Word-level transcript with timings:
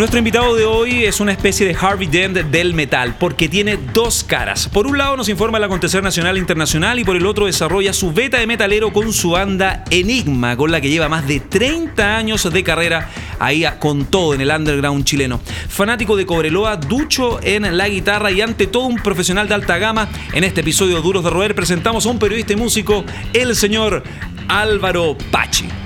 Nuestro 0.00 0.16
invitado 0.16 0.54
de 0.54 0.64
hoy 0.64 1.04
es 1.04 1.20
una 1.20 1.32
especie 1.32 1.66
de 1.66 1.76
Harvey 1.78 2.06
Dent 2.06 2.38
del 2.38 2.72
metal, 2.72 3.16
porque 3.18 3.50
tiene 3.50 3.78
dos 3.92 4.24
caras. 4.24 4.66
Por 4.66 4.86
un 4.86 4.96
lado 4.96 5.14
nos 5.14 5.28
informa 5.28 5.58
el 5.58 5.64
acontecer 5.64 6.02
nacional 6.02 6.38
e 6.38 6.40
internacional 6.40 6.98
y 6.98 7.04
por 7.04 7.16
el 7.16 7.26
otro 7.26 7.44
desarrolla 7.44 7.92
su 7.92 8.10
beta 8.10 8.38
de 8.38 8.46
metalero 8.46 8.94
con 8.94 9.12
su 9.12 9.32
banda 9.32 9.84
Enigma, 9.90 10.56
con 10.56 10.72
la 10.72 10.80
que 10.80 10.88
lleva 10.88 11.10
más 11.10 11.28
de 11.28 11.40
30 11.40 12.16
años 12.16 12.50
de 12.50 12.64
carrera 12.64 13.10
ahí 13.38 13.66
con 13.78 14.06
todo 14.06 14.32
en 14.32 14.40
el 14.40 14.48
underground 14.50 15.04
chileno. 15.04 15.38
Fanático 15.68 16.16
de 16.16 16.24
Cobreloa, 16.24 16.76
ducho 16.76 17.38
en 17.42 17.76
la 17.76 17.86
guitarra 17.86 18.30
y 18.30 18.40
ante 18.40 18.68
todo 18.68 18.86
un 18.86 18.96
profesional 18.96 19.48
de 19.48 19.54
alta 19.54 19.76
gama, 19.76 20.08
en 20.32 20.44
este 20.44 20.62
episodio 20.62 20.96
de 20.96 21.02
Duros 21.02 21.24
de 21.24 21.28
Roer 21.28 21.54
presentamos 21.54 22.06
a 22.06 22.08
un 22.08 22.18
periodista 22.18 22.54
y 22.54 22.56
músico, 22.56 23.04
el 23.34 23.54
señor 23.54 24.02
Álvaro 24.48 25.18
Pachi. 25.30 25.79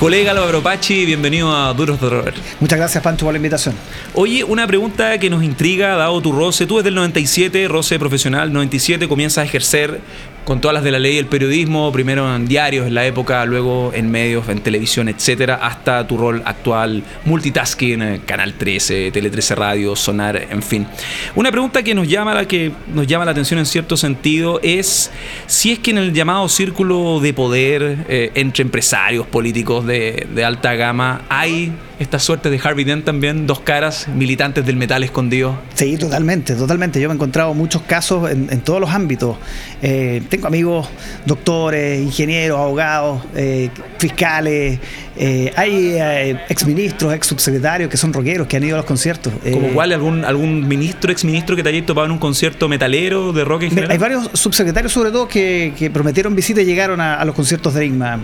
Colega 0.00 0.30
Álvaro 0.30 0.62
Pachi, 0.62 1.04
bienvenido 1.04 1.54
a 1.54 1.74
Duros 1.74 2.00
de 2.00 2.08
Roer. 2.08 2.32
Muchas 2.58 2.78
gracias, 2.78 3.04
Pancho, 3.04 3.26
por 3.26 3.34
la 3.34 3.36
invitación. 3.36 3.74
Oye, 4.14 4.42
una 4.44 4.66
pregunta 4.66 5.18
que 5.18 5.28
nos 5.28 5.44
intriga, 5.44 5.94
dado 5.94 6.22
tu 6.22 6.32
roce. 6.32 6.66
Tú 6.66 6.78
desde 6.78 6.88
el 6.88 6.94
97, 6.94 7.68
roce 7.68 7.98
profesional, 7.98 8.50
97, 8.50 9.06
comienzas 9.08 9.42
a 9.42 9.44
ejercer 9.44 10.00
con 10.44 10.60
todas 10.60 10.74
las 10.74 10.84
de 10.84 10.90
la 10.90 10.98
ley 10.98 11.18
el 11.18 11.26
periodismo, 11.26 11.92
primero 11.92 12.34
en 12.34 12.46
diarios 12.46 12.86
en 12.86 12.94
la 12.94 13.06
época, 13.06 13.44
luego 13.44 13.92
en 13.94 14.10
medios, 14.10 14.48
en 14.48 14.60
televisión, 14.60 15.08
etcétera, 15.08 15.60
hasta 15.62 16.06
tu 16.06 16.16
rol 16.16 16.42
actual, 16.44 17.02
multitasking, 17.24 18.02
eh, 18.02 18.20
Canal 18.26 18.54
13, 18.54 19.10
Tele 19.10 19.30
13 19.30 19.54
Radio, 19.54 19.96
Sonar, 19.96 20.48
en 20.50 20.62
fin. 20.62 20.86
Una 21.34 21.50
pregunta 21.50 21.82
que 21.82 21.94
nos 21.94 22.08
llama, 22.08 22.34
la 22.34 22.46
que 22.46 22.72
nos 22.92 23.06
llama 23.06 23.24
la 23.24 23.32
atención 23.32 23.58
en 23.58 23.66
cierto 23.66 23.96
sentido 23.96 24.60
es 24.62 25.10
si 25.46 25.72
es 25.72 25.78
que 25.78 25.90
en 25.90 25.98
el 25.98 26.12
llamado 26.12 26.48
círculo 26.48 27.20
de 27.20 27.34
poder 27.34 28.06
eh, 28.08 28.30
entre 28.34 28.62
empresarios 28.62 29.26
políticos 29.26 29.86
de, 29.86 30.26
de 30.34 30.44
alta 30.44 30.74
gama 30.74 31.22
hay 31.28 31.72
esta 32.00 32.18
suerte 32.18 32.48
de 32.48 32.58
Harvey 32.64 32.86
Dent 32.86 33.04
también, 33.04 33.46
dos 33.46 33.60
caras, 33.60 34.08
militantes 34.08 34.64
del 34.64 34.76
metal 34.76 35.04
escondido. 35.04 35.58
Sí, 35.74 35.98
totalmente, 35.98 36.54
totalmente. 36.54 36.98
Yo 36.98 37.08
me 37.08 37.12
he 37.12 37.16
encontrado 37.16 37.52
muchos 37.52 37.82
casos 37.82 38.30
en, 38.30 38.60
todos 38.62 38.80
los 38.80 38.88
ámbitos. 38.88 39.36
Eh, 39.82 40.22
tengo 40.30 40.46
amigos 40.46 40.88
doctores, 41.26 42.00
ingenieros, 42.00 42.58
abogados, 42.58 43.22
eh, 43.36 43.68
fiscales, 43.98 44.80
eh, 45.14 45.52
hay 45.54 46.38
exministros, 46.48 47.12
ex 47.12 47.26
subsecretarios 47.26 47.90
que 47.90 47.98
son 47.98 48.14
rockeros, 48.14 48.46
que 48.46 48.56
han 48.56 48.64
ido 48.64 48.76
a 48.76 48.78
los 48.78 48.86
conciertos. 48.86 49.34
¿Como 49.52 49.68
cuál? 49.68 49.92
¿Algún, 49.92 50.24
¿Algún 50.24 50.66
ministro, 50.66 51.12
exministro 51.12 51.54
que 51.54 51.62
te 51.62 51.68
haya 51.68 51.84
topado 51.84 52.06
en 52.06 52.12
un 52.12 52.18
concierto 52.18 52.66
metalero 52.66 53.34
de 53.34 53.44
rock 53.44 53.64
en 53.64 53.70
general? 53.70 53.90
Hay 53.90 53.98
varios 53.98 54.30
subsecretarios, 54.32 54.90
sobre 54.90 55.10
todo, 55.10 55.28
que, 55.28 55.90
prometieron 55.92 56.34
visita 56.34 56.62
y 56.62 56.64
llegaron 56.64 57.02
a, 57.02 57.22
los 57.26 57.34
conciertos 57.34 57.74
de 57.74 57.84
Enigma. 57.84 58.18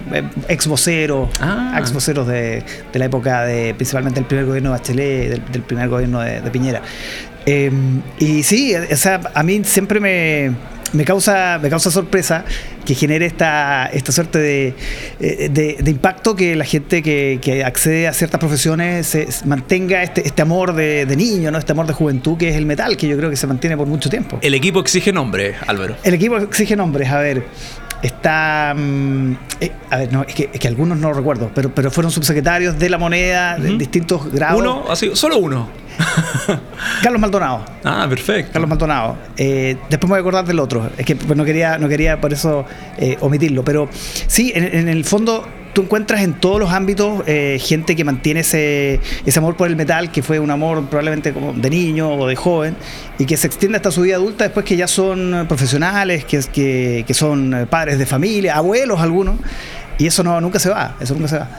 ex 0.49 0.67
voceros, 0.67 1.29
ah. 1.41 1.77
ex 1.79 1.93
voceros 1.93 2.27
de 2.27 2.65
la 2.95 3.05
época 3.05 3.45
de 3.45 3.66
principalmente 3.75 4.21
el 4.21 4.27
primer 4.27 4.47
gobierno 4.47 4.71
de 4.71 4.79
Bachelet, 4.79 5.51
del, 5.51 5.63
primer 5.63 5.89
gobierno 5.89 6.21
de, 6.21 6.51
Piñera. 6.51 6.83
Eh, 7.45 7.71
y 8.19 8.43
sí, 8.43 8.75
o 8.75 8.97
sea, 8.97 9.21
a 9.35 9.43
mí 9.43 9.63
siempre 9.65 10.01
me, 10.01 10.53
me 10.93 11.05
causa, 11.05 11.59
me 11.61 11.69
causa 11.69 11.91
sorpresa 11.91 12.45
que 12.85 12.95
genere 12.95 13.27
esta, 13.27 13.87
esta 13.87 14.13
suerte 14.13 14.75
eh, 15.21 15.49
de, 15.51 15.77
de, 15.81 15.91
impacto 15.91 16.37
que 16.37 16.55
la 16.57 16.65
gente 16.65 17.03
que, 17.03 17.39
que, 17.43 17.65
accede 17.65 18.07
a 18.09 18.13
ciertas 18.13 18.39
profesiones 18.39 19.07
se, 19.07 19.29
mantenga 19.45 20.03
este, 20.03 20.27
este 20.27 20.43
amor 20.43 20.75
de, 20.75 21.07
niño, 21.17 21.51
¿no? 21.51 21.59
este 21.59 21.73
amor 21.73 21.87
de 21.87 21.93
juventud 21.93 22.37
que 22.37 22.49
es 22.49 22.57
el 22.57 22.67
metal, 22.67 22.97
que 22.97 23.09
yo 23.09 23.17
creo 23.17 23.31
que 23.31 23.37
se 23.37 23.47
mantiene 23.47 23.77
por 23.77 23.87
mucho 23.87 24.09
tiempo. 24.09 24.39
El 24.43 24.55
equipo 24.55 24.81
exige 24.81 25.13
nombres, 25.13 25.57
Álvaro. 25.67 25.97
El 26.03 26.15
equipo 26.15 26.37
exige 26.37 26.77
nombres, 26.77 27.09
a 27.11 27.19
ver. 27.19 27.45
Está. 28.03 28.75
Mm, 28.77 29.33
eh, 29.61 29.73
a 29.91 29.97
ver, 29.97 30.13
no, 30.13 30.23
es 30.23 30.35
que, 30.35 30.51
es 30.53 30.61
que, 30.61 30.69
algunos 30.69 30.99
no 30.99 31.13
recuerdo, 31.13 31.51
pero, 31.55 31.75
pero 31.75 31.91
fueron 31.91 32.11
subsecretarios 32.11 32.79
de 32.79 32.91
la 32.91 32.99
moneda 32.99 33.57
de 33.59 33.77
distintos 33.77 34.31
grados. 34.33 34.61
Uno, 34.61 34.85
así, 34.89 35.11
solo 35.15 35.39
uno. 35.39 35.69
Carlos 37.03 37.21
Maldonado. 37.21 37.65
Ah, 37.85 38.07
perfecto. 38.09 38.53
Carlos 38.53 38.69
Maldonado. 38.69 39.17
Eh, 39.37 39.77
después 39.89 40.09
me 40.09 40.15
voy 40.15 40.19
a 40.19 40.21
acordar 40.21 40.45
del 40.45 40.59
otro. 40.61 40.91
Es 40.97 41.07
que 41.07 41.17
pues, 41.17 41.37
no 41.37 41.45
quería, 41.45 41.79
no 41.79 41.89
quería 41.89 42.21
por 42.21 42.33
eso 42.33 42.65
eh, 42.99 43.17
omitirlo. 43.21 43.65
Pero 43.65 43.89
sí, 44.27 44.53
en, 44.55 44.89
el 44.89 45.05
fondo 45.05 45.47
tú 45.77 45.83
encuentras 45.83 46.23
en 46.23 46.33
todos 46.33 46.59
los 46.59 46.73
ámbitos 46.73 47.23
gente 47.59 47.95
que 47.95 48.03
mantiene 48.03 48.41
ese, 48.41 48.99
ese 49.27 49.39
amor 49.39 49.57
por 49.57 49.69
el 49.69 49.77
metal, 49.77 50.11
que 50.11 50.23
fue 50.23 50.41
un 50.41 50.51
amor 50.51 50.87
probablemente 50.87 51.35
como 51.35 51.53
de 51.53 51.69
niño 51.69 52.15
o 52.15 52.27
de 52.27 52.35
joven, 52.35 52.75
y 53.19 53.27
que 53.27 53.37
se 53.37 53.47
extiende 53.47 53.77
hasta 53.77 53.91
su 53.91 54.01
vida 54.01 54.17
adulta 54.17 54.45
después 54.45 54.65
que 54.65 54.75
ya 54.75 54.89
son 54.89 55.45
profesionales, 55.47 56.25
que, 56.25 57.05
que, 57.07 57.15
son 57.15 57.69
padres 57.69 57.99
de 57.99 58.07
familia, 58.07 58.57
abuelos 58.57 59.01
algunos, 59.01 59.37
y 59.99 60.07
eso 60.07 60.23
nunca 60.41 60.59
se 60.59 60.71
va, 60.71 60.97
eso 60.99 61.13
nunca 61.13 61.29
se 61.29 61.39
va. 61.41 61.51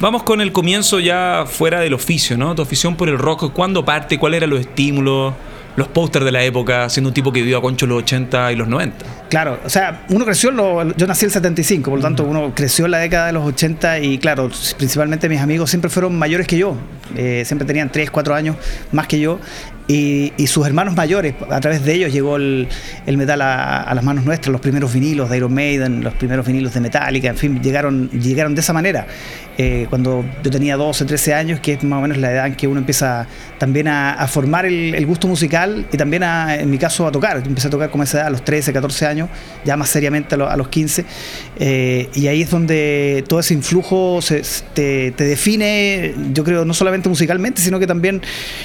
Vamos 0.00 0.24
con 0.24 0.40
el 0.40 0.50
comienzo 0.50 0.98
ya 0.98 1.44
fuera 1.46 1.78
del 1.78 1.94
oficio, 1.94 2.36
¿no? 2.36 2.56
Tu 2.56 2.62
afición 2.62 2.96
por 2.96 3.08
el 3.08 3.18
rock, 3.18 3.52
¿cuándo 3.52 3.84
parte? 3.84 4.18
¿Cuáles 4.18 4.38
eran 4.38 4.50
los 4.50 4.58
estímulos? 4.62 5.34
Los 5.76 5.88
pósters 5.88 6.24
de 6.24 6.32
la 6.32 6.42
época, 6.42 6.88
siendo 6.88 7.08
un 7.08 7.14
tipo 7.14 7.32
que 7.32 7.40
vivió 7.40 7.58
a 7.58 7.62
Concho 7.62 7.86
los 7.86 8.02
80 8.02 8.52
y 8.52 8.56
los 8.56 8.68
90. 8.68 9.04
Claro, 9.28 9.58
o 9.64 9.68
sea, 9.68 10.04
uno 10.10 10.24
creció, 10.24 10.50
yo 10.96 11.06
nací 11.06 11.24
en 11.24 11.28
el 11.28 11.32
75, 11.32 11.90
por 11.90 11.98
lo 11.98 12.02
tanto 12.02 12.24
uno 12.24 12.52
creció 12.54 12.84
en 12.84 12.92
la 12.92 12.98
década 12.98 13.26
de 13.26 13.32
los 13.32 13.44
80 13.44 14.00
y 14.00 14.18
claro, 14.18 14.50
principalmente 14.76 15.28
mis 15.28 15.40
amigos 15.40 15.70
siempre 15.70 15.90
fueron 15.90 16.16
mayores 16.16 16.46
que 16.46 16.56
yo, 16.56 16.76
eh, 17.16 17.42
siempre 17.44 17.66
tenían 17.66 17.90
3, 17.90 18.10
4 18.10 18.34
años 18.34 18.56
más 18.92 19.06
que 19.06 19.18
yo 19.18 19.40
y, 19.86 20.32
sus 20.46 20.66
hermanos 20.66 20.96
mayores, 20.96 21.34
a 21.50 21.60
través 21.60 21.84
de 21.84 21.92
ellos 21.92 22.12
llegó 22.12 22.36
el, 22.36 22.68
metal 23.06 23.42
a, 23.42 23.92
las 23.94 24.02
manos 24.02 24.24
nuestras, 24.24 24.50
los 24.50 24.60
primeros 24.60 24.92
vinilos 24.92 25.28
de 25.28 25.36
Iron 25.36 25.52
Maiden, 25.52 26.02
los 26.02 26.14
primeros 26.14 26.46
vinilos 26.46 26.72
de 26.72 26.80
Metallica, 26.80 27.28
en 27.28 27.36
fin, 27.36 27.62
llegaron, 27.62 28.08
llegaron 28.10 28.54
de 28.54 28.62
esa 28.62 28.72
manera. 28.72 29.06
Eh, 29.56 29.86
cuando 29.88 30.24
yo 30.42 30.50
tenía 30.50 30.76
12, 30.76 31.04
13 31.04 31.34
años, 31.34 31.60
que 31.60 31.74
es 31.74 31.84
más 31.84 31.98
o 31.98 32.02
menos 32.02 32.16
la 32.16 32.32
edad 32.32 32.46
en 32.46 32.54
que 32.54 32.66
uno 32.66 32.80
empieza 32.80 33.26
también 33.58 33.86
a, 33.86 34.26
formar 34.26 34.66
el, 34.66 35.06
gusto 35.06 35.28
musical 35.28 35.86
y 35.92 35.96
también, 35.96 36.22
en 36.22 36.70
mi 36.70 36.78
caso, 36.78 37.06
a 37.06 37.12
tocar. 37.12 37.42
empecé 37.44 37.68
a 37.68 37.70
tocar 37.70 37.90
como 37.90 38.04
esa 38.04 38.18
edad, 38.18 38.26
a 38.28 38.30
los 38.30 38.42
13, 38.42 38.72
14 38.72 39.06
años, 39.06 39.28
ya 39.64 39.76
más 39.76 39.90
seriamente 39.90 40.34
a, 40.34 40.56
los 40.56 40.68
15. 40.68 41.04
Eh, 41.58 42.08
y 42.14 42.26
ahí 42.26 42.42
es 42.42 42.50
donde 42.50 43.22
todo 43.28 43.40
ese 43.40 43.54
influjo 43.54 44.20
te, 44.72 45.12
te 45.12 45.24
define, 45.24 46.14
yo 46.32 46.42
creo, 46.42 46.64
no 46.64 46.72
solamente 46.74 47.08
musicalmente, 47.08 47.60
sino 47.60 47.78
que 47.78 47.86
también 47.86 48.22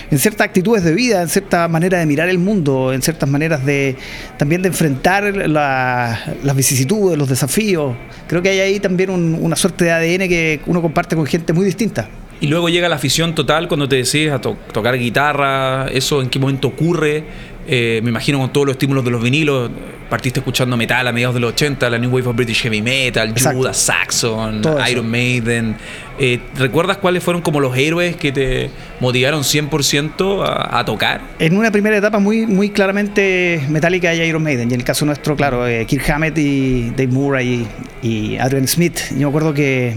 en 0.09 0.17
ciertas 0.17 0.45
actitudes 0.45 0.83
de 0.83 0.93
vida 0.93 1.08
en 1.11 1.29
cierta 1.29 1.67
manera 1.67 1.99
de 1.99 2.05
mirar 2.05 2.29
el 2.29 2.37
mundo, 2.37 2.93
en 2.93 3.01
ciertas 3.01 3.27
maneras 3.27 3.65
de 3.65 3.95
también 4.37 4.61
de 4.61 4.69
enfrentar 4.69 5.23
las 5.47 6.55
vicisitudes, 6.55 7.17
los 7.17 7.29
desafíos. 7.29 7.95
Creo 8.27 8.41
que 8.41 8.49
hay 8.49 8.59
ahí 8.59 8.79
también 8.79 9.09
una 9.09 9.55
suerte 9.55 9.85
de 9.85 9.91
ADN 9.91 10.29
que 10.29 10.61
uno 10.65 10.81
comparte 10.81 11.15
con 11.15 11.25
gente 11.25 11.53
muy 11.53 11.65
distinta. 11.65 12.07
Y 12.41 12.47
luego 12.47 12.69
llega 12.69 12.87
la 12.87 12.95
afición 12.95 13.35
total 13.35 13.67
cuando 13.67 13.89
te 13.89 13.97
decides 13.97 14.31
a 14.31 14.39
tocar 14.39 14.97
guitarra, 14.97 15.87
¿eso 15.89 16.21
en 16.21 16.29
qué 16.29 16.39
momento 16.39 16.69
ocurre? 16.69 17.25
Eh, 17.71 18.01
me 18.03 18.09
imagino 18.09 18.39
con 18.39 18.51
todos 18.51 18.65
los 18.65 18.73
estímulos 18.73 19.05
de 19.05 19.11
los 19.11 19.21
vinilos, 19.21 19.69
partiste 20.09 20.39
escuchando 20.39 20.75
metal 20.75 21.07
a 21.07 21.11
mediados 21.11 21.35
de 21.35 21.41
los 21.41 21.51
80, 21.53 21.87
la 21.91 21.99
New 21.99 22.09
Wave 22.09 22.29
of 22.29 22.35
British 22.35 22.63
Heavy 22.63 22.81
Metal, 22.81 23.31
Judas, 23.53 23.77
Saxon, 23.77 24.63
Iron 24.89 25.07
Maiden. 25.07 25.75
Eh, 26.17 26.39
¿Recuerdas 26.55 26.97
cuáles 26.97 27.23
fueron 27.23 27.43
como 27.43 27.59
los 27.59 27.77
héroes 27.77 28.15
que 28.15 28.31
te 28.31 28.71
motivaron 28.99 29.43
100% 29.43 30.43
a, 30.43 30.79
a, 30.79 30.83
tocar? 30.83 31.21
En 31.37 31.55
una 31.55 31.69
primera 31.69 31.95
etapa 31.95 32.17
muy, 32.17 32.47
muy 32.47 32.71
claramente 32.71 33.63
Metallica 33.69 34.15
y 34.15 34.21
Iron 34.21 34.41
Maiden. 34.41 34.71
Y 34.71 34.73
en 34.73 34.79
el 34.79 34.85
caso 34.85 35.05
nuestro, 35.05 35.35
claro, 35.35 35.67
eh, 35.67 35.85
Kirk 35.85 36.09
Hammett 36.09 36.39
y 36.39 36.89
Dave 36.89 37.09
Murray 37.09 37.67
y, 38.01 38.07
y 38.07 38.37
Adrian 38.37 38.67
Smith. 38.67 38.99
Yo 39.11 39.19
me 39.19 39.27
acuerdo 39.27 39.53
que 39.53 39.93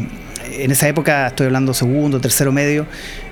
en 0.59 0.71
esa 0.71 0.89
época, 0.89 1.29
estoy 1.29 1.47
hablando 1.47 1.75
segundo, 1.75 2.21
tercero 2.21 2.53
medio, 2.53 2.87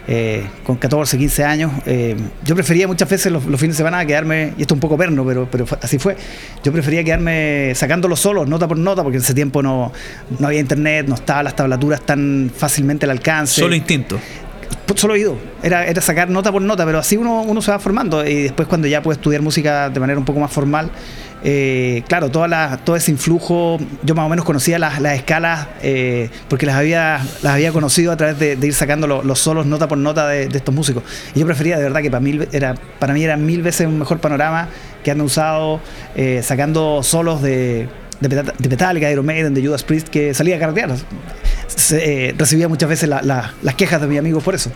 eh, 0.09 0.45
con 0.65 0.77
14, 0.77 1.19
15 1.19 1.45
años, 1.45 1.73
eh, 1.87 2.17
yo 2.45 2.55
prefería 2.55 2.87
muchas 2.87 3.09
veces 3.09 3.31
los, 3.33 3.43
fines 3.43 3.61
de 3.61 3.75
semana 3.75 4.05
quedarme, 4.05 4.55
y 4.57 4.63
esto 4.63 4.75
es 4.75 4.77
un 4.77 4.81
poco 4.81 4.97
perno, 4.97 5.25
pero, 5.25 5.49
pero 5.51 5.67
así 5.83 5.99
fue, 5.99 6.17
yo 6.65 6.73
prefería 6.73 7.05
quedarme 7.05 7.73
sacándolo 7.75 8.17
solos, 8.17 8.49
nota 8.49 8.67
por 8.67 8.79
nota, 8.79 9.03
porque 9.03 9.19
en 9.19 9.23
ese 9.23 9.35
tiempo 9.35 9.63
no, 9.63 9.93
no 10.39 10.47
había 10.47 10.61
internet, 10.61 11.07
no 11.07 11.15
estaban 11.15 11.45
las 11.45 11.57
tablaturas 11.57 12.01
tan 12.03 12.51
fácilmente 12.55 13.07
al 13.07 13.11
alcance. 13.11 13.61
Solo 13.61 13.75
instinto 13.75 14.19
solo 14.99 15.15
oído, 15.15 15.37
era, 15.63 15.87
era 15.87 16.01
sacar 16.01 16.29
nota 16.31 16.51
por 16.51 16.63
nota, 16.63 16.85
pero 16.85 16.99
así 16.99 17.17
uno, 17.17 17.43
uno 17.43 17.63
se 17.63 17.71
va 17.71 17.79
formando 17.79 18.27
y 18.27 18.45
después 18.45 18.69
cuando 18.69 18.89
ya 18.89 19.03
puede 19.03 19.17
estudiar 19.17 19.43
música 19.43 19.91
de 19.91 20.01
manera 20.01 20.19
un 20.19 20.25
poco 20.25 20.41
más 20.41 20.51
formal, 20.51 20.91
eh, 21.43 22.03
claro, 22.07 22.31
todo 22.31 22.97
ese 22.97 23.11
influjo, 23.11 23.79
yo 24.03 24.15
más 24.15 24.27
o 24.27 24.29
menos 24.29 24.45
conocía 24.45 24.79
las, 24.79 25.01
escalas 25.01 25.69
eh, 25.83 26.29
porque 26.49 26.67
las 26.67 26.77
había, 26.77 27.21
las 27.43 27.55
había 27.55 27.73
conocido 27.73 28.13
a 28.13 28.17
través 28.17 28.39
de, 28.39 28.59
ir 28.61 28.75
sacando 28.75 29.07
los 29.07 29.39
solos 29.39 29.65
nota 29.65 29.89
por 29.89 29.99
nota 29.99 30.29
de, 30.29 30.45
estos 30.45 30.75
músicos. 30.75 31.03
Y 31.35 31.41
yo 31.41 31.47
prefería, 31.47 31.79
de 31.79 31.85
verdad, 31.85 32.03
que 32.03 32.11
para, 32.11 32.21
mí 32.21 32.39
era, 32.53 32.75
para 32.99 33.15
mí 33.15 33.25
era 33.25 33.37
mil 33.37 33.63
veces 33.63 33.87
un 33.87 33.99
mejor 33.99 34.19
panorama 34.19 34.69
que 35.03 35.11
han 35.11 35.21
usado 35.21 35.81
eh, 36.15 36.43
sacando 36.43 37.03
solos 37.03 37.41
de, 37.41 37.89
de, 38.21 38.69
Metallica, 38.69 39.07
de 39.07 39.13
Iron 39.13 39.27
Maiden, 39.27 39.55
de 39.55 39.65
Judas 39.65 39.83
Priest, 39.83 40.09
que 40.09 40.35
salía 40.35 40.57
a 40.57 40.59
carretear 40.59 40.91
eh, 41.93 42.35
recibía 42.37 42.69
muchas 42.69 42.89
veces 42.89 43.09
las 43.09 43.75
quejas 43.77 44.01
de 44.01 44.07
mis 44.07 44.19
amigos 44.19 44.43
por 44.43 44.55
eso. 44.55 44.71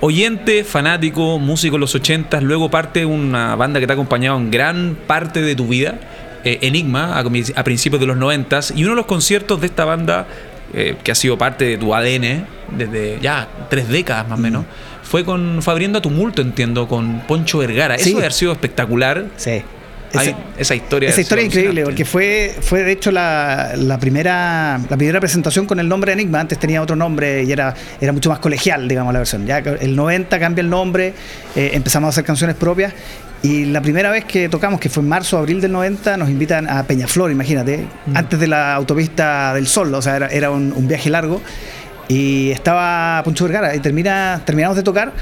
Oyente, 0.00 0.64
fanático, 0.64 1.38
músico 1.38 1.76
en 1.76 1.80
los 1.80 1.94
80, 1.94 2.40
luego 2.40 2.70
parte 2.70 3.00
de 3.00 3.06
una 3.06 3.56
banda 3.56 3.80
que 3.80 3.86
te 3.86 3.92
ha 3.92 3.94
acompañado 3.94 4.36
en 4.38 4.50
gran 4.50 4.96
parte 5.06 5.40
de 5.42 5.56
tu 5.56 5.66
vida, 5.66 5.98
eh, 6.44 6.58
Enigma, 6.62 7.18
a, 7.18 7.64
principios 7.64 8.00
de 8.00 8.06
los 8.06 8.16
90, 8.16 8.60
y 8.76 8.84
uno 8.84 8.90
de 8.90 8.96
los 8.96 9.06
conciertos 9.06 9.60
de 9.60 9.66
esta 9.66 9.84
banda, 9.84 10.26
eh, 10.72 10.96
que 11.02 11.10
ha 11.10 11.14
sido 11.14 11.36
parte 11.36 11.64
de 11.64 11.78
tu 11.78 11.94
ADN 11.94 12.46
desde 12.76 13.18
ya 13.20 13.48
tres 13.70 13.88
décadas 13.88 14.28
más 14.28 14.38
o 14.38 14.42
menos, 14.42 14.62
mm. 14.62 15.04
fue 15.04 15.24
con 15.24 15.62
Fabriendo 15.62 15.98
a 15.98 16.02
Tumulto, 16.02 16.42
entiendo, 16.42 16.86
con 16.86 17.20
Poncho 17.26 17.58
Vergara. 17.58 17.96
Eso 17.96 18.10
debe 18.10 18.20
haber 18.20 18.32
sido 18.32 18.52
espectacular. 18.52 19.26
Sí 19.36 19.62
esa, 20.12 20.74
historia. 20.74 21.08
Esa 21.08 21.20
historia 21.20 21.42
es 21.42 21.54
increíble, 21.54 21.84
porque 21.84 22.04
fue, 22.04 22.54
fue 22.60 22.82
de 22.82 22.92
hecho 22.92 23.10
la, 23.10 23.98
primera, 24.00 24.80
la 24.88 24.96
primera 24.96 25.20
presentación 25.20 25.66
con 25.66 25.78
el 25.80 25.88
nombre 25.88 26.12
Enigma. 26.12 26.40
Antes 26.40 26.58
tenía 26.58 26.82
otro 26.82 26.96
nombre 26.96 27.44
y 27.44 27.52
era, 27.52 27.74
era 28.00 28.12
mucho 28.12 28.30
más 28.30 28.38
colegial, 28.38 28.88
digamos, 28.88 29.12
la 29.12 29.20
versión. 29.20 29.46
Ya 29.46 29.58
el 29.58 29.94
90 29.94 30.38
cambia 30.38 30.62
el 30.62 30.70
nombre, 30.70 31.14
eh, 31.54 31.70
empezamos 31.74 32.08
a 32.08 32.10
hacer 32.10 32.24
canciones 32.24 32.56
propias. 32.56 32.92
Y 33.42 33.66
la 33.66 33.80
primera 33.80 34.10
vez 34.10 34.24
que 34.24 34.48
tocamos, 34.48 34.80
que 34.80 34.88
fue 34.88 35.02
en 35.02 35.08
marzo, 35.08 35.38
abril 35.38 35.60
del 35.60 35.70
90, 35.70 36.16
nos 36.16 36.28
invitan 36.28 36.68
a 36.68 36.82
Peñaflor, 36.82 37.30
imagínate, 37.30 37.86
mm. 38.06 38.16
antes 38.16 38.40
de 38.40 38.48
la 38.48 38.74
autopista 38.74 39.54
del 39.54 39.68
Sol, 39.68 39.94
o 39.94 40.02
sea, 40.02 40.16
era, 40.16 40.50
un, 40.50 40.72
un, 40.74 40.88
viaje 40.88 41.08
largo. 41.08 41.40
Y 42.08 42.50
estaba 42.50 43.22
Poncho 43.22 43.44
Vergara 43.44 43.76
y 43.76 43.80
termina, 43.80 44.42
terminamos 44.44 44.76
de 44.76 44.82
tocar 44.82 45.12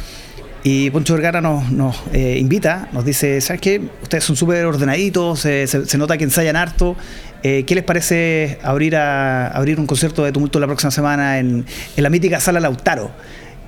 y 0.68 0.90
Poncho 0.90 1.14
Vergara 1.14 1.40
nos, 1.40 1.70
nos 1.70 2.02
eh, 2.12 2.38
invita, 2.40 2.88
nos 2.90 3.04
dice, 3.04 3.40
¿sabes 3.40 3.60
qué? 3.60 3.80
Ustedes 4.02 4.24
son 4.24 4.34
súper 4.34 4.64
ordenaditos, 4.66 5.38
se, 5.38 5.96
nota 5.96 6.18
que 6.18 6.24
ensayan 6.24 6.56
harto. 6.56 6.96
Eh, 7.44 7.62
¿Qué 7.64 7.76
les 7.76 7.84
parece 7.84 8.58
abrir, 8.64 8.96
a, 8.96 9.46
abrir 9.46 9.78
un 9.78 9.86
concierto 9.86 10.24
de 10.24 10.32
tumulto 10.32 10.58
la 10.58 10.66
próxima 10.66 10.90
semana 10.90 11.38
en, 11.38 11.64
en 11.96 12.02
la 12.02 12.10
mítica 12.10 12.40
Sala 12.40 12.58
Lautaro? 12.58 13.12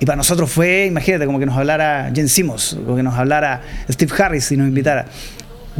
Y 0.01 0.05
para 0.05 0.17
nosotros 0.17 0.51
fue, 0.51 0.87
imagínate, 0.87 1.25
como 1.25 1.39
que 1.39 1.45
nos 1.45 1.55
hablara 1.55 2.11
Jen 2.13 2.27
Simmons, 2.27 2.75
como 2.83 2.97
que 2.97 3.03
nos 3.03 3.15
hablara 3.15 3.61
Steve 3.89 4.11
Harris 4.21 4.51
y 4.51 4.57
nos 4.57 4.67
invitara. 4.67 5.05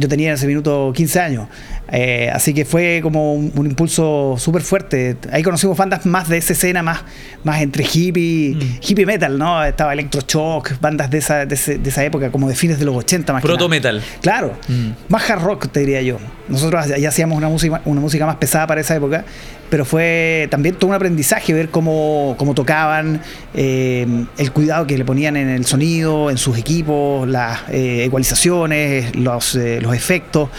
Yo 0.00 0.08
tenía 0.08 0.28
en 0.28 0.34
ese 0.34 0.46
minuto 0.46 0.92
15 0.94 1.20
años. 1.20 1.48
Eh, 1.92 2.30
así 2.32 2.54
que 2.54 2.64
fue 2.64 3.00
como 3.02 3.34
un, 3.34 3.66
impulso 3.66 4.36
súper 4.38 4.62
fuerte. 4.62 5.16
Ahí 5.32 5.42
conocimos 5.42 5.76
bandas 5.76 6.06
más 6.06 6.28
de 6.28 6.38
esa 6.38 6.52
escena, 6.52 6.82
más, 6.82 7.02
más 7.44 7.60
entre 7.60 7.84
hippie, 7.84 8.54
mm. 8.54 8.80
hippie 8.80 9.06
metal, 9.06 9.36
¿no? 9.36 9.62
Estaba 9.64 9.92
Electroshock, 9.92 10.80
bandas 10.80 11.10
de 11.10 11.18
esa, 11.18 11.46
de, 11.46 11.54
esa 11.54 12.04
época, 12.04 12.30
como 12.30 12.48
de 12.48 12.54
fines 12.54 12.78
de 12.78 12.84
los 12.84 12.96
80 12.96 13.32
más 13.32 13.42
Proto 13.42 13.68
metal. 13.68 14.02
Claro, 14.22 14.54
mm. 14.68 14.90
más 15.08 15.28
hard 15.28 15.42
rock, 15.42 15.68
te 15.68 15.80
diría 15.80 16.02
yo. 16.02 16.18
Nosotros 16.48 16.86
ya 16.98 17.08
hacíamos 17.08 17.36
una 17.36 17.48
música, 17.48 17.82
una 17.84 18.00
música 18.00 18.26
más 18.26 18.36
pesada 18.36 18.66
para 18.66 18.80
esa 18.80 18.96
época, 18.96 19.24
pero 19.70 19.84
fue 19.84 20.48
también 20.50 20.74
todo 20.74 20.88
un 20.88 20.94
aprendizaje 20.94 21.54
ver 21.54 21.70
cómo, 21.70 22.34
cómo 22.36 22.54
tocaban, 22.54 23.22
eh, 23.54 24.06
el 24.36 24.52
cuidado 24.52 24.86
que 24.86 24.98
le 24.98 25.04
ponían 25.04 25.36
en 25.36 25.48
el 25.48 25.64
sonido, 25.64 26.30
en 26.30 26.36
sus 26.36 26.58
equipos, 26.58 27.28
las 27.28 27.60
eh, 27.70 28.04
ecualizaciones, 28.04 29.16
los, 29.16 29.54
los 29.54 29.94
efectos 29.94 30.50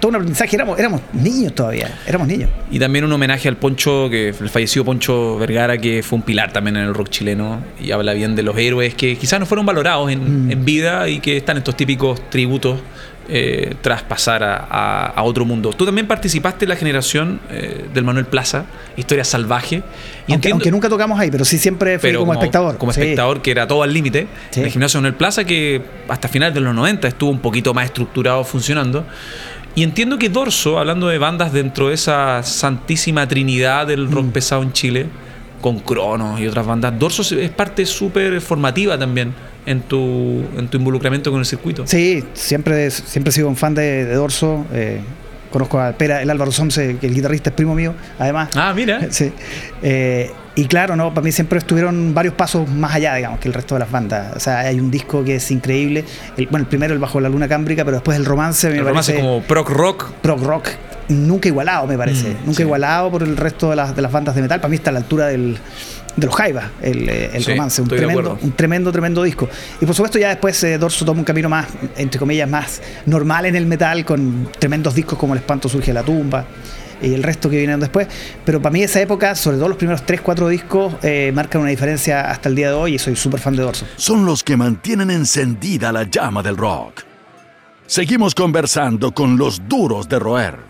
todo 0.00 0.10
un 0.10 0.16
aprendizaje. 0.16 0.56
Éramos, 0.56 0.78
éramos 0.78 1.00
niños 1.12 1.54
todavía, 1.54 1.98
éramos 2.06 2.28
niños. 2.28 2.50
Y 2.70 2.78
también 2.78 3.04
un 3.04 3.12
homenaje 3.12 3.48
al 3.48 3.56
Poncho, 3.56 4.08
que 4.10 4.28
el 4.28 4.48
fallecido 4.48 4.84
Poncho 4.84 5.38
Vergara, 5.38 5.78
que 5.78 6.02
fue 6.02 6.16
un 6.16 6.22
pilar 6.22 6.52
también 6.52 6.76
en 6.76 6.84
el 6.84 6.94
rock 6.94 7.08
chileno 7.10 7.60
y 7.80 7.90
habla 7.90 8.12
bien 8.12 8.34
de 8.34 8.42
los 8.42 8.56
héroes 8.56 8.94
que 8.94 9.16
quizás 9.16 9.40
no 9.40 9.46
fueron 9.46 9.66
valorados 9.66 10.10
en, 10.10 10.46
mm. 10.46 10.64
vida 10.64 11.08
y 11.08 11.20
que 11.20 11.36
están 11.36 11.56
estos 11.56 11.76
típicos 11.76 12.20
tributos 12.30 12.80
eh, 13.30 13.74
tras 13.82 14.02
pasar 14.02 14.42
a, 14.42 15.22
otro 15.22 15.44
mundo. 15.44 15.74
Tú 15.74 15.84
también 15.84 16.06
participaste 16.06 16.64
en 16.64 16.70
la 16.70 16.76
generación 16.76 17.40
eh, 17.50 17.86
del 17.92 18.02
Manuel 18.02 18.24
Plaza, 18.24 18.64
Historia 18.96 19.22
Salvaje. 19.22 19.82
Y 20.26 20.32
aunque, 20.32 20.70
nunca 20.70 20.88
tocamos 20.88 21.20
ahí, 21.20 21.30
pero 21.30 21.44
sí 21.44 21.58
siempre 21.58 21.98
fui 21.98 22.14
como, 22.14 22.32
espectador. 22.32 22.78
Como 22.78 22.90
espectador, 22.90 23.42
que 23.42 23.50
era 23.50 23.66
todo 23.66 23.82
al 23.82 23.92
límite. 23.92 24.26
El 24.56 24.70
gimnasio 24.70 24.98
Manuel 25.00 25.14
Plaza, 25.14 25.44
que 25.44 25.82
hasta 26.08 26.28
finales 26.28 26.54
de 26.54 26.60
los 26.60 26.74
90 26.74 27.06
estuvo 27.06 27.30
un 27.30 27.40
poquito 27.40 27.74
más 27.74 27.84
estructurado 27.84 28.44
funcionando. 28.44 29.04
Y 29.74 29.82
entiendo 29.82 30.18
que 30.18 30.28
Dorso, 30.28 30.78
hablando 30.78 31.08
de 31.08 31.18
bandas 31.18 31.52
dentro 31.52 31.88
de 31.88 31.94
esa 31.94 32.42
santísima 32.42 33.28
trinidad 33.28 33.86
del 33.86 34.10
rock 34.10 34.26
mm. 34.26 34.30
pesado 34.30 34.62
en 34.62 34.72
Chile, 34.72 35.06
con 35.60 35.80
Cronos 35.80 36.40
y 36.40 36.46
otras 36.46 36.66
bandas, 36.66 36.98
Dorso 36.98 37.22
es 37.36 37.50
parte 37.50 37.84
súper 37.86 38.40
formativa 38.40 38.98
también 38.98 39.32
en 39.66 39.82
tu, 39.82 40.44
en 40.56 40.68
tu 40.68 40.78
involucramiento 40.78 41.30
con 41.30 41.40
el 41.40 41.46
circuito. 41.46 41.86
Sí, 41.86 42.24
siempre, 42.32 42.90
siempre 42.90 43.30
he 43.30 43.32
sido 43.32 43.48
un 43.48 43.56
fan 43.56 43.74
de, 43.74 44.06
Dorso. 44.14 44.64
Eh, 44.72 45.00
conozco 45.50 45.80
a 45.80 45.92
Pera, 45.92 46.22
el 46.22 46.30
Álvaro 46.30 46.52
Somse, 46.52 46.96
que 46.98 47.06
el 47.06 47.14
guitarrista 47.14 47.50
es 47.50 47.56
primo 47.56 47.74
mío, 47.74 47.94
además. 48.18 48.50
Ah, 48.54 48.72
mira. 48.74 49.00
Sí. 49.10 49.32
Eh, 49.82 50.30
y 50.54 50.66
claro, 50.66 50.96
¿no? 50.96 51.14
Para 51.14 51.24
mí 51.24 51.32
siempre 51.32 51.58
estuvieron 51.58 52.14
varios 52.14 52.34
pasos 52.34 52.68
más 52.68 52.94
allá, 52.94 53.14
digamos, 53.14 53.38
que 53.38 53.48
el 53.48 53.54
resto 53.54 53.74
de 53.76 53.78
las 53.80 53.90
bandas. 53.90 54.36
O 54.36 54.40
sea, 54.40 54.58
hay 54.60 54.80
un 54.80 54.90
disco 54.90 55.24
que 55.24 55.36
es 55.36 55.50
increíble. 55.50 56.04
El, 56.36 56.46
bueno, 56.46 56.64
el 56.64 56.68
primero, 56.68 56.92
el 56.94 57.00
Bajo 57.00 57.20
la 57.20 57.28
Luna 57.28 57.48
Cámbrica, 57.48 57.84
pero 57.84 57.98
después 57.98 58.18
el 58.18 58.24
Romance. 58.24 58.68
el 58.68 58.84
Romance 58.84 59.14
como 59.14 59.40
proc 59.42 59.70
rock. 59.70 60.10
Proc 60.20 60.42
rock. 60.42 60.68
Nunca 61.08 61.48
igualado, 61.48 61.86
me 61.86 61.96
parece. 61.96 62.30
Mm, 62.30 62.46
nunca 62.46 62.62
igualado 62.62 63.10
por 63.10 63.22
el 63.22 63.36
resto 63.36 63.70
de 63.70 63.76
las, 63.76 63.94
de 63.96 64.02
las 64.02 64.12
bandas 64.12 64.34
de 64.34 64.42
metal. 64.42 64.60
Para 64.60 64.68
mí 64.68 64.76
está 64.76 64.90
a 64.90 64.92
la 64.92 64.98
altura 65.00 65.26
del, 65.26 65.58
de 66.16 66.26
los 66.26 66.34
Jaivas, 66.34 66.66
el, 66.82 67.08
eh, 67.08 67.30
el 67.32 67.44
romance, 67.44 67.80
un 67.80 67.88
tremendo, 67.88 68.38
un 68.40 68.52
tremendo, 68.52 68.92
tremendo 68.92 69.22
disco. 69.22 69.48
Y 69.80 69.86
por 69.86 69.94
supuesto 69.94 70.18
ya 70.18 70.28
después 70.28 70.62
eh, 70.64 70.78
Dorso 70.78 71.04
toma 71.04 71.20
un 71.20 71.24
camino 71.24 71.48
más, 71.48 71.66
entre 71.96 72.18
comillas, 72.18 72.48
más 72.48 72.82
normal 73.06 73.46
en 73.46 73.56
el 73.56 73.66
metal, 73.66 74.04
con 74.04 74.50
tremendos 74.58 74.94
discos 74.94 75.18
como 75.18 75.34
El 75.34 75.40
espanto 75.40 75.68
surge 75.68 75.88
de 75.88 75.94
la 75.94 76.02
tumba 76.02 76.44
y 77.00 77.14
el 77.14 77.22
resto 77.22 77.48
que 77.48 77.56
vinieron 77.56 77.80
después. 77.80 78.08
Pero 78.44 78.60
para 78.60 78.72
mí 78.72 78.82
esa 78.82 79.00
época, 79.00 79.34
sobre 79.34 79.56
todo 79.58 79.68
los 79.68 79.78
primeros 79.78 80.04
3, 80.04 80.20
4 80.20 80.48
discos, 80.48 80.94
eh, 81.02 81.30
marcan 81.34 81.60
una 81.60 81.70
diferencia 81.70 82.30
hasta 82.30 82.48
el 82.48 82.54
día 82.54 82.68
de 82.68 82.74
hoy 82.74 82.94
y 82.94 82.98
soy 82.98 83.16
súper 83.16 83.40
fan 83.40 83.54
de 83.56 83.62
Dorso. 83.62 83.86
Son 83.96 84.26
los 84.26 84.42
que 84.42 84.56
mantienen 84.56 85.10
encendida 85.10 85.92
la 85.92 86.04
llama 86.04 86.42
del 86.42 86.56
rock. 86.56 87.02
Seguimos 87.86 88.34
conversando 88.34 89.12
con 89.12 89.38
los 89.38 89.66
duros 89.68 90.08
de 90.08 90.18
roer. 90.18 90.67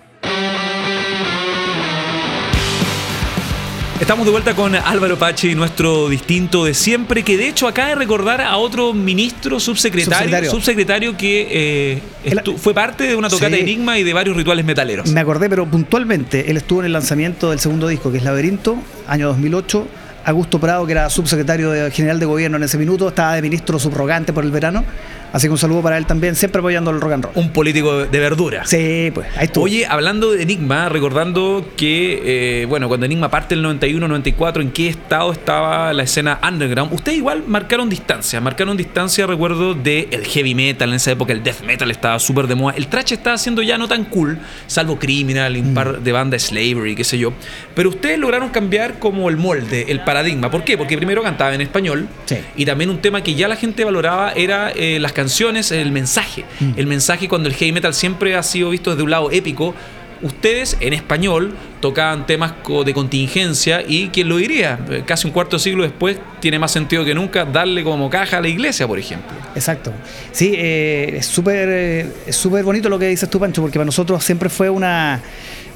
Estamos 4.00 4.24
de 4.26 4.30
vuelta 4.30 4.54
con 4.54 4.76
Álvaro 4.76 5.18
Pache, 5.18 5.52
nuestro 5.56 6.08
distinto 6.08 6.64
de 6.64 6.72
siempre, 6.72 7.24
que 7.24 7.36
de 7.36 7.48
hecho 7.48 7.66
acaba 7.66 7.88
de 7.88 7.94
recordar 7.96 8.40
a 8.40 8.56
otro 8.56 8.94
ministro 8.94 9.58
subsecretario, 9.58 10.48
subsecretario, 10.48 11.16
que 11.16 12.00
eh, 12.24 12.42
fue 12.58 12.74
parte 12.74 13.04
de 13.04 13.16
una 13.16 13.28
tocata 13.28 13.56
Enigma 13.56 13.98
y 13.98 14.04
de 14.04 14.12
varios 14.12 14.36
rituales 14.36 14.64
metaleros. 14.64 15.10
Me 15.10 15.18
acordé, 15.18 15.50
pero 15.50 15.66
puntualmente, 15.66 16.48
él 16.48 16.56
estuvo 16.56 16.78
en 16.78 16.86
el 16.86 16.92
lanzamiento 16.92 17.50
del 17.50 17.58
segundo 17.58 17.88
disco, 17.88 18.12
que 18.12 18.18
es 18.18 18.24
Laberinto, 18.24 18.78
año 19.08 19.26
2008. 19.28 19.88
Augusto 20.24 20.60
Prado, 20.60 20.84
que 20.84 20.92
era 20.92 21.08
subsecretario 21.08 21.90
general 21.90 22.20
de 22.20 22.26
gobierno 22.26 22.58
en 22.58 22.62
ese 22.62 22.76
minuto, 22.76 23.08
estaba 23.08 23.34
de 23.34 23.42
ministro 23.42 23.78
subrogante 23.78 24.32
por 24.32 24.44
el 24.44 24.50
verano. 24.50 24.84
Así 25.32 25.46
que 25.46 25.52
un 25.52 25.58
saludo 25.58 25.82
para 25.82 25.98
él 25.98 26.06
también, 26.06 26.34
siempre 26.34 26.60
apoyando 26.60 26.90
el 26.90 27.00
rock 27.00 27.12
and 27.12 27.24
roll. 27.24 27.32
Un 27.36 27.50
político 27.50 28.06
de 28.06 28.18
verdura. 28.18 28.64
Sí, 28.66 29.10
pues 29.12 29.26
ahí 29.36 29.46
estuvo. 29.46 29.64
Oye, 29.64 29.86
hablando 29.86 30.32
de 30.32 30.42
Enigma, 30.42 30.88
recordando 30.88 31.70
que, 31.76 32.62
eh, 32.62 32.66
bueno, 32.66 32.88
cuando 32.88 33.06
Enigma 33.06 33.30
parte 33.30 33.54
el 33.54 33.64
91-94, 33.64 34.62
¿en 34.62 34.70
qué 34.70 34.88
estado 34.88 35.32
estaba 35.32 35.92
la 35.92 36.02
escena 36.02 36.38
underground? 36.46 36.92
Ustedes 36.92 37.18
igual 37.18 37.44
marcaron 37.46 37.88
distancia, 37.88 38.40
marcaron 38.40 38.76
distancia, 38.76 39.26
recuerdo, 39.26 39.74
del 39.74 40.08
el 40.10 40.24
heavy 40.24 40.54
metal 40.54 40.88
en 40.88 40.96
esa 40.96 41.12
época, 41.12 41.32
el 41.32 41.42
death 41.42 41.62
metal 41.62 41.90
estaba 41.90 42.18
súper 42.18 42.46
de 42.46 42.54
moda. 42.54 42.74
El 42.76 42.86
trash 42.88 43.12
estaba 43.12 43.34
haciendo 43.34 43.62
ya 43.62 43.78
no 43.78 43.88
tan 43.88 44.04
cool, 44.04 44.38
salvo 44.66 44.98
Criminal 44.98 45.56
un 45.56 45.74
par 45.74 45.98
mm. 45.98 46.04
de 46.04 46.12
bandas 46.12 46.42
Slavery, 46.42 46.94
qué 46.94 47.04
sé 47.04 47.18
yo. 47.18 47.32
Pero 47.74 47.90
ustedes 47.90 48.18
lograron 48.18 48.50
cambiar 48.50 48.98
como 48.98 49.28
el 49.28 49.36
molde, 49.36 49.86
el 49.88 50.00
paradigma. 50.00 50.50
¿Por 50.50 50.64
qué? 50.64 50.78
Porque 50.78 50.96
primero 50.96 51.22
cantaba 51.22 51.54
en 51.54 51.60
español 51.60 52.08
y 52.56 52.64
también 52.64 52.90
un 52.90 52.98
tema 52.98 53.22
que 53.22 53.34
ya 53.34 53.48
la 53.48 53.56
gente 53.56 53.84
valoraba 53.84 54.32
era 54.32 54.70
eh, 54.70 54.98
las 55.00 55.12
canciones, 55.18 55.72
el 55.72 55.90
mensaje. 55.90 56.44
Mm. 56.60 56.72
El 56.76 56.86
mensaje 56.86 57.28
cuando 57.28 57.48
el 57.48 57.54
heavy 57.56 57.72
metal 57.72 57.92
siempre 57.92 58.36
ha 58.36 58.42
sido 58.44 58.70
visto 58.70 58.90
desde 58.90 59.02
un 59.02 59.10
lado 59.10 59.32
épico. 59.32 59.74
Ustedes 60.22 60.76
en 60.78 60.92
español 60.92 61.56
tocaban 61.80 62.24
temas 62.24 62.52
de 62.84 62.94
contingencia 62.94 63.82
y 63.86 64.10
quién 64.10 64.28
lo 64.28 64.36
diría, 64.36 64.78
casi 65.06 65.26
un 65.26 65.32
cuarto 65.32 65.56
de 65.56 65.60
siglo 65.60 65.82
después 65.82 66.18
tiene 66.40 66.58
más 66.60 66.70
sentido 66.70 67.04
que 67.04 67.14
nunca 67.14 67.44
darle 67.44 67.82
como 67.82 68.08
caja 68.08 68.38
a 68.38 68.40
la 68.40 68.48
iglesia, 68.48 68.86
por 68.86 68.98
ejemplo. 68.98 69.36
Exacto. 69.56 69.92
Sí, 70.30 70.54
eh, 70.56 71.16
es 71.18 71.26
súper 71.26 71.68
eh, 71.68 72.06
súper 72.30 72.62
bonito 72.64 72.88
lo 72.88 72.98
que 72.98 73.08
dices 73.08 73.28
tú, 73.28 73.40
Pancho, 73.40 73.60
porque 73.60 73.78
para 73.78 73.86
nosotros 73.86 74.22
siempre 74.22 74.48
fue 74.48 74.70
una, 74.70 75.20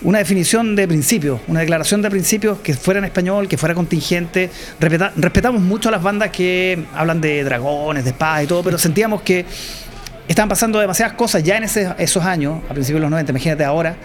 una 0.04 0.18
definición 0.18 0.74
de 0.74 0.88
principios, 0.88 1.40
una 1.46 1.60
declaración 1.60 2.02
de 2.02 2.10
principios 2.10 2.58
que 2.58 2.74
fuera 2.74 2.98
en 2.98 3.04
español, 3.04 3.48
que 3.48 3.56
fuera 3.56 3.74
contingente. 3.74 4.50
respetamos 5.16 5.60
mucho 5.60 5.88
a 5.88 5.92
las 5.92 6.02
bandas 6.02 6.30
que 6.30 6.84
hablan 6.94 7.20
de 7.20 7.44
dragones, 7.44 8.04
de 8.04 8.10
espadas 8.10 8.44
y 8.44 8.46
todo, 8.46 8.62
pero 8.62 8.78
sentíamos 8.78 9.22
que 9.22 9.44
estaban 10.28 10.48
pasando 10.48 10.78
demasiadas 10.78 11.14
cosas 11.14 11.42
ya 11.42 11.56
en 11.56 11.64
esos 11.64 12.24
años, 12.24 12.60
a 12.68 12.74
principios 12.74 12.98
de 12.98 13.02
los 13.02 13.10
90, 13.10 13.32
imagínate 13.32 13.64
ahora, 13.64 13.96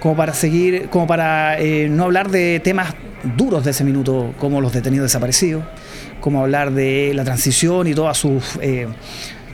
como 0.00 0.16
para 0.16 0.34
seguir, 0.34 0.88
como 0.90 1.06
para 1.06 1.58
eh, 1.58 1.88
no 1.88 2.04
hablar 2.04 2.30
de 2.30 2.60
temas 2.60 2.94
duros 3.36 3.64
de 3.64 3.72
ese 3.72 3.84
minuto, 3.84 4.34
como 4.38 4.60
los 4.60 4.72
detenidos 4.72 5.06
desaparecidos, 5.06 5.64
como 6.20 6.42
hablar 6.42 6.72
de 6.72 7.12
la 7.14 7.24
transición 7.24 7.86
y 7.86 7.94
todas 7.94 8.16
sus, 8.16 8.58
eh, 8.60 8.86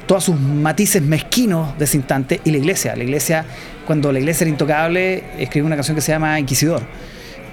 todos 0.07 0.25
sus 0.25 0.39
matices 0.39 1.03
mezquinos 1.03 1.77
de 1.79 1.85
ese 1.85 1.97
instante, 1.97 2.41
y 2.45 2.51
la 2.51 2.59
iglesia. 2.59 2.97
La 2.97 3.05
iglesia, 3.05 3.45
cuando 3.87 4.13
la 4.13 4.19
iglesia 4.19 4.45
era 4.45 4.51
intocable, 4.51 5.25
escribió 5.39 5.67
una 5.67 5.77
canción 5.77 5.95
que 5.95 6.01
se 6.01 6.13
llama 6.13 6.39
Inquisidor. 6.39 6.83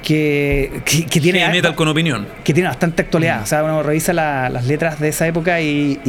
que, 0.04 0.82
que, 0.86 1.22
tiene... 1.22 1.40
Heavy 1.40 1.58
metal 1.58 1.76
con 1.76 1.88
opinión. 1.88 2.28
Que 2.44 2.54
tiene 2.54 2.70
bastante 2.70 3.04
actualidad. 3.04 3.42
Mm. 3.42 3.44
O 3.44 3.46
sea, 3.46 3.64
uno 3.64 3.84
revisa 3.84 4.14
las 4.14 4.66
letras 4.66 5.00
de 5.00 5.10
esa 5.10 5.28
época 5.28 5.62
y, 5.62 6.00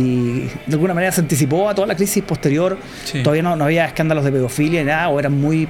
de 0.66 0.72
alguna 0.74 0.94
manera 0.94 1.12
se 1.12 1.20
anticipó 1.20 1.68
a 1.68 1.74
toda 1.74 1.86
la 1.86 1.94
crisis 1.94 2.22
posterior. 2.22 2.78
Todavía 3.22 3.42
no, 3.42 3.56
no 3.56 3.64
había 3.64 3.84
escándalos 3.84 4.24
de 4.24 4.32
pedofilia 4.32 4.80
ni 4.80 4.86
nada, 4.86 5.08
o 5.08 5.18
eran 5.18 5.38
muy 5.40 5.68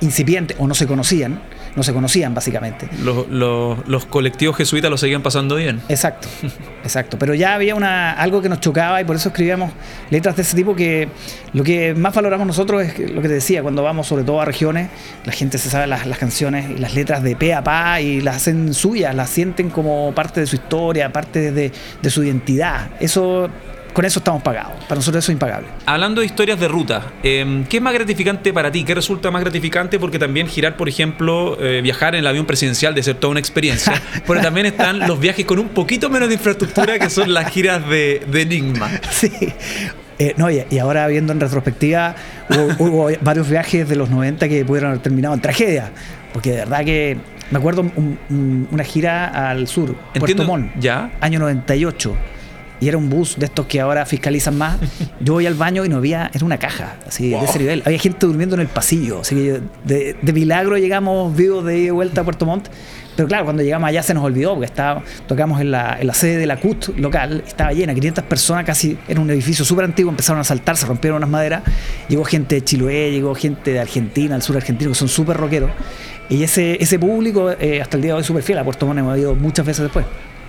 incipientes 0.00 0.56
o 0.60 0.66
no 0.66 0.74
se 0.74 0.86
conocían 0.86 1.40
no 1.78 1.84
se 1.84 1.94
conocían 1.94 2.34
básicamente. 2.34 2.88
Los, 3.00 4.06
colectivos 4.06 4.56
jesuitas 4.56 4.90
lo 4.90 4.98
seguían 4.98 5.22
pasando 5.22 5.54
bien. 5.54 5.80
Exacto, 5.88 6.28
exacto. 6.82 7.18
Pero 7.18 7.34
ya 7.34 7.54
había 7.54 7.74
una, 7.74 8.12
algo 8.12 8.42
que 8.42 8.48
nos 8.48 8.60
chocaba 8.60 9.00
y 9.00 9.04
por 9.04 9.16
eso 9.16 9.28
escribíamos 9.28 9.70
letras 10.10 10.34
de 10.36 10.42
ese 10.42 10.56
tipo 10.56 10.74
que 10.74 11.08
lo 11.52 11.62
que 11.62 11.94
más 11.94 12.14
valoramos 12.14 12.46
nosotros 12.46 12.82
es 12.82 12.98
lo 12.98 13.22
que 13.22 13.28
te 13.28 13.34
decía, 13.34 13.62
cuando 13.62 13.82
vamos 13.82 14.08
sobre 14.08 14.24
todo 14.24 14.40
a 14.40 14.44
regiones, 14.44 14.90
la 15.24 15.32
gente 15.32 15.56
se 15.56 15.70
sabe 15.70 15.86
las, 15.86 16.18
canciones 16.18 16.68
y 16.68 16.78
las 16.78 16.94
letras 16.94 17.22
de 17.22 17.36
pe 17.36 17.54
a 17.54 17.62
pa 17.62 18.00
y 18.00 18.20
las 18.20 18.36
hacen 18.36 18.74
suyas, 18.74 19.14
las 19.14 19.30
sienten 19.30 19.70
como 19.70 20.12
parte 20.14 20.40
de 20.40 20.46
su 20.46 20.56
historia, 20.56 21.12
parte 21.12 21.52
de, 21.52 21.70
de 22.02 22.10
su 22.10 22.24
identidad. 22.24 22.90
Eso 22.98 23.48
con 23.98 24.04
eso 24.04 24.20
estamos 24.20 24.44
pagados. 24.44 24.74
Para 24.84 25.00
nosotros 25.00 25.24
eso 25.24 25.32
es 25.32 25.34
impagable. 25.34 25.66
Hablando 25.84 26.20
de 26.20 26.26
historias 26.28 26.60
de 26.60 26.68
ruta, 26.68 27.14
em, 27.24 27.64
¿qué 27.64 27.78
es 27.78 27.82
más 27.82 27.92
gratificante 27.92 28.52
para 28.52 28.70
ti? 28.70 28.84
¿Qué 28.84 28.94
resulta 28.94 29.32
más 29.32 29.42
gratificante? 29.42 29.98
Porque 29.98 30.20
también 30.20 30.46
girar, 30.46 30.76
por 30.76 30.88
ejemplo, 30.88 31.58
eh, 31.60 31.80
viajar 31.82 32.14
en 32.14 32.20
el 32.20 32.26
avión 32.28 32.46
presidencial 32.46 32.94
de 32.94 33.02
ser 33.02 33.16
toda 33.16 33.32
una 33.32 33.40
experiencia. 33.40 34.00
Pero 34.24 34.40
también 34.40 34.66
están 34.66 35.00
los 35.00 35.18
viajes 35.18 35.44
con 35.44 35.58
un 35.58 35.70
poquito 35.70 36.10
menos 36.10 36.28
de 36.28 36.34
infraestructura 36.34 36.96
que 37.00 37.10
son 37.10 37.34
las 37.34 37.50
giras 37.50 37.88
de, 37.88 38.22
Enigma. 38.32 38.88
Sí. 39.10 39.32
Eh, 40.20 40.34
no, 40.36 40.48
y, 40.48 40.78
ahora 40.78 41.08
viendo 41.08 41.32
en 41.32 41.40
retrospectiva, 41.40 42.14
hubo, 42.78 43.10
varios 43.20 43.50
viajes 43.50 43.88
de 43.88 43.96
los 43.96 44.10
90 44.10 44.48
que 44.48 44.64
pudieron 44.64 44.90
haber 44.90 45.02
terminado 45.02 45.34
en 45.34 45.40
tragedia. 45.40 45.90
Porque 46.32 46.50
de 46.52 46.56
verdad 46.58 46.84
que 46.84 47.16
me 47.50 47.58
acuerdo 47.58 47.84
una 48.30 48.84
gira 48.84 49.50
al 49.50 49.66
sur, 49.66 49.96
Puerto 50.16 50.44
Montt, 50.44 50.70
¿Ya? 50.78 51.10
año 51.20 51.40
98 51.40 52.16
y 52.80 52.88
era 52.88 52.96
un 52.96 53.08
bus 53.10 53.36
de 53.38 53.46
estos 53.46 53.66
que 53.66 53.80
ahora 53.80 54.06
fiscalizan 54.06 54.56
más. 54.56 54.78
Yo 55.20 55.34
voy 55.34 55.46
al 55.46 55.54
baño 55.54 55.84
y 55.84 55.88
no 55.88 55.96
había, 55.96 56.30
era 56.32 56.44
una 56.44 56.58
caja, 56.58 56.96
así, 57.06 57.30
de 57.30 57.38
ese 57.38 57.58
nivel. 57.58 57.82
Había 57.84 57.98
gente 57.98 58.26
durmiendo 58.26 58.54
en 58.54 58.60
el 58.60 58.68
pasillo, 58.68 59.20
así 59.20 59.34
que 59.34 59.60
de, 59.84 60.16
de, 60.20 60.32
milagro 60.32 60.76
llegamos 60.78 61.34
vivos 61.34 61.64
de 61.64 61.78
ida 61.78 61.88
y 61.88 61.90
vuelta 61.90 62.20
a 62.20 62.24
Puerto 62.24 62.46
Montt. 62.46 62.68
Pero 63.16 63.26
claro, 63.26 63.42
cuando 63.42 63.64
llegamos 63.64 63.88
allá 63.88 64.00
se 64.00 64.14
nos 64.14 64.22
olvidó, 64.22 64.52
porque 64.52 64.66
estaba, 64.66 65.02
tocamos 65.26 65.60
en 65.60 65.72
la, 65.72 65.98
en 66.00 66.06
la 66.06 66.14
sede 66.14 66.36
de 66.36 66.46
la 66.46 66.60
CUT 66.60 66.96
local, 66.98 67.42
estaba 67.44 67.72
llena, 67.72 67.92
500 67.92 68.22
personas 68.22 68.64
casi, 68.64 68.96
era 69.08 69.20
un 69.20 69.28
edificio 69.28 69.64
súper 69.64 69.86
antiguo, 69.86 70.10
empezaron 70.10 70.40
a 70.40 70.44
saltar, 70.44 70.76
se 70.76 70.86
rompieron 70.86 71.16
unas 71.16 71.28
maderas, 71.28 71.64
llegó 72.08 72.24
gente 72.24 72.54
de 72.54 72.62
Chiloé, 72.62 73.10
llegó 73.10 73.34
gente 73.34 73.72
de 73.72 73.80
Argentina, 73.80 74.36
al 74.36 74.42
sur 74.42 74.56
argentino, 74.56 74.92
que 74.92 74.94
son 74.94 75.08
súper 75.08 75.36
rockeros, 75.36 75.72
y 76.28 76.44
ese, 76.44 76.80
ese 76.80 76.96
público 77.00 77.50
eh, 77.50 77.82
hasta 77.82 77.96
el 77.96 78.04
día 78.04 78.12
de 78.12 78.18
hoy 78.18 78.24
súper 78.24 78.44
fiel, 78.44 78.58
a 78.58 78.62
Puerto 78.62 78.86
Montt 78.86 79.00
hemos 79.00 79.18
ido 79.18 79.34
muchas 79.34 79.66
veces 79.66 79.82
después. 79.82 80.06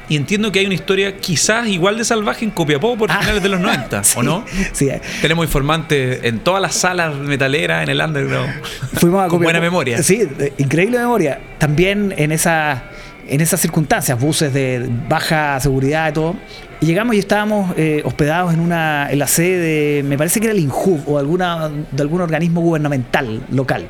Y 0.09 0.15
entiendo 0.15 0.51
que 0.51 0.59
hay 0.59 0.65
una 0.65 0.75
historia 0.75 1.17
quizás 1.17 1.67
igual 1.67 1.97
de 1.97 2.03
salvaje 2.03 2.43
en 2.43 2.49
Copiapó 2.51 2.97
por 2.97 3.11
ah, 3.11 3.19
finales 3.19 3.43
de 3.43 3.49
los 3.49 3.59
90, 3.61 4.01
¿o 4.15 4.23
no? 4.23 4.43
Sí. 4.73 4.89
Tenemos 5.21 5.45
informantes 5.45 6.21
en 6.23 6.39
todas 6.39 6.61
las 6.61 6.75
salas 6.75 7.15
metaleras, 7.15 7.83
en 7.83 7.89
el 7.89 8.01
underground. 8.01 8.49
Fuimos 8.95 9.23
a 9.23 9.27
Con 9.27 9.43
buena 9.43 9.61
memoria. 9.61 10.01
Sí, 10.01 10.27
increíble 10.57 10.97
memoria. 10.97 11.39
También 11.59 12.13
en, 12.17 12.31
esa, 12.31 12.85
en 13.27 13.39
esas 13.39 13.61
circunstancias, 13.61 14.19
buses 14.19 14.51
de 14.51 14.89
baja 15.07 15.59
seguridad 15.59 16.09
y 16.09 16.13
todo. 16.13 16.35
Y 16.81 16.87
llegamos 16.87 17.15
y 17.15 17.19
estábamos 17.19 17.73
eh, 17.77 18.01
hospedados 18.03 18.53
en 18.53 18.61
una 18.61 19.11
en 19.11 19.19
la 19.19 19.27
sede 19.27 19.57
de, 19.57 20.03
me 20.03 20.17
parece 20.17 20.39
que 20.39 20.47
era 20.47 20.53
el 20.53 20.59
INJUB 20.59 21.07
o 21.07 21.19
alguna, 21.19 21.69
de 21.69 22.01
algún 22.01 22.21
organismo 22.21 22.61
gubernamental 22.61 23.43
local. 23.51 23.89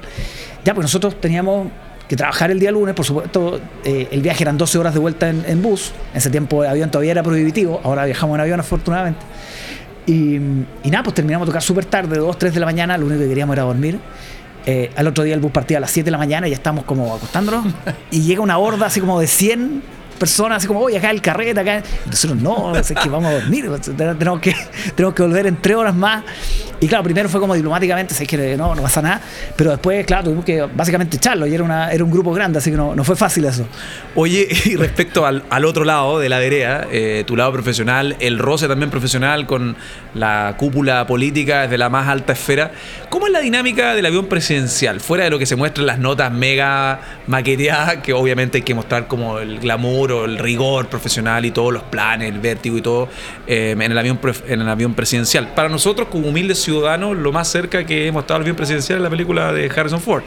Ya, 0.66 0.74
pues 0.74 0.84
nosotros 0.84 1.22
teníamos 1.22 1.68
que 2.10 2.16
trabajar 2.16 2.50
el 2.50 2.60
día 2.60 2.72
lunes, 2.72 2.96
por 2.96 3.06
supuesto, 3.06 3.62
eh, 3.86 4.08
el 4.12 4.24
viaje 4.24 4.44
eran 4.44 4.58
12 4.58 4.80
horas 4.80 4.96
de 4.96 5.00
vuelta 5.00 5.30
en, 5.30 5.62
bus, 5.62 5.94
en 6.12 6.18
ese 6.18 6.32
tiempo 6.32 6.63
el 6.63 6.70
avión 6.72 6.89
todavía 6.89 7.12
era 7.12 7.22
prohibitivo, 7.22 7.80
ahora 7.84 8.06
viajamos 8.06 8.34
en 8.36 8.42
avión 8.42 8.60
afortunadamente. 8.60 9.22
Y, 10.08 10.39
nada, 10.89 11.04
pues 11.04 11.13
terminamos 11.13 11.46
de 11.46 11.51
tocar 11.51 11.62
súper 11.62 11.86
tarde, 11.86 12.18
2, 12.18 12.36
3 12.36 12.51
de 12.51 12.60
la 12.60 12.66
mañana, 12.66 12.98
lo 12.98 13.06
único 13.06 13.22
que 13.22 13.28
queríamos 13.28 13.54
era 13.54 13.62
dormir. 13.62 14.00
Eh, 14.66 14.89
al 14.96 15.06
otro 15.06 15.24
día 15.24 15.36
el 15.36 15.39
bus 15.39 15.51
partía 15.51 15.78
a 15.78 15.82
las 15.82 15.92
7 15.92 16.06
de 16.06 16.12
la 16.12 16.18
mañana 16.18 16.48
y 16.48 16.50
ya 16.50 16.56
estamos 16.56 16.84
como 16.84 17.13
acostándonos. 17.13 17.68
y 18.12 18.22
llega 18.22 18.42
una 18.42 18.58
horda 18.58 18.88
así 18.88 19.00
como 19.00 19.20
de 19.20 19.28
100 19.28 19.84
personas 20.20 20.58
así 20.58 20.68
como, 20.68 20.82
oye, 20.82 20.98
acá 20.98 21.10
el 21.12 21.22
carrete, 21.22 21.60
acá. 21.60 21.82
nosotros, 22.06 22.40
no, 22.40 22.76
es 22.76 22.88
que 22.88 23.10
vamos 23.10 23.32
a 23.32 23.40
dormir, 23.40 23.70
tenemos 23.98 24.40
que, 24.40 24.56
tenemos 24.96 25.16
que 25.16 25.24
volver 25.24 25.48
en 25.48 25.62
tres 25.62 25.76
horas 25.76 25.96
más. 25.96 26.24
Y 26.82 26.88
claro, 26.88 27.04
primero 27.04 27.28
fue 27.28 27.42
como 27.42 27.56
diplomáticamente, 27.56 28.14
sé 28.14 28.26
que 28.26 28.56
no, 28.56 28.74
no 28.74 28.82
pasa 28.82 29.02
nada, 29.02 29.22
pero 29.58 29.72
después, 29.72 30.06
claro, 30.06 30.26
tuvimos 30.26 30.46
que 30.46 30.62
básicamente 30.62 31.18
echarlo 31.18 31.46
y 31.46 31.54
era, 31.54 31.64
una, 31.64 31.92
era 31.92 32.04
un 32.06 32.12
grupo 32.12 32.32
grande, 32.32 32.60
así 32.60 32.72
que 32.72 32.78
no, 32.78 32.96
no 32.96 33.04
fue 33.04 33.18
fácil 33.18 33.44
eso. 33.46 33.68
Oye, 34.16 34.48
y 34.66 34.76
respecto 34.78 35.26
al, 35.26 35.44
al 35.50 35.66
otro 35.66 35.84
lado 35.84 36.20
de 36.20 36.30
la 36.30 36.40
vereda, 36.40 36.88
eh, 36.90 37.24
tu 37.28 37.36
lado 37.36 37.52
profesional, 37.52 38.16
el 38.22 38.40
roce 38.40 38.70
también 38.70 38.90
profesional 38.92 39.46
con 39.46 39.76
la 40.14 40.56
cúpula 40.58 41.06
política 41.06 41.64
desde 41.64 41.78
la 41.78 41.90
más 41.90 42.08
alta 42.08 42.34
esfera, 42.34 42.72
¿cómo 43.10 43.28
es 43.28 43.34
la 43.34 43.42
dinámica 43.42 43.94
del 43.94 44.06
avión 44.06 44.28
presidencial? 44.28 45.02
Fuera 45.02 45.26
de 45.26 45.30
lo 45.32 45.40
que 45.40 45.46
se 45.46 45.58
muestra 45.58 45.82
en 45.82 45.88
las 45.88 46.00
notas 46.00 46.32
mega 46.32 47.02
maqueteadas, 47.28 47.98
que 47.98 48.14
obviamente 48.14 48.60
hay 48.60 48.64
que 48.64 48.74
mostrar 48.74 49.08
como 49.08 49.40
el 49.40 49.60
glamour 49.60 50.09
el 50.10 50.38
rigor 50.38 50.88
profesional 50.88 51.46
y 51.46 51.51
todos 51.51 51.74
los 51.74 51.84
planes, 51.84 52.30
el 52.30 52.39
vértigo 52.39 52.78
y 52.78 52.82
todo 52.82 53.10
eh, 53.48 53.72
en, 53.72 53.82
el 53.82 53.98
avión, 53.98 54.20
en 54.48 54.62
el 54.62 54.70
avión 54.70 54.94
presidencial. 54.94 55.54
Para 55.54 55.70
nosotros, 55.70 56.08
como 56.10 56.28
humildes 56.28 56.62
ciudadanos, 56.62 57.18
lo 57.18 57.32
más 57.32 57.48
cerca 57.48 57.86
que 57.86 58.08
hemos 58.08 58.24
estado 58.24 58.36
al 58.36 58.42
avión 58.42 58.56
presidencial 58.56 59.00
es 59.00 59.04
la 59.04 59.10
película 59.10 59.54
de 59.54 59.72
Harrison 59.74 60.01
Ford. 60.01 60.24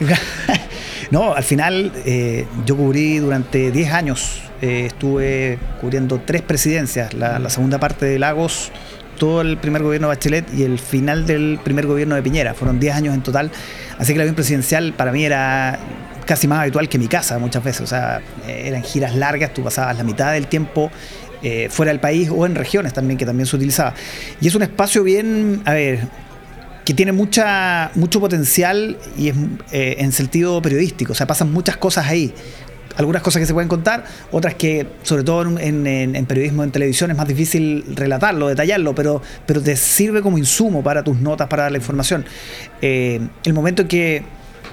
no, 1.10 1.34
al 1.34 1.44
final 1.44 1.92
eh, 2.04 2.46
yo 2.64 2.76
cubrí 2.76 3.18
durante 3.18 3.70
10 3.70 3.92
años, 3.92 4.42
eh, 4.60 4.86
estuve 4.86 5.58
cubriendo 5.80 6.20
tres 6.24 6.42
presidencias, 6.42 7.14
la, 7.14 7.38
la 7.38 7.50
segunda 7.50 7.78
parte 7.78 8.06
de 8.06 8.18
Lagos 8.18 8.72
todo 9.18 9.40
el 9.40 9.56
primer 9.56 9.84
gobierno 9.84 10.08
de 10.08 10.16
Bachelet 10.16 10.52
y 10.52 10.64
el 10.64 10.80
final 10.80 11.26
del 11.26 11.60
primer 11.62 11.86
gobierno 11.86 12.16
de 12.16 12.22
Piñera. 12.22 12.54
Fueron 12.54 12.80
10 12.80 12.96
años 12.96 13.14
en 13.14 13.22
total. 13.22 13.52
Así 13.96 14.08
que 14.08 14.14
el 14.14 14.22
avión 14.22 14.34
presidencial 14.34 14.94
para 14.94 15.12
mí 15.12 15.24
era 15.24 15.78
casi 16.24 16.46
más 16.46 16.60
habitual 16.60 16.88
que 16.88 16.98
mi 16.98 17.08
casa 17.08 17.38
muchas 17.38 17.62
veces. 17.62 17.82
O 17.82 17.86
sea, 17.86 18.20
eh, 18.46 18.64
eran 18.66 18.82
giras 18.82 19.14
largas, 19.14 19.52
tú 19.52 19.62
pasabas 19.62 19.96
la 19.96 20.04
mitad 20.04 20.32
del 20.32 20.46
tiempo 20.46 20.90
eh, 21.42 21.68
fuera 21.70 21.90
del 21.90 22.00
país 22.00 22.30
o 22.30 22.46
en 22.46 22.54
regiones 22.54 22.92
también, 22.92 23.18
que 23.18 23.26
también 23.26 23.46
se 23.46 23.56
utilizaba. 23.56 23.94
Y 24.40 24.48
es 24.48 24.54
un 24.54 24.62
espacio 24.62 25.02
bien, 25.02 25.62
a 25.64 25.72
ver, 25.72 26.00
que 26.84 26.94
tiene 26.94 27.12
mucha, 27.12 27.90
mucho 27.94 28.20
potencial 28.20 28.98
y 29.16 29.28
es 29.28 29.36
eh, 29.72 29.96
en 29.98 30.12
sentido 30.12 30.60
periodístico. 30.62 31.12
O 31.12 31.14
sea, 31.14 31.26
pasan 31.26 31.52
muchas 31.52 31.76
cosas 31.76 32.06
ahí. 32.06 32.32
Algunas 32.96 33.22
cosas 33.22 33.40
que 33.40 33.46
se 33.46 33.54
pueden 33.54 33.70
contar, 33.70 34.04
otras 34.32 34.54
que, 34.54 34.86
sobre 35.02 35.24
todo 35.24 35.58
en, 35.58 36.26
periodismo, 36.26 36.62
en 36.62 36.70
televisión, 36.70 37.10
es 37.10 37.16
más 37.16 37.26
difícil 37.26 37.86
relatarlo, 37.94 38.48
detallarlo, 38.48 38.94
pero, 38.94 39.22
pero 39.46 39.62
te 39.62 39.76
sirve 39.76 40.20
como 40.20 40.36
insumo 40.36 40.82
para 40.82 41.02
tus 41.02 41.18
notas, 41.18 41.48
para 41.48 41.62
dar 41.62 41.72
la 41.72 41.78
información. 41.78 42.26
el 42.82 43.54
momento 43.54 43.80
en 43.80 43.88
que 43.88 44.22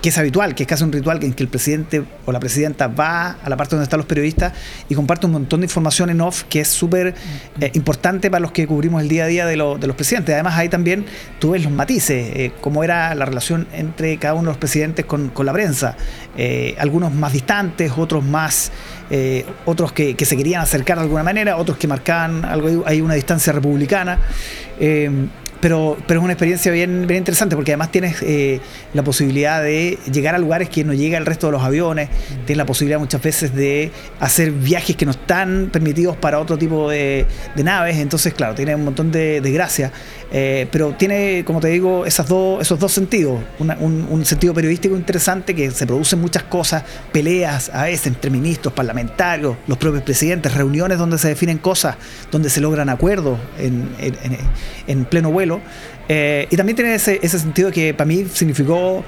que 0.02 0.10
es 0.10 0.18
habitual, 0.18 0.56
que 0.56 0.64
es 0.64 0.68
casi 0.68 0.84
un 0.84 0.92
ritual 0.92 1.24
en 1.24 1.34
que 1.34 1.44
el 1.44 1.50
presidente 1.50 2.04
o 2.26 2.32
la 2.32 2.40
presidenta 2.40 2.88
va 2.88 3.32
a 3.44 3.50
la 3.50 3.58
parte 3.58 3.76
donde 3.76 3.84
están 3.84 3.98
los 3.98 4.06
periodistas 4.06 4.54
y 4.88 4.96
comparte 4.96 5.26
un 5.26 5.34
montón 5.34 5.62
de 5.62 5.66
información 5.66 6.10
en 6.10 6.22
off 6.22 6.44
que 6.44 6.62
es 6.62 6.68
súper 6.68 7.14
eh, 7.60 7.72
importante 7.74 8.32
para 8.32 8.42
los 8.42 8.52
que 8.52 8.66
cubrimos 8.66 9.02
el 9.02 9.10
día 9.10 9.26
a 9.26 9.28
día 9.28 9.46
de, 9.46 9.52
de, 9.52 9.88
los 9.88 9.96
presidentes. 9.96 10.34
Además, 10.34 10.58
ahí 10.58 10.70
también 10.70 11.06
tú 11.40 11.52
ves 11.52 11.64
los 11.64 11.72
matices, 11.72 12.32
eh, 12.36 12.52
cómo 12.62 12.84
era 12.84 13.14
la 13.16 13.26
relación 13.26 13.68
entre 13.74 14.18
cada 14.18 14.36
uno 14.36 14.44
de 14.44 14.50
los 14.50 14.58
presidentes 14.58 15.06
con, 15.06 15.30
con 15.30 15.46
la 15.46 15.54
prensa. 15.54 15.98
Eh, 16.38 16.76
algunos 16.80 17.14
más 17.14 17.34
distantes, 17.34 17.92
otros 17.98 18.24
más, 18.24 18.72
otros 19.66 19.92
que, 19.92 20.16
que, 20.16 20.24
se 20.24 20.38
querían 20.38 20.62
acercar 20.62 20.98
de 20.98 21.04
alguna 21.04 21.24
manera, 21.24 21.58
otros 21.58 21.78
que 21.78 21.88
marcaban 21.88 22.46
algo, 22.46 22.84
hay 22.86 23.02
una 23.02 23.16
distancia 23.16 23.52
republicana 23.52 24.20
pero, 25.62 25.98
pero 26.08 26.20
es 26.20 26.24
una 26.24 26.34
experiencia 26.34 26.72
bien, 26.72 27.06
bien 27.08 27.20
interesante 27.20 27.56
porque 27.56 27.72
además 27.72 27.92
tienes 27.92 28.22
eh, 28.22 28.62
la 28.94 29.04
posibilidad 29.04 29.62
de 29.62 29.98
llegar 30.12 30.36
a 30.36 30.38
lugares 30.38 30.70
que 30.70 30.84
no 30.84 30.94
llega 30.94 31.18
el 31.18 31.26
resto 31.26 31.48
de 31.48 31.54
los 31.54 31.64
aviones, 31.64 32.10
tienes 32.46 32.58
la 32.58 32.66
posibilidad 32.66 33.00
muchas 33.00 33.22
veces 33.22 33.54
de 33.54 33.92
hacer 34.20 34.52
viajes 34.52 34.96
que 34.96 35.06
no 35.06 35.12
están 35.12 35.70
permitidos 35.72 36.16
para 36.18 36.40
otro 36.40 36.58
tipo 36.58 36.90
de, 36.90 37.26
naves, 37.58 37.98
entonces 37.98 38.34
claro, 38.34 38.56
tiene 38.56 38.74
un 38.74 38.86
montón 38.86 39.12
de, 39.12 39.42
de 39.42 39.52
gracia, 39.52 39.92
eh, 40.32 40.68
pero 40.72 40.94
tiene, 40.94 41.44
como 41.46 41.60
te 41.60 41.68
digo, 41.68 42.06
esas 42.06 42.28
dos, 42.28 42.62
esos 42.62 42.80
dos 42.80 42.92
sentidos, 42.92 43.42
un, 43.60 43.72
un, 44.10 44.26
sentido 44.26 44.54
periodístico 44.54 44.96
interesante 44.96 45.56
que 45.56 45.72
se 45.72 45.88
producen 45.88 46.22
muchas 46.22 46.44
cosas, 46.44 46.84
peleas 47.12 47.70
a 47.74 47.84
veces 47.84 48.08
entre 48.08 48.30
ministros, 48.30 48.74
parlamentarios, 48.74 49.58
los 49.68 49.78
propios 49.78 50.04
presidentes, 50.04 50.54
reuniones 50.54 50.98
donde 50.98 51.18
se 51.18 51.30
definen 51.30 51.58
cosas, 51.58 51.96
donde 52.32 52.50
se 52.50 52.62
logran 52.62 52.90
acuerdos 52.90 53.40
en, 53.58 53.90
en, 54.00 54.16
en 54.88 55.06
pleno 55.06 55.32
vuelo 55.32 55.49
eh, 56.08 56.48
y 56.50 56.56
también 56.56 56.76
tiene 56.76 56.96
ese, 56.96 57.20
ese, 57.22 57.40
sentido 57.40 57.72
que 57.72 57.94
para 57.94 58.08
mí 58.08 58.26
significó 58.32 59.04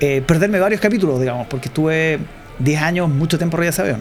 eh, 0.00 0.22
perderme 0.26 0.58
varios 0.58 0.80
capítulos, 0.80 1.20
digamos, 1.20 1.46
porque 1.46 1.68
estuve 1.68 2.18
10 2.58 2.82
años, 2.82 3.08
mucho 3.08 3.38
tiempo 3.38 3.56
arriba 3.56 3.66
de 3.66 3.70
ese 3.70 3.82
avión. 3.82 4.00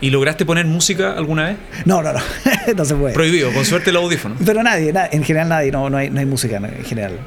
¿Y 0.00 0.10
lograste 0.10 0.44
poner 0.44 0.64
música 0.66 1.12
alguna 1.12 1.46
vez? 1.46 1.56
No, 1.84 2.02
no, 2.02 2.12
no, 2.12 2.20
no 2.76 2.84
se 2.84 2.94
puede. 2.94 3.14
Prohibido, 3.14 3.52
con 3.52 3.64
suerte 3.64 3.90
el 3.90 3.96
audífono. 3.96 4.36
Pero 4.44 4.62
nadie, 4.62 4.92
en 5.10 5.24
general 5.24 5.48
nadie, 5.48 5.72
no, 5.72 5.90
no, 5.90 5.96
hay, 5.96 6.10
no 6.10 6.20
hay 6.20 6.26
música 6.26 6.56
en 6.56 6.84
general. 6.84 7.18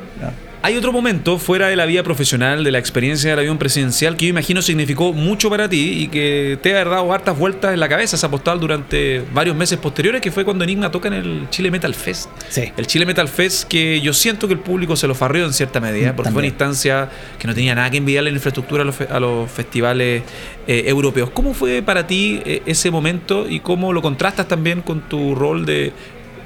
Hay 0.64 0.78
otro 0.78 0.92
momento 0.92 1.40
fuera 1.40 1.70
de 1.70 1.76
la 1.76 1.88
vida 1.88 2.04
profesional, 2.04 2.64
de 2.64 2.70
la 2.72 2.78
experiencia 2.78 3.32
del 3.32 3.40
avión 3.40 3.58
presidencial, 3.58 4.16
que 4.16 4.26
yo 4.26 4.30
imagino 4.30 4.62
significó 4.62 5.12
mucho 5.12 5.50
para 5.50 5.68
ti 5.68 6.04
y 6.04 6.08
que 6.08 6.60
te 6.62 6.76
ha 6.78 6.86
dado 6.86 7.12
hartas 7.12 7.36
vueltas 7.36 7.74
en 7.74 7.80
la 7.80 7.90
cabeza 7.90 8.16
esa 8.16 8.30
postal 8.30 8.60
durante 8.60 9.24
varios 9.34 9.56
meses 9.56 9.80
posteriores, 9.80 10.22
que 10.22 10.30
fue 10.30 10.46
cuando 10.46 10.64
Enigma 10.64 10.92
toca 10.92 11.08
en 11.08 11.16
el 11.16 11.48
Chile 11.50 11.72
Metal 11.72 11.96
Fest. 11.96 12.30
Sí. 12.50 12.72
El 12.78 12.86
Chile 12.86 13.08
Metal 13.08 13.28
Fest 13.28 13.68
que 13.68 14.02
yo 14.02 14.14
siento 14.14 14.48
que 14.48 14.54
el 14.54 14.60
público 14.60 14.96
se 14.96 15.08
lo 15.08 15.16
farrió 15.16 15.46
en 15.48 15.54
cierta 15.54 15.80
medida, 15.80 16.16
porque 16.16 16.32
fue 16.32 16.42
una 16.42 16.48
instancia 16.48 17.10
que 17.40 17.48
no 17.48 17.56
tenía 17.56 17.74
nada 17.74 17.90
que 17.90 17.98
envidiarle 17.98 18.30
en 18.30 18.36
infraestructura 18.36 18.84
a 18.84 18.86
los, 18.86 18.96
fe- 18.96 19.08
a 19.10 19.20
los 19.20 19.50
festivales 19.50 20.22
eh, 20.68 20.84
europeos. 20.86 21.32
¿Cómo 21.32 21.56
fue 21.56 21.82
para 21.82 22.06
ti 22.06 22.40
eh, 22.46 22.62
ese 22.68 22.92
momento 22.92 23.50
y 23.50 23.62
cómo 23.62 23.94
lo 23.94 24.04
contrastas 24.04 24.48
también 24.48 24.84
con 24.84 25.02
tu 25.10 25.34
rol 25.34 25.66
de 25.66 25.92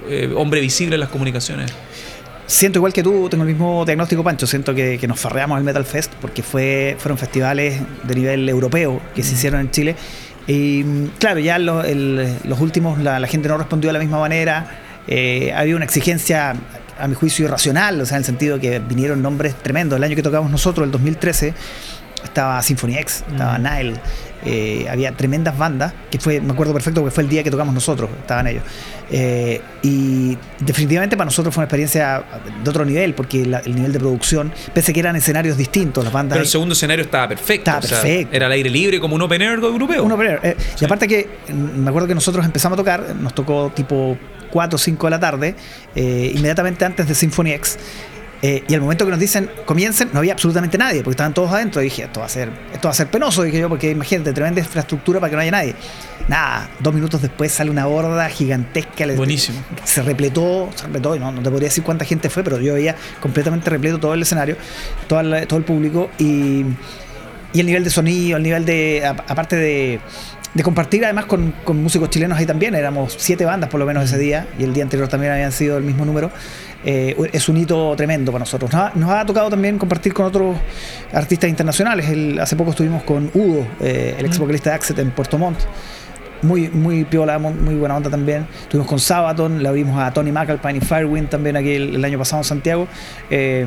eh, 0.07 0.31
hombre 0.37 0.61
visible 0.61 0.95
en 0.95 1.01
las 1.01 1.09
comunicaciones? 1.09 1.73
Siento 2.47 2.77
igual 2.79 2.93
que 2.93 3.01
tú, 3.01 3.27
tengo 3.29 3.43
el 3.43 3.49
mismo 3.49 3.83
diagnóstico, 3.85 4.23
Pancho. 4.23 4.45
Siento 4.45 4.75
que, 4.75 4.97
que 4.99 5.07
nos 5.07 5.19
farreamos 5.19 5.57
el 5.57 5.63
Metal 5.63 5.83
Fest 5.83 6.11
porque 6.21 6.43
fue, 6.43 6.95
fueron 6.99 7.17
festivales 7.17 7.81
de 8.03 8.15
nivel 8.15 8.47
europeo 8.47 9.01
que 9.15 9.23
se 9.23 9.33
hicieron 9.33 9.61
en 9.61 9.71
Chile. 9.71 9.95
Y 10.47 10.83
claro, 11.17 11.39
ya 11.39 11.57
lo- 11.57 11.83
el- 11.83 12.37
los 12.43 12.59
últimos 12.59 12.99
la, 12.99 13.19
la 13.19 13.27
gente 13.27 13.47
no 13.49 13.57
respondió 13.57 13.89
de 13.89 13.93
la 13.93 13.99
misma 13.99 14.19
manera. 14.19 14.79
Eh, 15.07 15.53
había 15.55 15.75
una 15.75 15.85
exigencia, 15.85 16.55
a 16.99 17.07
mi 17.07 17.15
juicio, 17.15 17.45
irracional, 17.45 17.99
o 17.99 18.05
sea, 18.05 18.17
en 18.17 18.21
el 18.21 18.25
sentido 18.25 18.59
que 18.59 18.77
vinieron 18.79 19.21
nombres 19.23 19.55
tremendos. 19.55 19.97
El 19.97 20.03
año 20.03 20.15
que 20.15 20.23
tocamos 20.23 20.51
nosotros, 20.51 20.85
el 20.85 20.91
2013, 20.91 21.53
estaba 22.23 22.61
Symphony 22.61 22.97
X, 22.99 23.23
estaba 23.29 23.57
Nile, 23.57 23.95
eh, 24.45 24.85
había 24.89 25.11
tremendas 25.11 25.57
bandas, 25.57 25.93
que 26.11 26.19
fue, 26.19 26.39
me 26.39 26.53
acuerdo 26.53 26.73
perfecto 26.73 27.01
porque 27.01 27.13
fue 27.13 27.23
el 27.23 27.29
día 27.29 27.43
que 27.43 27.51
tocamos 27.51 27.73
nosotros, 27.73 28.09
estaban 28.21 28.47
ellos. 28.47 28.63
Eh, 29.11 29.61
y 29.83 30.37
definitivamente 30.59 31.15
para 31.17 31.25
nosotros 31.25 31.53
fue 31.53 31.61
una 31.61 31.65
experiencia 31.65 32.23
de 32.63 32.69
otro 32.69 32.85
nivel, 32.85 33.13
porque 33.13 33.45
la- 33.45 33.59
el 33.59 33.75
nivel 33.75 33.91
de 33.93 33.99
producción, 33.99 34.51
pese 34.73 34.91
a 34.91 34.93
que 34.93 34.99
eran 34.99 35.15
escenarios 35.15 35.57
distintos, 35.57 36.03
las 36.03 36.13
bandas... 36.13 36.35
Pero 36.35 36.43
el 36.43 36.49
segundo 36.49 36.73
escenario 36.73 37.05
estaba 37.05 37.27
perfecto. 37.27 37.71
Estaba 37.71 37.81
sea, 37.81 38.01
perfecto. 38.01 38.35
era 38.35 38.45
al 38.47 38.51
aire 38.51 38.69
libre 38.69 38.99
como 38.99 39.15
un 39.15 39.21
open 39.21 39.41
air 39.41 39.59
europeo. 39.59 40.03
Uno 40.03 40.17
primero, 40.17 40.39
eh, 40.43 40.55
Y 40.79 40.85
aparte 40.85 41.07
que 41.07 41.27
mm, 41.51 41.79
me 41.81 41.89
acuerdo 41.89 42.07
que 42.07 42.15
nosotros 42.15 42.45
empezamos 42.45 42.75
a 42.75 42.81
tocar, 42.81 43.15
nos 43.19 43.33
tocó 43.35 43.71
tipo 43.75 44.17
4 44.51 44.75
o 44.75 44.79
5 44.79 45.07
de 45.07 45.11
la 45.11 45.19
tarde, 45.19 45.55
inmediatamente 45.95 46.85
antes 46.85 47.07
de 47.07 47.15
Symphony 47.15 47.51
X. 47.53 47.77
eh, 48.47 48.63
y 48.67 48.73
al 48.75 48.81
momento 48.81 49.05
que 49.05 49.11
nos 49.11 49.19
dicen 49.19 49.49
comiencen, 49.65 50.09
no 50.13 50.19
había 50.19 50.33
absolutamente 50.33 50.77
nadie, 50.77 50.99
porque 51.01 51.11
estaban 51.15 51.33
todos 51.33 51.51
adentro. 51.51 51.81
Y 51.81 51.85
dije, 51.85 52.03
esto 52.03 52.19
va 52.19 52.25
a 52.27 52.29
ser, 52.29 52.49
esto 52.73 52.87
va 52.87 52.91
a 52.91 52.95
ser 52.95 53.07
penoso, 53.07 53.41
dije 53.43 53.59
yo, 53.59 53.69
porque 53.69 53.89
imagínate, 53.89 54.33
tremenda 54.33 54.59
infraestructura 54.61 55.19
para 55.19 55.29
que 55.31 55.35
no 55.35 55.41
haya 55.41 55.51
nadie. 55.51 55.73
Nada, 56.27 56.69
dos 56.79 56.93
minutos 56.93 57.21
después 57.21 57.51
sale 57.51 57.69
una 57.71 57.87
horda 57.87 58.27
gigantesca. 58.29 59.05
Buenísimo. 59.15 59.59
Se 59.83 60.01
repletó, 60.03 60.69
se 60.75 60.83
repletó, 60.83 61.15
y 61.15 61.19
no, 61.19 61.31
no 61.31 61.41
te 61.41 61.49
podría 61.49 61.69
decir 61.69 61.83
cuánta 61.83 62.05
gente 62.05 62.29
fue, 62.29 62.43
pero 62.43 62.59
yo 62.59 62.73
veía 62.75 62.95
completamente 63.19 63.69
repleto 63.69 63.99
todo 63.99 64.13
el 64.13 64.21
escenario, 64.21 64.57
toda 65.07 65.23
la- 65.23 65.45
todo 65.47 65.57
el 65.59 65.65
público. 65.65 66.09
Y, 66.19 66.65
y 67.53 67.59
el 67.59 67.65
nivel 67.65 67.83
de 67.83 67.89
sonido, 67.89 68.37
el 68.37 68.43
nivel 68.43 68.65
de. 68.65 69.03
aparte 69.05 69.55
de, 69.55 69.99
de 70.55 70.63
compartir 70.63 71.03
además 71.05 71.25
con, 71.25 71.53
con 71.63 71.83
músicos 71.83 72.09
chilenos 72.09 72.37
ahí 72.39 72.45
también, 72.47 72.73
éramos 72.73 73.15
siete 73.19 73.45
bandas 73.45 73.69
por 73.69 73.79
lo 73.79 73.85
menos 73.85 74.03
ese 74.05 74.17
día, 74.17 74.47
y 74.57 74.63
el 74.63 74.73
día 74.73 74.83
anterior 74.83 75.07
también 75.07 75.33
habían 75.33 75.51
sido 75.51 75.77
el 75.77 75.83
mismo 75.83 76.03
número. 76.05 76.31
eh, 76.87 77.15
es 77.33 77.49
un 77.49 77.57
hito 77.57 77.93
tremendo 77.95 78.31
para 78.31 78.39
nosotros. 78.43 78.71
Nos 78.71 78.81
ha, 78.81 78.91
nos 78.95 79.09
ha 79.11 79.25
tocado 79.25 79.49
también 79.49 79.77
compartir 79.77 80.13
con 80.13 80.25
otros 80.25 80.55
artistas 81.13 81.49
internacionales. 81.49 82.07
El- 82.09 82.39
hace 82.39 82.55
poco 82.55 82.69
estuvimos 82.71 83.03
con 83.03 83.29
Udo, 83.33 83.67
eh, 83.81 84.15
el 84.17 84.25
ex 84.25 84.37
vocalista 84.39 84.69
de 84.69 84.75
Axet 84.77 84.99
en 84.99 85.11
Puerto 85.11 85.37
Montt. 85.37 85.59
Muy, 86.41 86.69
muy 86.69 87.03
piola, 87.05 87.39
muy, 87.39 87.53
muy 87.53 87.73
buena 87.75 87.97
onda 87.97 88.09
también. 88.09 88.45
Estuvimos 88.61 88.87
con 88.87 88.99
Sabaton, 88.99 89.63
la 89.63 89.71
vimos 89.71 89.99
a 89.99 90.13
Tony 90.13 90.31
McAlpine 90.31 90.77
y 90.77 90.81
Firewind 90.81 91.27
también 91.27 91.55
aquí 91.57 91.71
el, 91.73 91.95
el 91.95 92.05
año 92.05 92.19
pasado 92.19 92.41
en 92.41 92.43
Santiago. 92.43 92.87
Eh, 93.31 93.65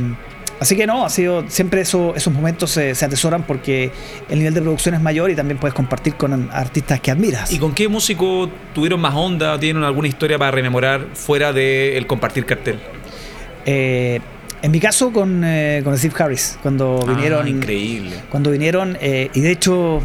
así 0.60 0.76
que 0.76 0.86
no, 0.86 1.04
ha 1.04 1.10
sido 1.10 1.44
siempre 1.48 1.80
eso, 1.80 2.14
esos 2.16 2.32
momentos 2.32 2.70
se, 2.70 2.94
se 2.94 3.04
atesoran 3.04 3.42
porque 3.44 3.90
el 4.28 4.38
nivel 4.38 4.54
de 4.54 4.60
producción 4.62 4.94
es 4.94 5.00
mayor 5.00 5.30
y 5.30 5.34
también 5.36 5.58
puedes 5.58 5.74
compartir 5.74 6.14
con 6.14 6.48
artistas 6.52 7.00
que 7.00 7.10
admiras. 7.10 7.52
¿Y 7.52 7.58
con 7.58 7.74
qué 7.74 7.88
músico 7.88 8.50
tuvieron 8.74 9.00
más 9.00 9.14
onda? 9.14 9.58
¿Tienen 9.58 9.82
alguna 9.84 10.08
historia 10.08 10.38
para 10.38 10.50
rememorar 10.50 11.06
fuera 11.14 11.52
del 11.52 12.06
compartir 12.06 12.44
cartel? 12.46 12.78
Eh, 13.66 14.20
en 14.60 14.72
mi 14.72 14.80
caso 14.80 15.12
con, 15.12 15.42
eh, 15.44 15.82
con 15.84 15.96
Steve 15.96 16.14
Harris, 16.18 16.58
cuando 16.62 17.04
vinieron... 17.06 17.46
Ah, 17.46 17.48
increíble. 17.48 18.16
Cuando 18.28 18.50
vinieron, 18.50 18.98
eh, 19.00 19.30
y 19.32 19.40
de 19.40 19.52
hecho 19.52 20.02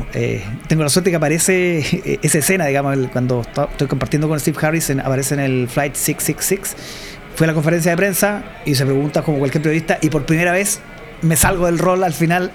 tengo 0.67 0.83
la 0.83 0.89
suerte 0.89 1.09
que 1.09 1.15
aparece 1.15 2.19
esa 2.21 2.37
escena, 2.37 2.67
digamos, 2.67 2.93
el- 2.93 3.09
cuando 3.09 3.41
esto- 3.41 3.67
estoy 3.71 3.87
compartiendo 3.87 4.27
con 4.27 4.39
Steve 4.39 4.57
Harris, 4.61 4.91
en- 4.91 4.99
aparece 4.99 5.33
en 5.33 5.39
el 5.39 5.67
Flight 5.67 5.95
666. 5.95 7.12
Fue 7.35 7.45
a 7.45 7.47
la 7.47 7.53
conferencia 7.53 7.91
de 7.91 7.97
prensa 7.97 8.43
y 8.65 8.75
se 8.75 8.85
pregunta 8.85 9.21
como 9.23 9.39
cualquier 9.39 9.63
periodista, 9.63 9.97
y 10.01 10.09
por 10.09 10.25
primera 10.25 10.51
vez 10.51 10.81
me 11.21 11.35
salgo 11.35 11.65
del 11.65 11.79
rol 11.79 12.03
al 12.03 12.13
final 12.13 12.51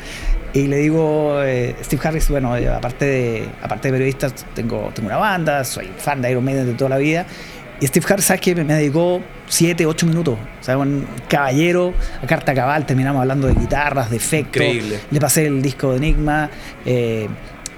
y 0.53 0.67
le 0.67 0.79
digo, 0.79 1.43
eh, 1.43 1.77
Steve 1.83 2.03
Harris, 2.09 2.29
bueno, 2.29 2.57
eh, 2.57 2.69
aparte 2.69 3.05
de, 3.05 3.49
aparte 3.62 3.88
de 3.88 3.93
periodista, 3.93 4.31
tengo, 4.55 4.91
tengo 4.95 5.09
una 5.09 5.19
banda, 5.19 5.62
soy 5.64 5.91
fan 5.99 6.23
de 6.23 6.31
Iron 6.31 6.45
Maiden 6.45 6.67
de 6.67 6.75
toda 6.75 6.91
la 6.91 6.99
vida. 6.99 7.27
Y 7.81 7.87
Steve 7.87 8.07
Harris, 8.09 8.25
¿sabes 8.25 8.41
qué? 8.41 8.55
Me, 8.55 8.64
me 8.64 8.75
dedicó 8.75 9.21
7, 9.47 9.87
8 9.87 10.07
minutos. 10.07 10.38
O 10.61 10.64
sea, 10.64 10.79
un 10.79 11.07
caballero, 11.29 11.93
a 12.23 12.27
carta 12.27 12.55
cabal, 12.55 12.87
terminamos 12.87 13.21
hablando 13.21 13.47
de 13.47 13.55
guitarras, 13.55 14.11
de 14.11 14.17
efectos. 14.17 14.62
Increíble. 14.62 15.01
Le 15.11 15.21
pasé 15.21 15.47
el 15.47 15.62
disco 15.62 15.91
de 15.93 15.99
Enigma. 15.99 16.51
eh, 16.85 17.29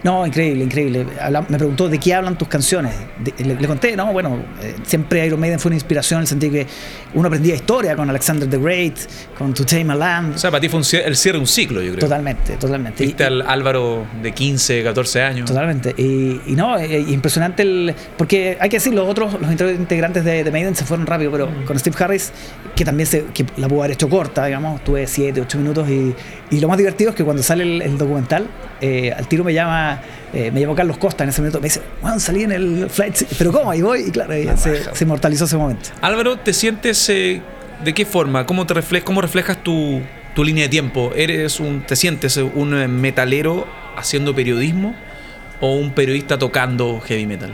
no, 0.03 0.27
increíble, 0.27 0.65
increíble. 0.65 1.07
Habla- 1.21 1.45
me 1.49 1.59
preguntó 1.59 1.89
de 1.89 1.99
qué 1.99 2.15
hablan 2.15 2.39
tus 2.39 2.49
canciones. 2.49 2.95
De- 3.19 3.45
le, 3.45 3.55
le 3.57 3.67
conté, 3.69 3.97
no, 3.97 4.13
bueno, 4.13 4.39
eh, 4.63 4.75
siempre 4.85 5.27
Iron 5.27 5.39
Maiden 5.41 5.59
fue 5.59 5.69
una 5.71 5.77
inspiración 5.77 6.19
en 6.19 6.23
el 6.23 6.27
sentido 6.29 6.53
que 6.53 6.67
uno 7.15 7.27
aprendía 7.29 7.55
historia 7.55 7.95
con 7.97 8.09
Alexander 8.09 8.49
the 8.49 8.59
Great, 8.59 8.95
con 9.37 9.53
To 9.55 9.65
Tame 9.67 9.93
a 9.93 9.97
Land. 9.97 10.35
O 10.37 10.39
sea, 10.39 10.51
para 10.51 10.61
ti 10.61 10.69
fue 10.69 10.81
un 10.81 10.87
el 11.05 11.17
cierre 11.17 11.37
de 11.37 11.41
un 11.41 11.47
ciclo, 11.47 11.83
yo 11.83 11.91
creo. 11.93 12.01
totalmente, 12.01 12.57
totalmente. 12.57 13.05
Viste 13.05 13.23
Y- 13.23 13.27
al 13.27 13.43
Álvaro 13.43 14.07
de 14.23 14.33
15, 14.33 14.83
14 14.83 15.23
años. 15.23 15.47
Totalmente. 15.49 15.95
Y, 15.97 16.41
y 16.47 16.55
no, 16.57 16.79
eh, 16.79 17.01
impresionante 17.09 17.63
el. 17.63 17.95
Porque 18.17 18.57
hay 18.61 18.69
que 18.69 18.77
decir, 18.77 18.95
los 18.95 19.09
otros, 19.09 19.37
los 19.41 19.51
integrantes 19.53 20.25
de, 20.25 20.45
de 20.45 20.51
Maiden 20.51 20.75
se 20.75 20.85
fueron 20.85 21.07
rápido, 21.07 21.31
pero 21.33 21.49
con 21.67 21.79
Steve 21.79 21.97
Harris, 21.99 22.33
que 22.77 22.85
también 22.85 23.07
se, 23.07 23.25
que 23.35 23.45
la 23.57 23.69
pudo 23.69 23.81
haber 23.81 23.93
hecho 23.93 24.09
corta, 24.09 24.47
digamos, 24.47 24.83
tuve 24.85 25.07
7, 25.07 25.41
8 25.41 25.59
minutos. 25.59 25.89
Y, 25.89 26.15
y 26.51 26.61
lo 26.61 26.69
más 26.69 26.79
divertido 26.79 27.11
es 27.11 27.17
que 27.17 27.25
cuando 27.25 27.43
sale 27.43 27.65
el, 27.65 27.83
el 27.83 27.99
documental, 27.99 28.47
eh, 28.81 29.13
al 29.13 29.27
tiro 29.29 29.45
me 29.45 29.53
llama, 29.53 29.90
eh, 30.33 30.51
me 30.53 30.61
llamó 30.61 30.75
Carlos 30.75 30.99
Costa 30.99 31.25
en 31.25 31.31
ese 31.31 31.41
momento, 31.41 31.61
me 31.61 31.65
dice, 31.65 31.81
bueno, 32.03 32.21
salí 32.21 32.43
en 32.43 32.53
el 32.53 32.91
flight, 32.91 33.15
six", 33.15 33.35
pero 33.37 33.53
¿cómo? 33.53 33.71
Ahí 33.71 33.83
voy, 33.83 34.01
y 34.09 34.11
claro, 34.11 34.37
y 34.37 34.49
se, 34.57 34.95
se 34.95 35.05
inmortalizó 35.05 35.45
ese 35.45 35.57
momento. 35.57 35.91
Álvaro, 36.01 36.39
¿te 36.39 36.53
sientes 36.53 37.09
eh, 37.09 37.43
de 37.85 37.95
qué 37.95 38.05
forma? 38.05 38.47
¿Cómo 38.47 38.67
te 38.67 38.75
reflejas, 38.75 39.05
cómo 39.05 39.21
reflejas 39.21 39.63
tu, 39.63 40.01
tu 40.35 40.45
línea 40.45 40.65
de 40.65 40.69
tiempo? 40.69 41.13
¿Eres 41.17 41.61
un, 41.61 41.83
te 41.87 41.97
sientes 41.97 42.37
un 42.37 42.75
eh, 42.75 42.89
metalero 42.89 43.67
haciendo 43.97 44.35
periodismo 44.35 44.95
o 45.61 45.75
un 45.75 45.93
periodista 45.93 46.39
tocando 46.39 47.01
heavy 47.01 47.27
metal? 47.27 47.53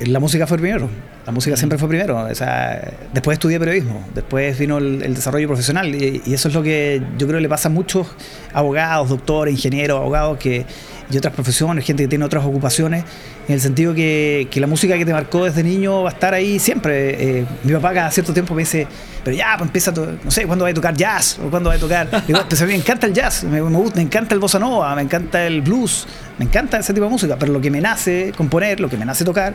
La 0.00 0.20
música 0.20 0.46
fue 0.46 0.58
primero. 0.58 0.88
La 1.26 1.32
música 1.32 1.56
siempre 1.56 1.76
fue 1.76 1.88
primero. 1.88 2.16
O 2.24 2.34
sea, 2.34 2.90
después 3.12 3.34
estudié 3.34 3.58
periodismo, 3.58 4.06
después 4.14 4.58
vino 4.58 4.78
el, 4.78 5.02
el 5.02 5.14
desarrollo 5.14 5.46
profesional 5.48 5.94
y, 5.94 6.22
y 6.24 6.32
eso 6.32 6.48
es 6.48 6.54
lo 6.54 6.62
que 6.62 7.02
yo 7.18 7.26
creo 7.26 7.38
que 7.38 7.42
le 7.42 7.48
pasa 7.48 7.68
a 7.68 7.70
muchos 7.70 8.06
abogados, 8.54 9.10
doctores, 9.10 9.52
ingenieros, 9.52 9.98
abogados 9.98 10.38
que, 10.38 10.64
y 11.10 11.16
otras 11.16 11.32
profesiones, 11.32 11.84
gente 11.84 12.02
que 12.02 12.08
tiene 12.08 12.24
otras 12.24 12.44
ocupaciones, 12.44 13.04
en 13.46 13.54
el 13.54 13.60
sentido 13.60 13.94
que, 13.94 14.46
que 14.50 14.60
la 14.60 14.66
música 14.66 14.98
que 14.98 15.06
te 15.06 15.12
marcó 15.12 15.44
desde 15.44 15.62
niño 15.62 16.02
va 16.02 16.10
a 16.10 16.12
estar 16.12 16.34
ahí 16.34 16.58
siempre. 16.58 17.38
Eh, 17.38 17.44
mi 17.64 17.72
papá 17.72 17.94
cada 17.94 18.10
cierto 18.10 18.32
tiempo 18.32 18.54
me 18.54 18.62
dice, 18.62 18.86
pero 19.24 19.36
ya, 19.36 19.54
pues 19.56 19.68
empieza, 19.68 19.92
no 19.92 20.30
sé, 20.30 20.46
¿cuándo 20.46 20.64
va 20.64 20.70
a 20.70 20.74
tocar 20.74 20.94
jazz? 20.94 21.38
¿O 21.44 21.48
cuándo 21.48 21.70
va 21.70 21.76
a 21.76 21.78
tocar? 21.78 22.26
Digo, 22.26 22.40
pues 22.48 22.60
a 22.60 22.66
mí 22.66 22.72
me 22.72 22.78
encanta 22.78 23.06
el 23.06 23.14
jazz, 23.14 23.44
me, 23.44 23.62
me 23.62 23.78
gusta, 23.78 23.96
me 23.96 24.02
encanta 24.02 24.34
el 24.34 24.40
bossa 24.40 24.58
nova, 24.58 24.94
me 24.94 25.02
encanta 25.02 25.46
el 25.46 25.62
blues, 25.62 26.06
me 26.38 26.44
encanta 26.44 26.78
ese 26.78 26.92
tipo 26.92 27.06
de 27.06 27.10
música, 27.10 27.36
pero 27.38 27.52
lo 27.52 27.60
que 27.60 27.70
me 27.70 27.80
nace 27.80 28.32
componer, 28.36 28.80
lo 28.80 28.88
que 28.90 28.98
me 28.98 29.06
nace 29.06 29.24
tocar, 29.24 29.54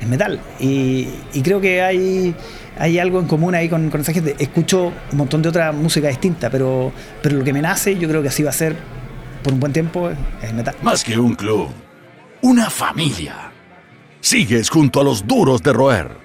es 0.00 0.08
metal. 0.08 0.40
Y, 0.60 1.08
y 1.32 1.40
creo 1.42 1.60
que 1.60 1.80
hay, 1.80 2.34
hay 2.78 2.98
algo 2.98 3.18
en 3.18 3.26
común 3.26 3.54
ahí 3.54 3.68
con, 3.68 3.88
con 3.88 4.00
esa 4.02 4.12
gente. 4.12 4.36
Escucho 4.38 4.92
un 5.12 5.18
montón 5.18 5.40
de 5.40 5.48
otra 5.48 5.72
música 5.72 6.08
distinta, 6.08 6.50
pero, 6.50 6.92
pero 7.22 7.36
lo 7.36 7.44
que 7.44 7.52
me 7.52 7.62
nace, 7.62 7.96
yo 7.96 8.08
creo 8.08 8.20
que 8.20 8.28
así 8.28 8.42
va 8.42 8.50
a 8.50 8.54
ser 8.54 8.76
por 9.42 9.52
un 9.52 9.60
buen 9.60 9.72
tiempo, 9.72 10.10
es 10.42 10.52
metal. 10.52 10.74
Más 10.82 11.02
que 11.04 11.18
un 11.18 11.34
club, 11.34 11.68
una 12.42 12.70
familia. 12.70 13.50
Sigues 14.20 14.70
junto 14.70 15.00
a 15.00 15.04
los 15.04 15.26
duros 15.26 15.62
de 15.62 15.72
roer. 15.72 16.22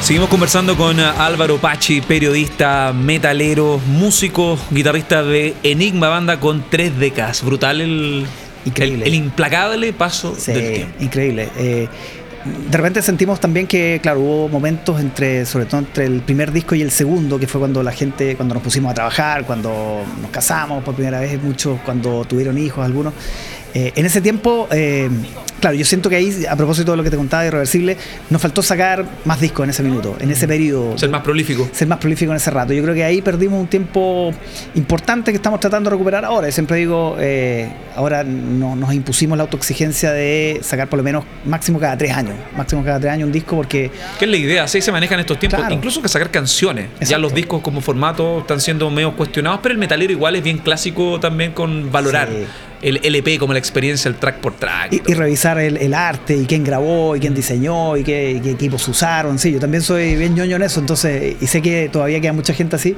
Seguimos 0.00 0.28
conversando 0.28 0.76
con 0.76 1.00
eh, 1.00 1.02
Álvaro 1.02 1.56
Pachi, 1.56 2.02
periodista, 2.02 2.92
metalero, 2.92 3.80
músico, 3.86 4.58
guitarrista 4.70 5.22
de 5.22 5.54
Enigma 5.62 6.08
Banda 6.08 6.38
con 6.40 6.62
tres 6.68 6.98
décadas. 6.98 7.42
Brutal 7.42 7.80
el, 7.80 8.26
Increíble. 8.66 9.06
el, 9.06 9.08
el 9.08 9.14
implacable 9.14 9.94
paso 9.94 10.34
Sí, 10.38 10.52
del 10.52 10.74
tiempo. 10.74 11.02
increíble. 11.04 11.48
Eh, 11.56 11.88
de 12.44 12.76
repente 12.76 13.00
sentimos 13.00 13.40
también 13.40 13.66
que, 13.66 14.00
claro, 14.02 14.20
hubo 14.20 14.48
momentos 14.48 15.00
entre, 15.00 15.46
sobre 15.46 15.64
todo 15.64 15.80
entre 15.80 16.04
el 16.04 16.20
primer 16.20 16.52
disco 16.52 16.74
y 16.74 16.82
el 16.82 16.90
segundo, 16.90 17.38
que 17.38 17.46
fue 17.46 17.58
cuando 17.58 17.82
la 17.82 17.92
gente, 17.92 18.36
cuando 18.36 18.54
nos 18.54 18.62
pusimos 18.62 18.90
a 18.90 18.94
trabajar, 18.94 19.44
cuando 19.46 20.02
nos 20.20 20.30
casamos 20.30 20.84
por 20.84 20.94
primera 20.94 21.20
vez, 21.20 21.42
muchos 21.42 21.80
cuando 21.84 22.24
tuvieron 22.24 22.58
hijos, 22.58 22.84
algunos. 22.84 23.14
Eh, 23.74 23.92
en 23.96 24.06
ese 24.06 24.20
tiempo, 24.20 24.68
eh, 24.70 25.10
claro, 25.60 25.74
yo 25.76 25.84
siento 25.84 26.08
que 26.08 26.14
ahí, 26.14 26.46
a 26.48 26.54
propósito 26.54 26.92
de 26.92 26.96
lo 26.96 27.02
que 27.02 27.10
te 27.10 27.16
contaba 27.16 27.42
de 27.42 27.48
Irreversible, 27.48 27.96
nos 28.30 28.40
faltó 28.40 28.62
sacar 28.62 29.04
más 29.24 29.40
discos 29.40 29.64
en 29.64 29.70
ese 29.70 29.82
minuto, 29.82 30.16
en 30.20 30.30
ese 30.30 30.46
periodo. 30.46 30.96
Ser 30.96 31.10
más 31.10 31.22
prolífico. 31.22 31.68
Ser 31.72 31.88
más 31.88 31.98
prolífico 31.98 32.30
en 32.30 32.36
ese 32.36 32.52
rato. 32.52 32.72
Yo 32.72 32.84
creo 32.84 32.94
que 32.94 33.02
ahí 33.02 33.20
perdimos 33.20 33.60
un 33.60 33.66
tiempo 33.66 34.32
importante 34.76 35.32
que 35.32 35.36
estamos 35.36 35.58
tratando 35.58 35.90
de 35.90 35.96
recuperar 35.96 36.24
ahora. 36.24 36.46
Yo 36.46 36.52
siempre 36.52 36.76
digo, 36.76 37.16
eh, 37.18 37.68
ahora 37.96 38.22
no, 38.22 38.76
nos 38.76 38.94
impusimos 38.94 39.36
la 39.36 39.42
autoexigencia 39.42 40.12
de 40.12 40.60
sacar 40.62 40.88
por 40.88 40.98
lo 40.98 41.02
menos 41.02 41.24
máximo 41.44 41.80
cada 41.80 41.98
tres 41.98 42.12
años. 42.12 42.34
Máximo 42.56 42.84
cada 42.84 43.00
tres 43.00 43.12
años 43.12 43.26
un 43.26 43.32
disco 43.32 43.56
porque... 43.56 43.90
¿Qué 44.20 44.26
es 44.26 44.30
la 44.30 44.36
idea? 44.36 44.62
Así 44.64 44.80
se 44.80 44.92
manejan 44.92 45.18
estos 45.18 45.40
tiempos. 45.40 45.58
Claro. 45.58 45.74
Incluso 45.74 46.00
que 46.00 46.08
sacar 46.08 46.30
canciones. 46.30 46.90
Ya 47.00 47.18
los 47.18 47.34
discos 47.34 47.60
como 47.60 47.80
formato 47.80 48.38
están 48.38 48.60
siendo 48.60 48.88
medio 48.88 49.16
cuestionados, 49.16 49.58
pero 49.64 49.72
el 49.72 49.78
metalero 49.78 50.12
igual 50.12 50.36
es 50.36 50.44
bien 50.44 50.58
clásico 50.58 51.18
también 51.18 51.50
con 51.50 51.90
valorar. 51.90 52.28
Sí. 52.28 52.44
El 52.84 53.00
LP 53.02 53.38
como 53.38 53.52
la 53.52 53.58
experiencia, 53.58 54.08
el 54.08 54.16
track 54.16 54.36
por 54.36 54.54
track. 54.54 54.92
Y, 54.92 55.14
revisar 55.14 55.58
el, 55.58 55.78
el 55.78 55.94
arte 55.94 56.36
y 56.36 56.44
quién 56.44 56.62
grabó 56.62 57.16
y 57.16 57.20
quién 57.20 57.34
diseñó 57.34 57.96
y 57.96 58.04
qué, 58.04 58.40
qué 58.42 58.50
equipos 58.50 58.86
usaron. 58.86 59.38
Sí, 59.38 59.52
yo 59.52 59.58
también 59.58 59.82
soy 59.82 60.16
bien 60.16 60.34
ñoño 60.34 60.56
en 60.56 60.62
eso, 60.62 60.80
entonces, 60.80 61.36
y 61.40 61.46
sé 61.46 61.62
que 61.62 61.88
todavía 61.88 62.20
queda 62.20 62.32
mucha 62.32 62.52
gente 62.52 62.76
así. 62.76 62.94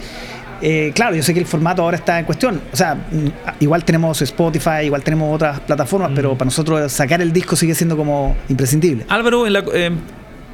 Eh, 0.63 0.93
claro, 0.95 1.15
yo 1.15 1.23
sé 1.23 1.35
que 1.35 1.41
el 1.41 1.47
formato 1.47 1.83
ahora 1.83 1.97
está 1.97 2.19
en 2.19 2.25
cuestión. 2.25 2.61
O 2.73 2.77
sea, 2.77 2.95
mm, 2.95 3.61
igual 3.61 3.85
tenemos 3.85 4.21
Spotify, 4.23 4.85
igual 4.85 5.03
tenemos 5.03 5.35
otras 5.35 5.61
plataformas, 5.61 6.13
pero 6.15 6.37
para 6.37 6.47
nosotros 6.47 6.91
sacar 6.91 7.21
el 7.21 7.33
disco 7.33 7.57
sigue 7.57 7.75
siendo 7.75 7.97
como 7.97 8.37
imprescindible. 8.49 9.05
Álvaro, 9.09 9.47
en 9.47 9.53
la, 9.53 9.65
eh, 9.73 9.91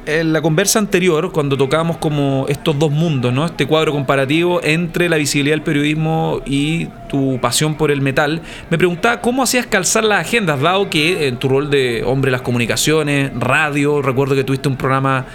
en 0.05 0.33
la 0.33 0.41
conversa 0.41 0.79
anterior, 0.79 1.31
cuando 1.31 1.55
tocábamos 1.57 1.97
como 1.97 2.45
estos 2.49 2.77
dos 2.77 2.91
mundos, 2.91 3.33
¿no? 3.33 3.45
Este 3.45 3.65
cuadro 3.65 3.91
comparativo 3.91 4.61
entre 4.63 5.07
la 5.09 5.17
visibilidad 5.17 5.53
del 5.55 5.63
periodismo 5.63 6.41
y 6.45 6.87
tu 7.09 7.39
pasión 7.41 7.75
por 7.75 7.89
el 7.91 8.01
metal, 8.01 8.41
me 8.69 8.77
preguntaba 8.77 9.21
cómo 9.21 9.43
hacías 9.43 9.65
calzar 9.67 10.03
las 10.03 10.21
agendas, 10.21 10.59
dado 10.59 10.89
que 10.89 11.27
en 11.27 11.37
tu 11.37 11.47
rol 11.49 11.69
de 11.69 12.03
hombre 12.05 12.29
de 12.29 12.33
las 12.33 12.41
comunicaciones, 12.41 13.31
radio, 13.39 14.01
recuerdo 14.01 14.35
que 14.35 14.43
tuviste 14.43 14.67
un 14.67 14.75
programa 14.77 15.25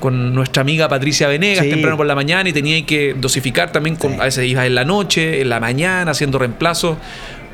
con 0.00 0.34
nuestra 0.34 0.60
amiga 0.62 0.88
Patricia 0.88 1.28
Venegas 1.28 1.64
Sí. 1.64 1.70
temprano 1.70 1.96
por 1.96 2.06
la 2.06 2.14
mañana 2.14 2.48
y 2.48 2.52
tenía 2.52 2.84
que 2.84 3.14
dosificar 3.14 3.72
también, 3.72 3.96
con, 3.96 4.12
Sí. 4.12 4.18
a 4.20 4.24
veces 4.24 4.46
ibas 4.46 4.66
en 4.66 4.74
la 4.74 4.84
noche, 4.84 5.40
en 5.40 5.48
la 5.48 5.60
mañana, 5.60 6.10
haciendo 6.10 6.38
reemplazos. 6.38 6.98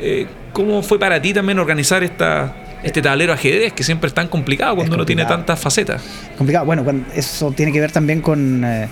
Eh, 0.00 0.26
¿Cómo 0.52 0.83
fue 0.83 0.98
para 0.98 1.22
ti 1.22 1.33
también 1.33 1.59
organizar 1.61 2.02
esta, 2.02 2.52
este 2.83 3.03
tablero 3.03 3.33
ajedrez 3.33 3.73
que 3.73 3.83
siempre 3.83 4.09
es 4.09 4.14
tan 4.14 4.29
complicado 4.29 4.75
cuando 4.77 4.95
Es 4.95 4.97
uno 4.97 5.07
tiene 5.07 5.23
complicado. 5.23 5.47
tantas 5.47 5.61
facetas? 5.61 6.03
complicado. 6.37 6.64
Bueno, 6.66 6.85
eso 7.14 7.53
tiene 7.53 7.73
que 7.73 7.81
ver 7.81 7.93
también 7.93 8.21
con. 8.21 8.64
eh, 8.64 8.88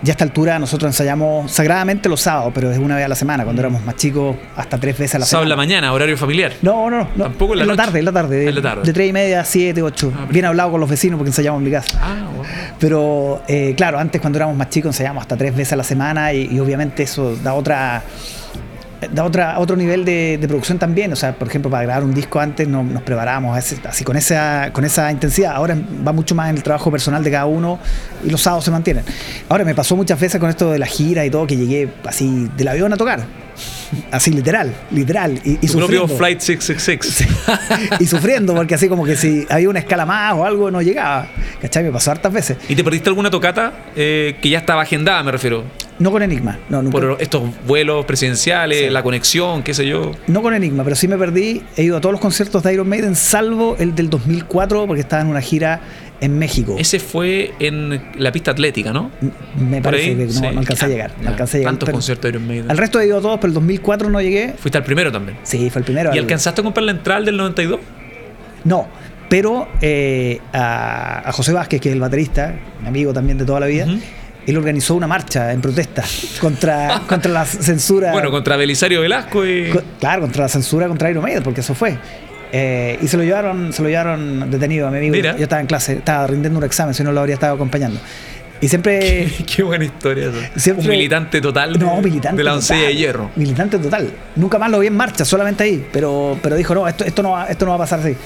ya 0.00 0.12
a 0.12 0.14
esta 0.14 0.22
altura 0.22 0.60
nosotros 0.60 0.88
ensayamos 0.90 1.50
sagradamente 1.50 2.08
los 2.08 2.20
sábados, 2.20 2.52
pero 2.54 2.70
es 2.70 2.78
una 2.78 2.94
vez 2.94 3.04
a 3.04 3.08
la 3.08 3.16
semana. 3.16 3.42
Cuando 3.42 3.60
éramos 3.62 3.82
más 3.84 3.96
chicos, 3.96 4.36
hasta 4.54 4.78
tres 4.78 4.96
veces 4.96 5.16
a 5.16 5.18
la 5.18 5.26
Sábado 5.26 5.42
en 5.42 5.48
la 5.48 5.54
semana. 5.56 5.66
mañana, 5.66 5.92
horario 5.92 6.16
familiar. 6.16 6.52
No, 6.62 6.88
no, 6.88 7.08
no. 7.16 7.24
Tampoco 7.24 7.54
en 7.54 7.58
la 7.58 7.64
en 7.64 7.68
noche. 7.70 7.82
tarde, 7.82 7.98
en 7.98 8.04
la 8.04 8.12
tarde. 8.12 8.36
De, 8.36 8.48
En 8.48 8.54
la 8.54 8.62
tarde. 8.62 8.82
de 8.84 8.92
tres 8.92 9.10
y 9.10 9.12
media 9.12 9.40
a 9.40 9.44
siete, 9.44 9.82
ocho. 9.82 10.12
Ah, 10.16 10.26
Bien 10.30 10.44
hablado 10.44 10.70
con 10.70 10.78
los 10.80 10.88
vecinos 10.88 11.18
porque 11.18 11.30
ensayamos 11.30 11.58
en 11.58 11.64
mi 11.64 11.72
casa. 11.72 11.98
Ah, 12.00 12.28
bueno. 12.32 12.48
Pero 12.78 13.42
eh, 13.48 13.74
claro, 13.76 13.98
antes 13.98 14.20
cuando 14.20 14.38
éramos 14.38 14.56
más 14.56 14.70
chicos 14.70 14.90
ensayábamos 14.90 15.22
hasta 15.22 15.36
tres 15.36 15.52
veces 15.56 15.72
a 15.72 15.76
la 15.76 15.82
semana 15.84 16.32
y, 16.32 16.46
y 16.48 16.60
obviamente 16.60 17.02
eso 17.02 17.34
da 17.42 17.54
otra 17.54 18.04
da 19.12 19.24
otra 19.24 19.58
otro 19.58 19.76
nivel 19.76 20.04
de, 20.04 20.38
de 20.40 20.48
producción 20.48 20.78
también. 20.78 21.12
O 21.12 21.16
sea, 21.16 21.32
por 21.34 21.48
ejemplo, 21.48 21.70
para 21.70 21.84
grabar 21.84 22.04
un 22.04 22.14
disco 22.14 22.40
antes 22.40 22.66
no- 22.66 22.82
nos 22.82 23.02
preparábamos 23.02 23.56
así 23.84 24.04
con 24.04 24.16
esa, 24.16 24.70
con 24.72 24.84
esa 24.84 25.10
intensidad. 25.12 25.52
Ahora 25.54 25.76
va 26.06 26.12
mucho 26.12 26.34
más 26.34 26.50
en 26.50 26.56
el 26.56 26.62
trabajo 26.62 26.90
personal 26.90 27.22
de 27.22 27.30
cada 27.30 27.46
uno 27.46 27.78
y 28.24 28.30
los 28.30 28.40
sábados 28.40 28.64
se 28.64 28.70
mantienen. 28.70 29.04
Ahora 29.48 29.64
me 29.64 29.74
pasó 29.74 29.94
muchas 29.96 30.18
veces 30.18 30.40
con 30.40 30.50
esto 30.50 30.70
de 30.72 30.78
la 30.78 30.86
gira 30.86 31.24
y 31.24 31.30
todo 31.30 31.46
que 31.46 31.56
llegué 31.56 31.88
así 32.06 32.48
del 32.56 32.68
avión 32.68 32.92
a 32.92 32.96
tocar. 32.96 33.20
Así 34.12 34.30
literal, 34.30 34.72
literal. 34.92 35.40
Y, 35.44 35.52
y 35.52 35.56
Tu 35.66 35.78
propio 35.78 36.02
sufriendo. 36.02 36.16
Flight 36.16 36.40
666. 36.40 37.26
y 38.00 38.06
sufriendo, 38.06 38.54
porque 38.54 38.74
así 38.74 38.88
como 38.88 39.04
que 39.04 39.16
si 39.16 39.46
había 39.50 39.68
una 39.68 39.78
escala 39.80 40.04
más 40.06 40.34
o 40.34 40.44
algo 40.44 40.70
no 40.70 40.80
llegaba. 40.82 41.26
¿Cachai? 41.60 41.82
Me 41.84 41.90
pasó 41.90 42.10
hartas 42.12 42.32
veces. 42.32 42.56
¿Y 42.68 42.76
te 42.76 42.84
perdiste 42.84 43.08
alguna 43.08 43.30
tocata 43.30 43.72
eh, 43.96 44.36
que 44.42 44.50
ya 44.50 44.58
estaba 44.58 44.82
agendada, 44.82 45.22
me 45.24 45.32
refiero? 45.32 45.64
No 45.98 46.12
con 46.12 46.22
Enigma, 46.22 46.58
no, 46.68 46.80
nunca. 46.82 46.92
Por 46.92 47.16
estos 47.20 47.42
vuelos 47.66 48.04
presidenciales, 48.04 48.78
Sí. 48.86 48.90
la 48.90 49.02
conexión, 49.02 49.62
qué 49.62 49.74
sé 49.74 49.86
yo. 49.86 50.12
No 50.28 50.42
con 50.42 50.54
Enigma, 50.54 50.84
pero 50.84 50.94
sí 50.94 51.08
me 51.08 51.16
perdí. 51.18 51.62
He 51.76 51.82
ido 51.82 51.96
a 51.96 52.00
todos 52.00 52.12
los 52.12 52.20
conciertos 52.20 52.62
de 52.62 52.72
Iron 52.72 52.88
Maiden, 52.88 53.16
salvo 53.16 53.76
el 53.78 53.94
del 53.94 54.08
2004, 54.08 54.86
porque 54.86 55.00
estaba 55.00 55.22
en 55.22 55.28
una 55.28 55.40
gira 55.40 55.80
en 56.20 56.38
México. 56.38 56.76
Ese 56.78 57.00
fue 57.00 57.52
en 57.58 58.00
la 58.16 58.30
pista 58.32 58.52
atlética, 58.52 58.92
¿no? 58.92 59.10
Me 59.58 59.80
parece 59.82 60.10
ahí, 60.10 60.16
que 60.16 60.24
no, 60.26 60.32
sí. 60.32 60.40
no 60.52 60.60
alcancé 60.60 60.84
a 60.84 60.88
Ya, 60.88 60.92
llegar. 60.94 61.10
No 61.20 61.28
alcancé 61.30 61.56
a 61.56 61.60
llegar, 61.60 61.72
Tantos 61.72 61.90
conciertos 61.90 62.22
de 62.24 62.28
Iron 62.30 62.46
Maiden. 62.46 62.70
Al 62.70 62.78
resto 62.78 63.00
he 63.00 63.06
ido 63.06 63.18
a 63.18 63.20
todos, 63.20 63.36
pero 63.38 63.48
el 63.48 63.54
2004 63.54 64.08
no 64.10 64.20
llegué. 64.20 64.54
Fuiste 64.58 64.78
al 64.78 64.84
primero 64.84 65.10
también. 65.10 65.38
Sí, 65.42 65.68
fue 65.70 65.80
el 65.80 65.84
primero. 65.84 66.10
¿Y 66.10 66.12
Al- 66.12 66.20
alcanzaste 66.20 66.60
a 66.60 66.64
comprar 66.64 66.84
la 66.84 66.92
entrada 66.92 67.20
del 67.22 67.36
92? 67.36 67.80
No, 68.64 68.86
pero 69.28 69.68
eh, 69.80 70.40
a, 70.52 71.28
a 71.28 71.32
José 71.32 71.52
Vázquez, 71.52 71.80
que 71.80 71.88
es 71.88 71.94
el 71.94 72.00
baterista, 72.00 72.54
mi 72.82 72.88
amigo 72.88 73.12
también 73.12 73.38
de 73.38 73.44
toda 73.44 73.60
la 73.60 73.66
vida. 73.66 73.86
Él 74.50 74.56
organizó 74.56 74.94
una 74.94 75.06
marcha 75.06 75.52
en 75.52 75.60
protesta 75.60 76.04
contra, 76.40 77.02
contra 77.06 77.30
la 77.32 77.44
censura. 77.44 78.12
Bueno, 78.12 78.30
contra 78.30 78.56
Belisario 78.56 79.00
Velasco 79.00 79.46
y. 79.46 79.70
Claro, 80.00 80.22
contra 80.22 80.42
la 80.44 80.48
censura 80.48 80.88
contra 80.88 81.10
Iron 81.10 81.22
Maiden, 81.22 81.42
porque 81.42 81.60
eso 81.60 81.74
fue. 81.74 81.96
Eh, 82.50 82.98
y 83.02 83.08
se 83.08 83.16
lo 83.18 83.24
llevaron, 83.24 83.72
se 83.74 83.82
lo 83.82 83.88
llevaron 83.88 84.50
detenido 84.50 84.88
a 84.88 84.90
mi 84.90 84.98
amigo. 84.98 85.12
Mira. 85.12 85.36
Yo 85.36 85.42
estaba 85.42 85.60
en 85.60 85.66
clase, 85.66 85.94
estaba 85.94 86.26
rindiendo 86.26 86.58
un 86.58 86.64
examen, 86.64 86.94
si 86.94 87.02
no 87.04 87.12
lo 87.12 87.20
habría 87.20 87.34
estado 87.34 87.54
acompañando. 87.54 88.00
Y 88.60 88.68
siempre. 88.68 89.30
Qué 89.56 89.62
buena 89.62 89.84
historia 89.84 90.30
eso. 90.30 90.38
Siempre- 90.56 90.84
Un 90.84 90.90
militante 90.90 91.40
total 91.40 91.78
No, 91.78 92.00
militante. 92.00 92.38
de 92.38 92.44
la 92.44 92.54
oncella 92.54 92.86
de 92.88 92.96
hierro. 92.96 93.30
Militante 93.36 93.78
total. 93.78 94.10
Nunca 94.36 94.58
más 94.58 94.70
lo 94.70 94.78
vi 94.80 94.86
en 94.86 94.96
marcha, 94.96 95.24
solamente 95.24 95.62
ahí. 95.64 95.86
Pero, 95.92 96.38
pero 96.42 96.56
dijo, 96.56 96.74
no, 96.74 96.88
esto, 96.88 97.04
esto 97.04 97.22
no 97.22 97.32
va, 97.32 97.46
esto 97.46 97.64
no 97.66 97.72
va 97.72 97.76
a 97.76 97.80
pasar 97.80 98.00
así. 98.00 98.16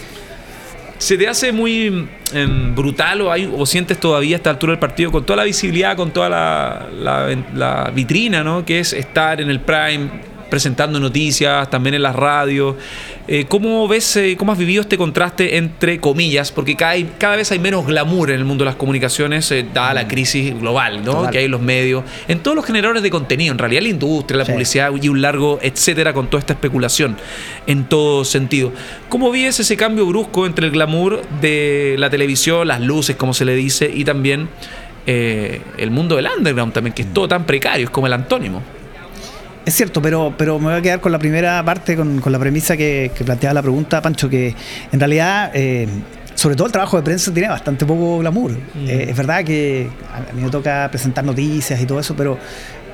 ¿Se 1.02 1.18
te 1.18 1.26
hace 1.26 1.50
muy 1.52 2.06
em, 2.32 2.74
brutal 2.76 3.20
o, 3.22 3.32
hay, 3.32 3.50
o 3.52 3.66
sientes 3.66 3.98
todavía 3.98 4.36
a 4.36 4.38
esta 4.38 4.50
altura 4.50 4.70
del 4.72 4.78
partido 4.78 5.10
con 5.10 5.24
toda 5.26 5.38
la 5.38 5.44
visibilidad, 5.44 5.96
con 5.96 6.12
toda 6.12 6.28
la, 6.28 6.86
la- 6.96 7.36
la 7.54 7.90
vitrina, 7.92 8.44
¿no? 8.44 8.64
que 8.64 8.78
es 8.78 8.92
estar 8.92 9.40
en 9.40 9.50
el 9.50 9.58
prime, 9.60 10.08
presentando 10.52 11.00
noticias, 11.00 11.70
también 11.70 11.94
en 11.94 12.02
las 12.02 12.14
radios? 12.14 12.76
Eh, 13.26 13.46
¿Cómo 13.48 13.88
ves, 13.88 14.16
eh, 14.18 14.36
cómo 14.38 14.52
has 14.52 14.58
vivido 14.58 14.82
este 14.82 14.98
contraste 14.98 15.56
entre 15.56 15.98
comillas? 15.98 16.52
Porque 16.52 16.76
cada, 16.76 16.94
cada 17.16 17.36
vez 17.36 17.50
hay 17.52 17.58
menos 17.58 17.86
glamour 17.86 18.30
en 18.30 18.36
el 18.38 18.44
mundo 18.44 18.64
de 18.64 18.66
las 18.66 18.76
comunicaciones, 18.76 19.50
eh, 19.50 19.64
dada 19.72 19.94
la 19.94 20.06
crisis 20.06 20.54
global 20.60 21.02
¿no? 21.02 21.12
Total. 21.12 21.30
que 21.30 21.38
hay 21.38 21.44
en 21.46 21.52
los 21.52 21.62
medios, 21.62 22.04
en 22.28 22.40
todos 22.40 22.54
los 22.54 22.66
generadores 22.66 23.02
de 23.02 23.08
contenido, 23.08 23.50
en 23.52 23.56
realidad 23.58 23.80
la 23.80 23.88
industria, 23.88 24.36
la 24.36 24.44
Sí. 24.44 24.52
publicidad 24.52 24.90
y 25.00 25.08
un 25.08 25.22
largo 25.22 25.58
etcétera 25.62 26.12
con 26.12 26.26
toda 26.28 26.40
esta 26.40 26.52
especulación 26.52 27.16
en 27.66 27.84
todo 27.84 28.26
sentido. 28.26 28.72
¿Cómo 29.08 29.30
vives 29.30 29.58
ese 29.58 29.78
cambio 29.78 30.04
brusco 30.04 30.44
entre 30.44 30.66
el 30.66 30.72
glamour 30.72 31.22
de 31.40 31.94
la 31.98 32.10
televisión, 32.10 32.68
las 32.68 32.82
luces, 32.82 33.16
como 33.16 33.32
se 33.32 33.46
le 33.46 33.54
dice, 33.54 33.90
y 33.92 34.04
también 34.04 34.48
eh, 35.06 35.60
el 35.78 35.90
mundo 35.90 36.16
del 36.16 36.28
underground 36.36 36.72
también, 36.74 36.92
que 36.94 37.02
es 37.02 37.12
todo 37.14 37.26
tan 37.26 37.44
precario, 37.46 37.84
es 37.86 37.90
como 37.90 38.06
el 38.06 38.12
antónimo? 38.12 38.62
Es 39.64 39.74
cierto, 39.74 40.02
pero, 40.02 40.34
pero 40.36 40.58
me 40.58 40.66
voy 40.66 40.74
a 40.74 40.82
quedar 40.82 41.00
con 41.00 41.12
la 41.12 41.18
primera 41.18 41.64
parte, 41.64 41.96
con, 41.96 42.20
con 42.20 42.32
la 42.32 42.38
premisa 42.38 42.76
que, 42.76 43.12
que 43.16 43.24
planteaba 43.24 43.54
la 43.54 43.62
pregunta, 43.62 44.02
Pancho, 44.02 44.28
que 44.28 44.54
en 44.90 44.98
realidad, 44.98 45.50
eh, 45.54 45.86
sobre 46.34 46.56
todo 46.56 46.66
el 46.66 46.72
trabajo 46.72 46.96
de 46.96 47.02
prensa 47.04 47.32
tiene 47.32 47.48
bastante 47.48 47.86
poco 47.86 48.18
glamour. 48.18 48.52
Eh, 48.86 49.06
es 49.10 49.16
verdad 49.16 49.44
que 49.44 49.88
a 50.12 50.32
mí 50.34 50.42
me 50.42 50.50
toca 50.50 50.88
presentar 50.90 51.24
noticias 51.24 51.80
y 51.80 51.86
todo 51.86 52.00
eso, 52.00 52.16
pero, 52.16 52.38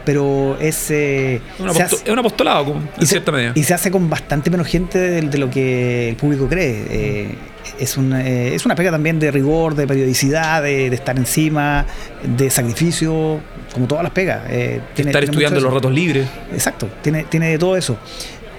pero 0.04 0.58
es... 0.60 0.90
eh, 0.90 1.40
se 1.72 1.82
hace- 1.82 1.96
es 2.04 2.08
un 2.12 2.18
apostolado, 2.18 2.72
en 2.74 2.88
y 2.98 3.00
se- 3.00 3.06
cierta 3.06 3.32
medida. 3.32 3.52
Y 3.54 3.62
se 3.62 3.72
hace 3.72 3.90
con 3.90 4.10
bastante 4.10 4.50
menos 4.50 4.66
gente 4.66 4.98
de, 4.98 5.22
de 5.22 5.38
lo 5.38 5.48
que 5.48 6.10
el 6.10 6.16
público 6.16 6.48
cree. 6.48 6.84
Eh, 6.90 7.34
es, 7.78 7.96
una, 7.96 8.26
eh, 8.26 8.54
es 8.54 8.64
una 8.66 8.74
pega 8.74 8.90
también 8.90 9.18
de 9.18 9.30
rigor, 9.30 9.74
de 9.74 9.86
periodicidad, 9.86 10.62
de, 10.62 10.90
de 10.90 10.96
estar 10.96 11.16
encima, 11.16 11.86
de 12.22 12.50
sacrificio, 12.50 13.40
como 13.72 13.86
todas 13.86 14.02
las 14.04 14.12
pegas. 14.12 14.42
Eh, 14.48 14.80
tiene- 14.94 15.10
Estar 15.10 15.20
tiene 15.22 15.24
estudiando 15.32 15.60
los 15.60 15.72
ratos 15.74 15.92
libres. 15.92 16.26
Exacto, 16.52 16.88
tiene, 17.02 17.24
tiene 17.24 17.48
de 17.50 17.58
todo 17.58 17.76
eso. 17.76 17.96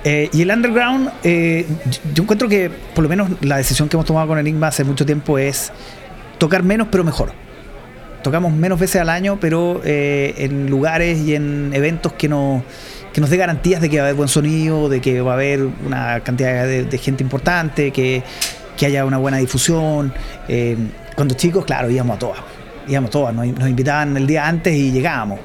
Eh, 0.04 0.30
y 0.32 0.41
el 0.43 0.52
underground, 0.52 1.10
eh, 1.24 1.65
yo- 2.13 2.24
encuentro 2.24 2.48
que 2.48 2.69
por 2.95 3.04
lo 3.04 3.10
menos 3.10 3.30
la 3.41 3.58
decisión 3.58 3.89
que 3.89 3.98
hemos 3.98 4.06
tomado 4.06 4.28
con 4.28 4.39
Enigma 4.39 4.67
hace 4.67 4.84
mucho 4.84 5.06
tiempo 5.06 5.38
es 5.38 5.72
tocar 6.38 6.63
menos 6.63 6.88
pero 6.89 7.04
mejor. 7.04 7.32
Tocamos 8.24 8.52
menos 8.54 8.80
veces 8.80 9.02
al 9.02 9.10
año, 9.10 9.38
pero 9.39 9.82
eh, 9.86 10.34
en 10.38 10.69
lugares 10.69 11.19
y 11.19 11.36
en 11.36 11.72
eventos 11.74 12.12
que, 12.13 12.28
no, 12.28 12.63
que 13.13 13.22
nos 13.22 13.30
dé 13.30 13.38
garantías 13.38 13.82
de 13.82 13.89
que 13.89 13.98
va 13.98 14.04
a 14.04 14.06
haber 14.08 14.15
buen 14.17 14.28
sonido, 14.30 14.89
de 14.89 15.00
que 15.00 15.22
va 15.22 15.32
a 15.32 15.36
haber 15.36 15.62
una 15.86 16.19
cantidad 16.22 16.65
de, 16.65 16.84
de 16.84 16.98
gente 16.98 17.24
importante, 17.24 17.91
que, 17.91 18.24
que 18.80 18.86
haya 18.86 19.04
una 19.04 19.18
buena 19.18 19.38
difusión. 19.38 20.13
Eh, 20.48 20.78
cuando 21.13 21.36
chicos, 21.36 21.65
claro, 21.65 21.89
íbamos 21.89 22.15
a 22.15 22.20
todas. 22.20 22.39
Íbamos 22.88 23.10
a 23.10 23.12
todas, 23.12 23.36
nos, 23.36 23.46
invitaban 23.46 24.15
el 24.15 24.26
día 24.26 24.48
antes 24.48 24.74
y 24.74 24.92
llegábamos. 24.92 25.39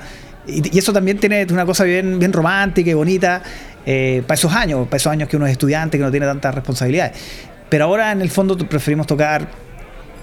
Y, 0.47 0.75
y 0.75 0.79
eso 0.79 0.93
también 0.93 1.19
tiene 1.19 1.45
una 1.51 1.67
cosa 1.67 1.83
bien, 1.83 2.19
bien 2.21 2.33
romántica 2.33 2.91
y 2.91 2.95
bonita 2.95 3.43
eh, 3.85 4.23
para 4.27 4.37
esos 4.37 4.53
años, 4.53 4.87
para 4.87 4.97
esos 4.99 5.11
años 5.11 5.29
que 5.29 5.37
uno 5.37 5.47
es 5.47 5.53
estudiante, 5.53 5.99
que 5.99 6.05
no 6.05 6.13
tiene 6.13 6.27
tantas 6.27 6.55
responsabilidades. 6.55 7.19
Pero 7.69 7.87
ahora 7.87 8.13
en 8.13 8.23
el 8.23 8.31
fondo 8.31 8.57
preferimos 8.57 9.09
tocar 9.09 9.49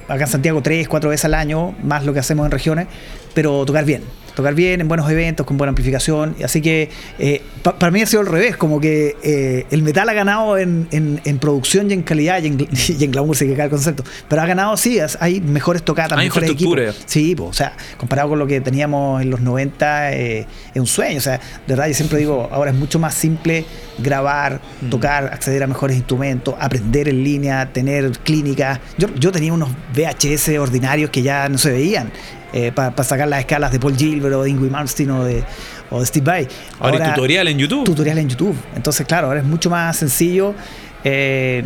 acá 0.07 0.23
en 0.23 0.27
Santiago 0.27 0.61
tres, 0.61 0.87
cuatro 0.87 1.09
veces 1.09 1.25
al 1.25 1.33
año, 1.33 1.75
más 1.83 2.05
lo 2.05 2.13
que 2.13 2.19
hacemos 2.19 2.45
en 2.45 2.51
regiones, 2.51 2.87
pero 3.33 3.65
tocar 3.65 3.83
bien. 3.83 4.03
Tocar 4.35 4.53
bien, 4.55 4.81
en 4.81 4.87
buenos 4.87 5.09
eventos, 5.09 5.45
con 5.45 5.57
buena 5.57 5.69
amplificación. 5.69 6.35
Así 6.43 6.61
que 6.61 6.89
eh, 7.19 7.41
pa- 7.63 7.77
para 7.77 7.91
mí 7.91 8.01
ha 8.01 8.05
sido 8.05 8.21
al 8.21 8.27
revés, 8.27 8.57
como 8.57 8.79
que 8.79 9.15
eh, 9.23 9.65
el 9.71 9.83
metal 9.83 10.07
ha 10.09 10.13
ganado 10.13 10.57
en, 10.57 10.87
en- 10.91 11.21
en 11.23 11.39
producción 11.39 11.89
y 11.89 11.93
en 11.93 12.01
calidad 12.03 12.41
y 12.43 12.47
en, 12.47 12.67
y 12.99 13.03
en 13.03 13.11
glamour, 13.11 13.35
se 13.35 13.51
el 13.51 13.69
concepto. 13.69 14.03
Pero 14.27 14.41
ha 14.41 14.45
ganado, 14.45 14.75
sí, 14.77 14.99
hay 15.19 15.41
mejores 15.41 15.83
tocatas, 15.83 16.17
Hay 16.17 16.25
mejores 16.27 16.49
equipos. 16.49 16.71
Sí, 17.05 17.35
o 17.39 17.53
sea, 17.53 17.73
comparado 17.97 18.29
con 18.29 18.39
lo 18.39 18.47
que 18.47 18.61
teníamos 18.61 19.21
en 19.21 19.29
los 19.29 19.41
90, 19.41 20.13
eh, 20.13 20.47
es 20.73 20.79
un 20.79 20.87
sueño. 20.87 21.17
O 21.17 21.21
sea, 21.21 21.33
de 21.37 21.41
verdad, 21.67 21.87
yo 21.87 21.93
siempre 21.93 22.17
digo, 22.19 22.49
ahora 22.51 22.71
es 22.71 22.77
mucho 22.77 22.99
más 22.99 23.13
simple 23.13 23.65
grabar, 23.99 24.61
tocar, 24.89 25.25
acceder 25.25 25.63
a 25.63 25.67
mejores 25.67 25.95
instrumentos, 25.97 26.55
aprender 26.59 27.09
en 27.09 27.23
línea, 27.23 27.71
tener 27.71 28.11
clínicas. 28.19 28.79
Yo, 28.97 29.07
yo 29.15 29.31
tenía 29.31 29.53
unos 29.53 29.69
VHS 29.95 30.49
ordinarios 30.57 31.09
que 31.09 31.21
ya 31.21 31.47
no 31.49 31.57
se 31.57 31.71
veían. 31.71 32.11
Para 32.75 33.03
sacar 33.03 33.27
las 33.27 33.39
escalas 33.39 33.71
de 33.71 33.79
Paul 33.79 33.95
Gilbert 33.95 34.35
o 34.35 34.43
de 34.43 34.49
Ingrid 34.49 34.71
Malmsteen 34.71 35.11
o 35.11 35.23
de, 35.23 35.43
o 35.89 35.99
de 35.99 36.05
Steve 36.05 36.25
Vai. 36.25 36.47
Ahora, 36.79 37.05
hay 37.05 37.13
tutorial 37.13 37.47
en 37.47 37.57
YouTube. 37.57 37.85
Tutorial 37.85 38.17
en 38.17 38.29
YouTube. 38.29 38.55
Entonces, 38.75 39.05
claro, 39.07 39.27
ahora 39.27 39.39
es 39.39 39.45
mucho 39.45 39.69
más 39.69 39.97
sencillo. 39.97 40.53
eh, 41.03 41.63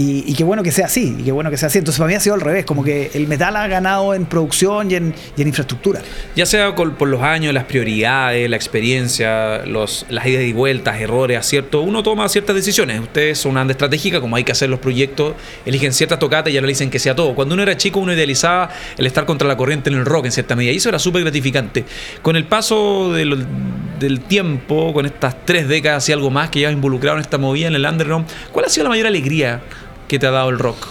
y, 0.00 0.32
qué 0.34 0.44
bueno 0.44 0.62
que 0.62 0.70
sea 0.70 0.86
así, 0.86 1.16
y 1.18 1.24
qué 1.24 1.32
bueno 1.32 1.50
que 1.50 1.56
sea 1.56 1.66
así. 1.66 1.78
Entonces, 1.78 1.98
para 1.98 2.06
mí 2.06 2.14
ha 2.14 2.20
sido 2.20 2.36
al 2.36 2.40
revés, 2.40 2.64
como 2.64 2.84
que 2.84 3.10
el 3.14 3.26
metal 3.26 3.56
ha 3.56 3.66
ganado 3.66 4.14
en 4.14 4.26
producción 4.26 4.88
y 4.92 4.94
en, 4.94 5.12
infraestructura. 5.36 6.00
Ya 6.36 6.46
sea 6.46 6.72
por 6.76 7.08
los 7.08 7.20
años, 7.20 7.52
las 7.52 7.64
prioridades, 7.64 8.48
la 8.48 8.54
experiencia, 8.54 9.64
las 9.66 10.04
idas 10.08 10.44
y 10.44 10.52
vueltas, 10.52 11.00
errores, 11.00 11.36
aciertos, 11.36 11.84
uno 11.84 12.04
toma 12.04 12.28
ciertas 12.28 12.54
decisiones. 12.54 13.00
Ustedes 13.00 13.38
son 13.38 13.52
una 13.52 13.62
anda 13.62 13.72
estratégica, 13.72 14.20
como 14.20 14.36
hay 14.36 14.44
que 14.44 14.52
hacer 14.52 14.70
los 14.70 14.78
proyectos, 14.78 15.34
eligen 15.66 15.92
ciertas 15.92 16.20
tocatas 16.20 16.52
y 16.52 16.60
dicen 16.60 16.90
que 16.90 17.00
sea 17.00 17.16
todo. 17.16 17.34
Cuando 17.34 17.54
uno 17.54 17.64
era 17.64 17.76
chico, 17.76 17.98
uno 17.98 18.12
idealizaba 18.12 18.70
el 18.96 19.06
estar 19.06 19.26
contra 19.26 19.48
la 19.48 19.56
corriente 19.56 19.90
en 19.90 19.96
el 19.96 20.04
rock 20.04 20.26
en 20.26 20.32
cierta 20.32 20.54
medida, 20.54 20.72
y 20.72 20.76
eso 20.76 20.90
era 20.90 21.00
súper 21.00 21.22
gratificante. 21.22 21.84
Con 22.22 22.36
el 22.36 22.44
paso 22.44 23.12
del 23.12 24.20
tiempo, 24.28 24.92
con 24.92 25.06
estas 25.06 25.44
tres 25.44 25.66
décadas 25.66 26.08
y 26.08 26.12
algo 26.12 26.30
más 26.30 26.50
que 26.50 26.60
llevas 26.60 26.74
involucrado 26.74 27.16
en 27.16 27.22
esta 27.22 27.38
movida 27.38 27.66
en 27.66 27.74
el 27.74 27.84
underground, 27.84 28.26
¿cuál 28.52 28.66
ha 28.66 28.68
sido 28.68 28.84
la 28.84 28.90
mayor 28.90 29.08
alegría 29.08 29.60
que 30.08 30.18
te 30.18 30.26
ha 30.26 30.30
dado 30.30 30.48
el 30.50 30.58
rock? 30.58 30.86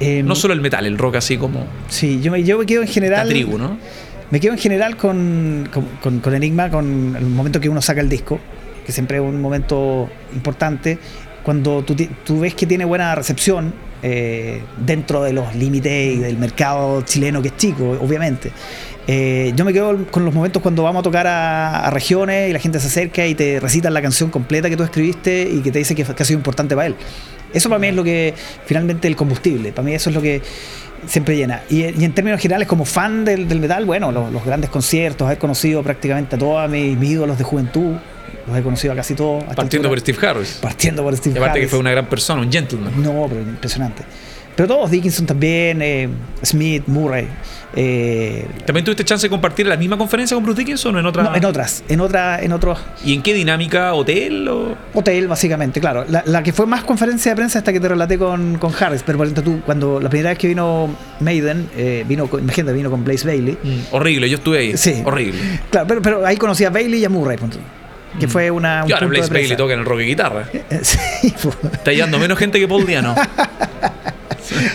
Eh, 0.00 0.22
No 0.22 0.34
solo 0.34 0.54
el 0.54 0.60
metal, 0.60 0.86
el 0.86 0.96
rock 0.98 1.16
así 1.16 1.36
como 1.36 1.66
Sí, 1.88 2.20
yo 2.22 2.32
me, 2.32 2.42
yo 2.44 2.58
me 2.58 2.66
quedo 2.66 2.80
en 2.82 2.88
la 2.88 2.92
general. 2.92 3.28
tribu, 3.28 3.58
¿no? 3.58 3.78
Me 4.30 4.38
quedo 4.40 4.52
en 4.52 4.58
general 4.58 4.96
con, 4.96 5.68
con, 5.72 5.84
con- 6.02 6.20
con 6.20 6.34
Enigma, 6.34 6.70
con 6.70 7.16
el 7.16 7.24
momento 7.26 7.60
que 7.60 7.68
uno 7.68 7.82
saca 7.82 8.00
el 8.00 8.08
disco, 8.08 8.38
que 8.86 8.92
siempre 8.92 9.16
es 9.18 9.22
un 9.22 9.40
momento 9.40 10.08
importante. 10.34 10.98
Cuando 11.42 11.82
tú, 11.82 11.96
tú 12.24 12.40
ves 12.40 12.54
que 12.54 12.66
tiene 12.66 12.84
buena 12.84 13.14
recepción 13.14 13.72
eh, 14.02 14.62
dentro 14.78 15.22
de 15.22 15.32
los 15.32 15.54
límites 15.54 16.14
y 16.16 16.18
del 16.18 16.38
mercado 16.38 17.02
chileno, 17.02 17.42
que 17.42 17.48
es 17.48 17.56
chico, 17.56 17.98
obviamente. 18.00 18.52
Eh, 19.06 19.52
yo 19.56 19.64
me 19.64 19.72
quedo 19.72 20.06
con 20.10 20.24
los 20.24 20.32
momentos 20.32 20.62
cuando 20.62 20.82
vamos 20.84 21.00
a 21.00 21.02
tocar 21.02 21.26
a, 21.26 21.86
a 21.86 21.90
regiones 21.90 22.50
y 22.50 22.52
la 22.52 22.58
gente 22.60 22.78
se 22.78 22.86
acerca 22.86 23.26
y 23.26 23.34
te 23.34 23.58
recitan 23.58 23.92
la 23.92 24.00
canción 24.02 24.30
completa 24.30 24.70
que 24.70 24.76
tú 24.76 24.84
escribiste 24.84 25.42
y 25.50 25.60
que 25.60 25.72
te 25.72 25.78
dice 25.80 25.94
que, 25.96 26.04
que 26.04 26.22
ha 26.22 26.26
sido 26.26 26.38
importante 26.38 26.74
para 26.76 26.86
él. 26.86 26.94
Eso 27.52 27.68
para 27.68 27.78
mí 27.78 27.88
es 27.88 27.94
lo 27.94 28.04
que 28.04 28.34
finalmente 28.66 29.08
el 29.08 29.16
combustible. 29.16 29.72
Para 29.72 29.84
mí 29.86 29.94
eso 29.94 30.10
es 30.10 30.16
lo 30.16 30.22
que 30.22 30.40
siempre 31.06 31.36
llena. 31.36 31.62
Y, 31.70 31.82
y 32.00 32.04
en 32.04 32.12
términos 32.12 32.40
generales, 32.40 32.68
como 32.68 32.84
fan 32.84 33.24
del, 33.24 33.48
del 33.48 33.60
metal, 33.60 33.84
bueno, 33.84 34.12
los, 34.12 34.32
los 34.32 34.44
grandes 34.44 34.70
conciertos, 34.70 35.26
haber 35.26 35.38
conocido 35.38 35.82
prácticamente 35.82 36.36
a 36.36 36.38
todos 36.38 36.68
mis, 36.70 36.96
mis 36.96 37.10
ídolos 37.10 37.38
de 37.38 37.44
juventud, 37.44 37.96
los 38.46 38.56
he 38.56 38.62
conocido 38.62 38.92
a 38.92 38.96
casi 38.96 39.14
todos. 39.14 39.44
Partiendo 39.54 39.88
por. 39.88 39.98
Steve 40.00 40.18
Harris. 40.26 40.58
Partiendo 40.60 41.02
por 41.02 41.16
Steve 41.16 41.34
Y 41.34 41.38
aparte 41.38 41.54
que 41.58 41.62
Harris. 41.62 41.70
fue 41.70 41.78
una 41.78 41.90
gran 41.90 42.06
persona, 42.06 42.42
un 42.42 42.50
gentleman. 42.52 43.02
No, 43.02 43.26
pero 43.28 43.40
impresionante. 43.42 44.02
Pero 44.60 44.74
todos, 44.74 44.90
Dickinson 44.90 45.24
también, 45.24 45.80
eh, 45.80 46.06
Smith, 46.44 46.82
Murray. 46.86 47.26
eh, 47.74 48.46
¿También 48.66 48.84
tuviste 48.84 49.06
chance 49.06 49.24
de 49.26 49.30
compartir 49.30 49.66
la 49.66 49.78
misma 49.78 49.96
conferencia 49.96 50.34
con 50.34 50.44
Bruce 50.44 50.58
Dickinson 50.58 50.94
o 50.96 50.98
en 50.98 51.06
otra? 51.06 51.22
no, 51.22 51.34
en 51.34 51.44
otras, 51.46 51.82
en 51.88 51.98
otra, 52.02 52.42
en 52.42 52.52
otros 52.52 52.78
¿Y 53.02 53.14
en 53.14 53.22
qué 53.22 53.32
dinámica? 53.32 53.94
¿Hotel 53.94 54.46
o...? 54.48 54.76
hotel, 54.92 55.28
básicamente, 55.28 55.80
claro. 55.80 56.04
La, 56.10 56.22
la 56.26 56.42
que 56.42 56.52
fue 56.52 56.66
más 56.66 56.84
conferencia 56.84 57.32
de 57.32 57.36
prensa 57.36 57.58
esta 57.60 57.72
que 57.72 57.80
te 57.80 57.88
relaté 57.88 58.18
con, 58.18 58.58
con 58.58 58.70
Harris, 58.78 59.02
pero 59.02 59.16
por 59.16 59.28
ejemplo 59.28 59.42
tú, 59.44 59.62
cuando 59.64 59.98
la 59.98 60.10
primera 60.10 60.28
vez 60.28 60.38
que 60.38 60.48
vino 60.48 60.94
Maiden, 61.20 61.70
eh, 61.74 62.04
vino, 62.06 62.26
con- 62.26 62.40
imagínate, 62.40 62.74
vino 62.76 62.90
con 62.90 63.02
Blaze 63.02 63.26
Bailey. 63.26 63.56
Horrible, 63.92 64.28
yo 64.28 64.36
estuve 64.36 64.58
ahí. 64.58 64.76
Sí. 64.76 65.00
Horrible. 65.06 65.40
Claro, 65.70 65.86
pero, 65.86 66.02
pero 66.02 66.26
ahí 66.26 66.36
conocí 66.36 66.66
a 66.66 66.70
Bailey 66.70 67.00
y 67.00 67.04
a 67.06 67.08
Murray, 67.08 67.38
punto. 67.38 67.56
que 68.18 68.28
fue 68.28 68.50
una. 68.50 68.82
un 68.84 68.90
Y 68.90 68.92
ahora 68.92 69.06
Blaze 69.06 69.32
Bailey 69.32 69.56
toca 69.56 69.72
en 69.72 69.78
el 69.80 69.86
rock 69.86 70.00
y 70.00 70.04
guitarra. 70.04 70.44
Sí, 70.82 71.32
pues. 71.42 71.56
Está 71.72 71.92
llevando 71.92 72.18
menos 72.18 72.36
gente 72.38 72.60
que 72.60 72.68
Paul 72.68 72.84
Diano. 72.84 73.14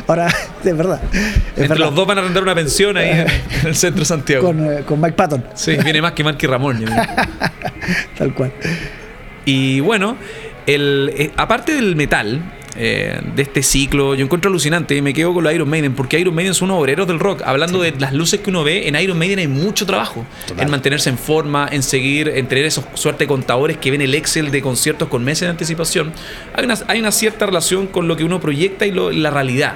ahora, 0.08 0.28
es 0.64 0.78
verdad. 0.78 1.02
Es 1.14 1.22
Entre 1.50 1.68
verdad. 1.70 1.78
los 1.78 1.96
dos 1.96 2.08
van 2.08 2.18
a 2.18 2.22
arrendar 2.22 2.44
una 2.44 2.56
pensión 2.56 2.98
ahí 2.98 3.10
en 3.10 3.68
el 3.68 3.76
centro 3.76 4.00
de 4.02 4.06
Santiago. 4.06 4.46
Con, 4.48 4.66
eh, 4.66 4.82
con 4.86 5.00
Mike 5.02 5.14
Patton, 5.14 5.46
Sí, 5.54 5.76
viene 5.84 6.02
más 6.02 6.14
que 6.14 6.24
Marky 6.24 6.48
Ramón. 6.48 6.84
tal 8.18 8.34
cual. 8.34 8.52
Y 9.46 9.80
bueno, 9.80 10.18
el, 10.66 11.12
eh, 11.16 11.32
aparte 11.38 11.74
del 11.74 11.96
metal, 11.96 12.42
eh, 12.78 13.20
de 13.36 13.42
este 13.42 13.64
ciclo, 13.64 14.16
yo 14.16 14.24
encuentro 14.26 14.50
alucinante 14.50 14.96
y 14.96 15.02
me 15.02 15.14
quedo 15.14 15.34
con 15.34 15.44
los 15.44 15.54
Iron 15.54 15.70
Maiden, 15.70 15.94
porque 15.94 16.20
Iron 16.20 16.36
Maiden 16.36 16.54
son 16.54 16.70
unos 16.72 16.82
obreros 16.82 17.08
del 17.08 17.20
rock. 17.20 17.42
Hablando 17.46 17.80
de 17.82 17.94
las 17.98 18.14
luces 18.14 18.40
que 18.42 18.50
uno 18.50 18.64
ve, 18.64 18.88
en 18.88 18.96
Iron 19.00 19.18
Maiden 19.18 19.40
hay 19.40 19.48
mucho 19.48 19.86
trabajo. 19.86 20.26
En 20.58 20.70
mantenerse 20.70 21.10
en 21.10 21.18
forma, 21.18 21.68
en 21.72 21.84
seguir, 21.84 22.28
en 22.28 22.48
tener 22.48 22.66
esos 22.66 22.84
suerte 22.96 23.24
de 23.24 23.28
contadores 23.28 23.78
que 23.78 23.92
ven 23.92 24.02
el 24.02 24.14
Excel 24.16 24.52
de 24.52 24.62
conciertos 24.62 25.08
con 25.08 25.24
meses 25.24 25.42
de 25.42 25.50
anticipación. 25.50 26.12
Hay 26.54 26.66
una, 26.66 26.76
hay 26.88 27.00
una 27.00 27.12
cierta 27.12 27.46
relación 27.46 27.88
con 27.88 28.08
lo 28.08 28.18
que 28.18 28.24
uno 28.24 28.40
proyecta 28.40 28.86
y, 28.86 28.92
lo- 28.92 29.12
la 29.12 29.32
realidad. 29.32 29.76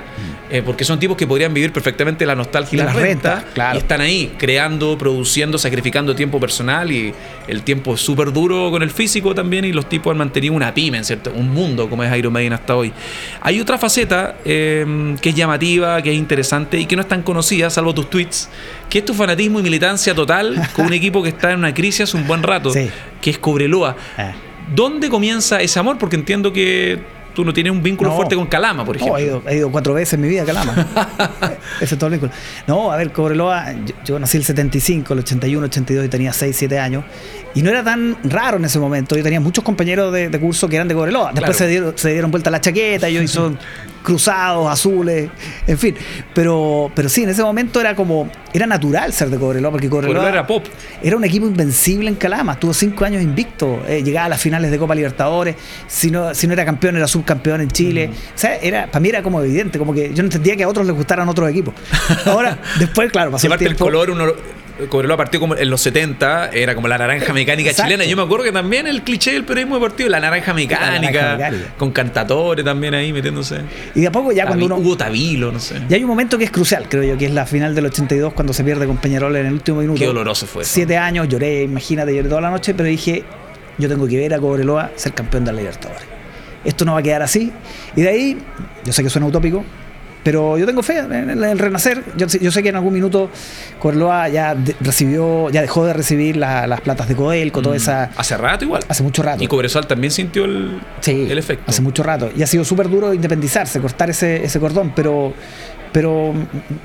Eh, 0.52 0.64
porque 0.66 0.84
son 0.84 1.00
tipos 1.00 1.16
que 1.16 1.28
podrían 1.28 1.54
vivir 1.54 1.72
perfectamente 1.72 2.26
la 2.26 2.34
nostalgia 2.36 2.76
y 2.76 2.80
De 2.80 2.84
la 2.86 2.94
las 2.94 3.02
renta. 3.02 3.36
rentas, 3.36 3.54
claro. 3.54 3.76
Y 3.78 3.82
están 3.82 4.02
ahí, 4.02 4.34
creando, 4.38 4.98
produciendo, 4.98 5.58
sacrificando 5.60 6.16
tiempo 6.16 6.40
personal 6.40 6.92
y 6.92 7.14
el 7.48 7.62
tiempo 7.62 7.94
es 7.94 8.02
súper 8.02 8.34
duro 8.34 8.72
con 8.72 8.82
el 8.82 8.90
físico 8.90 9.36
también 9.36 9.64
y 9.66 9.72
los 9.74 9.88
tipos 9.88 10.10
han 10.12 10.18
mantenido 10.18 10.54
una 10.56 10.74
pyme, 10.74 11.04
¿cierto? 11.04 11.32
Un 11.36 11.52
mundo 11.52 11.88
como 11.88 12.04
es 12.04 12.18
Iron 12.18 12.34
Maiden 12.34 12.54
hasta 12.54 12.76
hoy. 12.76 12.89
Hay 13.42 13.60
otra 13.60 13.78
faceta 13.78 14.36
eh, 14.46 15.16
que 15.22 15.30
es 15.30 15.36
llamativa, 15.36 16.02
que 16.02 16.12
es 16.12 16.18
interesante 16.18 16.80
y 16.80 16.86
que 16.86 16.96
no 16.96 17.02
es 17.02 17.08
tan 17.08 17.22
conocida, 17.24 17.70
salvo 17.70 17.94
tus 17.94 18.10
tweets, 18.10 18.50
que 18.90 19.00
es 19.00 19.06
tu 19.06 19.14
fanatismo 19.14 19.60
y 19.60 19.64
militancia 19.64 20.14
total 20.16 20.62
con 20.76 20.86
un 20.88 20.94
equipo 20.94 21.22
que 21.24 21.30
está 21.30 21.52
en 21.52 21.60
una 21.60 21.74
crisis 21.74 22.02
hace 22.02 22.18
un 22.18 22.28
buen 22.28 22.44
rato, 22.44 22.72
Sí. 22.72 22.90
que 23.22 23.30
es 23.32 23.38
Cobreloa. 23.38 23.96
Ah. 24.18 24.34
¿Dónde 24.74 25.10
comienza 25.10 25.62
ese 25.62 25.80
amor? 25.80 25.98
Porque 25.98 26.16
entiendo 26.16 26.54
que 26.54 27.00
tú 27.40 27.46
no 27.46 27.54
tienes 27.54 27.72
un 27.72 27.82
vínculo 27.82 28.10
No. 28.10 28.16
fuerte 28.18 28.36
con 28.36 28.48
Calama, 28.48 28.84
por 28.84 28.98
No, 28.98 29.02
ejemplo. 29.18 29.18
he 29.18 29.24
ido, 29.26 29.44
he 29.48 29.58
ido 29.58 29.72
cuatro 29.72 29.94
veces 29.94 30.16
en 30.16 30.22
mi 30.22 30.28
vida 30.28 30.42
a 30.42 30.46
Calama. 30.46 30.74
Ese 31.82 31.96
es 31.96 31.98
todo 32.00 32.08
el 32.08 32.14
vínculo. 32.20 32.32
No, 32.68 32.92
a 32.92 32.98
ver, 32.98 33.12
Cobreloa, 33.12 33.72
yo, 33.86 33.96
yo 34.06 34.20
nací 34.20 34.38
el 34.38 34.44
75, 34.44 35.14
el 35.14 35.20
81, 35.20 35.66
82 35.68 36.06
y 36.06 36.10
tenía 36.10 36.34
6, 36.34 36.56
7 36.56 36.80
años. 36.80 37.04
Y 37.56 37.62
no 37.62 37.70
era 37.70 37.84
tan 37.84 38.18
raro 38.26 38.58
en 38.58 38.66
ese 38.66 38.78
momento. 38.80 39.16
Yo 39.16 39.24
tenía 39.24 39.40
muchos 39.40 39.64
compañeros 39.64 40.12
de, 40.14 40.30
de 40.30 40.40
curso 40.40 40.68
que 40.68 40.76
eran 40.76 40.88
de 40.88 40.96
Cobreloa. 40.96 41.32
Después 41.34 41.42
Claro. 41.42 41.54
se, 41.58 41.68
dieron, 41.68 41.94
se 41.98 42.12
dieron 42.12 42.30
vuelta 42.32 42.50
la 42.52 42.60
chaqueta, 42.62 43.10
yo 43.10 43.22
hizo 43.22 43.54
cruzados, 44.04 44.72
azules, 44.72 45.30
en 45.68 45.78
fin. 45.78 45.96
Pero, 46.34 46.92
pero 46.96 47.10
sí, 47.10 47.24
en 47.24 47.30
ese 47.30 47.44
momento 47.44 47.80
era 47.80 47.96
como, 47.96 48.30
era 48.54 48.66
natural 48.66 49.14
ser 49.14 49.30
de 49.30 49.38
Cobreloa, 49.38 49.72
porque 49.72 49.90
Cobreloa, 49.90 50.16
Cobreloa 50.16 50.40
era 50.40 50.48
pop. 50.48 50.66
era 51.02 51.16
un 51.18 51.24
equipo 51.24 51.48
invencible 51.48 52.10
en 52.10 52.16
Calama, 52.16 52.54
estuvo 52.54 52.74
cinco 52.74 53.06
años 53.06 53.22
invicto, 53.22 53.82
eh, 53.88 54.04
llegaba 54.04 54.26
a 54.26 54.30
las 54.30 54.42
finales 54.42 54.72
de 54.72 54.78
Copa 54.78 54.96
Libertadores, 54.96 55.56
si 55.88 56.12
no, 56.12 56.34
si 56.34 56.48
no 56.48 56.54
era 56.54 56.66
campeón 56.66 56.98
era 56.98 57.08
subcampeón 57.08 57.62
en 57.62 57.70
Chile. 57.70 58.10
O 58.14 58.38
sea, 58.38 58.56
era, 58.58 58.88
para 58.88 59.00
mí 59.00 59.10
era 59.10 59.22
como 59.22 59.42
evidente, 59.42 59.80
como 59.80 59.94
que 59.94 60.10
yo 60.14 60.24
no 60.24 60.28
entendía 60.28 60.56
que 60.56 60.64
a 60.64 60.68
otros 60.68 60.86
les 60.86 60.96
gustaran 60.96 61.28
otros 61.30 61.50
equipos. 61.50 61.74
Ahora, 62.26 62.58
después, 62.78 63.12
claro, 63.12 63.32
pasó 63.32 63.48
el 63.48 63.60
el 63.70 63.76
color, 63.76 64.10
uno, 64.10 64.26
Cobreloa 64.88 65.18
partió 65.18 65.40
como 65.40 65.56
en 65.56 65.70
los 65.70 65.82
70, 65.82 66.52
era 66.54 66.76
como 66.76 66.88
la 66.88 66.98
naranja 66.98 67.34
mecánica 67.34 67.70
Exacto. 67.72 67.92
chilena. 67.92 68.10
Yo 68.10 68.16
me 68.16 68.24
acuerdo 68.24 68.46
que 68.46 68.52
también 68.52 68.88
el 68.88 69.02
cliché 69.04 69.34
del 69.34 69.44
periodismo 69.44 69.76
deportivo, 69.76 70.10
la 70.10 70.20
naranja 70.20 70.54
mecánica, 70.54 71.00
naranja 71.00 71.36
mecánica. 71.36 71.74
con 71.78 71.92
cantatores 71.92 72.64
también 72.64 72.94
ahí 72.94 73.12
metiéndose. 73.12 73.62
Y 73.96 74.02
de 74.02 74.08
a 74.08 74.12
poco 74.12 74.32
ya 74.32 74.46
cuando 74.46 74.66
uno... 74.66 74.78
Hugo 74.78 74.96
Tabilo, 74.96 75.52
no 75.52 75.60
sé. 75.60 75.82
Y 75.90 75.94
hay 75.94 76.04
un 76.04 76.10
momento 76.10 76.38
que 76.38 76.46
es 76.46 76.52
crucial, 76.52 76.88
creo 76.88 77.04
yo, 77.04 77.18
que 77.18 77.26
es 77.26 77.34
la 77.34 77.46
final 77.46 77.76
del 77.76 77.88
82 77.88 78.34
cuando 78.34 78.54
se 78.54 78.64
pierde 78.64 78.86
con 78.86 78.98
Peñarol 78.98 79.36
en 79.36 79.48
el 79.48 79.54
último 79.54 79.82
minuto. 79.82 80.00
Qué 80.00 80.06
doloroso 80.06 80.46
fue 80.46 80.64
eso. 80.64 80.72
Siete 80.74 80.98
años, 80.98 81.28
lloré, 81.28 81.64
imagínate, 81.64 82.16
lloré 82.16 82.30
toda 82.30 82.42
la 82.42 82.50
noche, 82.50 82.74
pero 82.74 82.88
dije, 82.88 83.24
yo 83.78 83.90
tengo 83.90 84.08
que 84.08 84.18
ver 84.18 84.34
a 84.34 84.40
Cobreloa 84.40 84.92
ser 84.96 85.14
campeón 85.14 85.46
de 85.46 85.52
la 85.52 85.58
Libertadores. 85.60 86.04
Esto 86.64 86.86
no 86.86 86.94
va 86.94 87.00
a 87.00 87.04
quedar 87.04 87.22
así. 87.22 87.52
Y 87.96 88.02
de 88.02 88.10
ahí, 88.10 88.38
yo 88.84 88.94
sé 88.94 89.04
que 89.04 89.10
suena 89.10 89.28
utópico, 89.28 89.64
pero 90.24 90.58
yo 90.58 90.66
tengo 90.66 90.84
fe 90.84 91.00
en 91.00 91.30
el, 91.30 91.44
el 91.44 91.60
renacer. 91.60 92.04
Yo, 92.18 92.28
sé- 92.30 92.40
yo 92.40 92.52
sé 92.52 92.62
que 92.64 92.70
en 92.70 92.76
algún 92.76 92.94
minuto 92.94 93.30
Cobreloa 93.80 94.30
ya 94.30 94.54
de- 94.56 94.76
recibió, 94.82 95.50
ya 95.50 95.62
dejó 95.62 95.86
de 95.86 95.94
recibir 95.94 96.36
la- 96.38 96.68
las 96.68 96.82
platas 96.82 97.08
de 97.08 97.16
Codelco, 97.16 97.62
toda 97.62 97.76
Mm. 97.76 97.78
esa... 97.78 98.04
Hace 98.18 98.38
rato 98.38 98.66
igual. 98.66 98.84
Hace 98.88 99.04
mucho 99.04 99.24
rato. 99.24 99.44
Y 99.44 99.48
Cobresal 99.48 99.88
también 99.88 100.12
sintió 100.12 100.46
el, 100.46 100.80
Sí, 101.00 101.28
el 101.30 101.38
efecto. 101.38 101.64
hace 101.68 101.82
mucho 101.82 102.04
rato. 102.04 102.30
Y 102.36 102.44
ha 102.44 102.48
sido 102.48 102.66
súper 102.66 102.90
duro 102.90 103.14
independizarse, 103.14 103.80
cortar 103.80 104.10
ese, 104.10 104.44
ese 104.44 104.60
cordón, 104.60 104.92
pero, 104.96 105.34
pero 105.92 106.34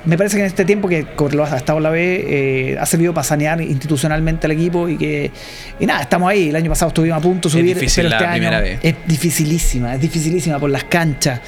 me 0.05 0.17
parece 0.17 0.37
que 0.37 0.41
en 0.43 0.47
este 0.47 0.65
tiempo 0.65 0.89
que 0.89 1.05
Cobreloa 1.15 1.53
ha 1.53 1.57
estado 1.57 1.79
en 1.79 1.83
la 1.83 1.91
B, 1.91 2.25
eh, 2.73 2.79
ha 2.79 2.87
servido 2.87 3.13
para 3.13 3.25
sanear 3.25 3.61
institucionalmente 3.61 4.47
al 4.47 4.53
equipo 4.53 4.89
y 4.89 4.97
que, 4.97 5.31
y 5.79 5.87
nada, 5.87 6.03
estamos 6.03 6.29
ahí. 6.31 6.49
El 6.49 6.57
año 6.57 6.71
pasado 6.71 6.89
estuvimos 6.89 7.19
a 7.19 7.21
punto 7.21 7.49
de 7.49 7.53
subir, 7.53 7.69
es 7.71 7.75
difícil 7.81 8.05
pero 8.05 8.15
este 8.15 8.25
la 8.25 8.31
año 8.31 8.39
primera 8.39 8.61
vez. 8.61 8.79
es 8.83 8.95
dificilísima, 9.07 9.95
es 9.95 10.01
dificilísima 10.01 10.59
por 10.59 10.71
las 10.71 10.85
canchas, 10.85 11.41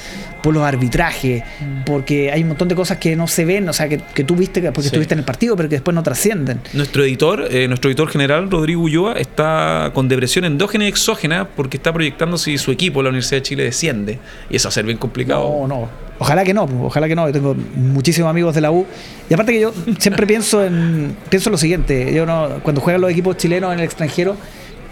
por 0.43 0.53
los 0.53 0.63
arbitrajes, 0.63 1.43
Mm. 1.59 1.83
porque 1.85 2.31
hay 2.31 2.41
un 2.43 2.49
montón 2.49 2.67
de 2.67 2.75
cosas 2.75 2.97
que 2.97 3.15
no 3.15 3.27
se 3.27 3.43
ven, 3.45 3.67
o 3.69 3.73
sea, 3.73 3.89
que, 3.89 3.97
que 4.13 4.23
tú 4.23 4.35
viste 4.35 4.61
que- 4.61 4.67
porque 4.71 4.83
Sí. 4.83 4.87
estuviste 4.87 5.13
en 5.15 5.19
el 5.19 5.25
partido, 5.25 5.55
pero 5.55 5.67
que 5.67 5.75
después 5.75 5.95
no 5.95 6.03
trascienden. 6.03 6.59
Nuestro 6.73 7.03
editor, 7.03 7.47
eh, 7.51 7.67
nuestro 7.67 7.89
editor 7.89 8.07
general, 8.09 8.49
Rodrigo 8.51 8.81
Ulloa, 8.83 9.13
está 9.13 9.91
con 9.93 10.07
depresión 10.07 10.45
endógena 10.45 10.85
y 10.85 10.87
exógena 10.87 11.47
porque 11.55 11.77
está 11.77 11.91
proyectando 11.91 12.37
si 12.37 12.57
su 12.57 12.71
equipo, 12.71 13.01
la 13.01 13.09
Universidad 13.09 13.37
de 13.37 13.43
Chile, 13.43 13.63
desciende. 13.63 14.19
Y 14.49 14.55
eso 14.57 14.67
va 14.67 14.69
a 14.69 14.73
ser 14.73 14.85
bien 14.85 14.97
complicado. 14.97 15.49
No, 15.61 15.67
no. 15.67 16.06
Ojalá 16.19 16.43
que 16.43 16.53
no, 16.53 16.65
pues, 16.65 16.79
ojalá 16.83 17.07
que 17.07 17.15
no. 17.15 17.27
Yo 17.27 17.33
tengo 17.33 17.55
muchísimos 17.75 18.29
amigos 18.29 18.55
de 18.55 18.61
la 18.61 18.71
U. 18.71 18.85
Y 19.29 19.33
aparte 19.33 19.51
que 19.51 19.59
yo 19.59 19.71
siempre 19.99 20.25
pienso 20.27 20.63
en 20.65 21.15
pienso 21.29 21.49
en 21.49 21.51
lo 21.51 21.57
siguiente. 21.57 22.13
Yo 22.13 22.25
no, 22.25 22.59
cuando 22.63 22.81
juegan 22.81 23.01
los 23.01 23.11
equipos 23.11 23.37
chilenos 23.37 23.71
en 23.73 23.79
el 23.79 23.85
extranjero, 23.85 24.35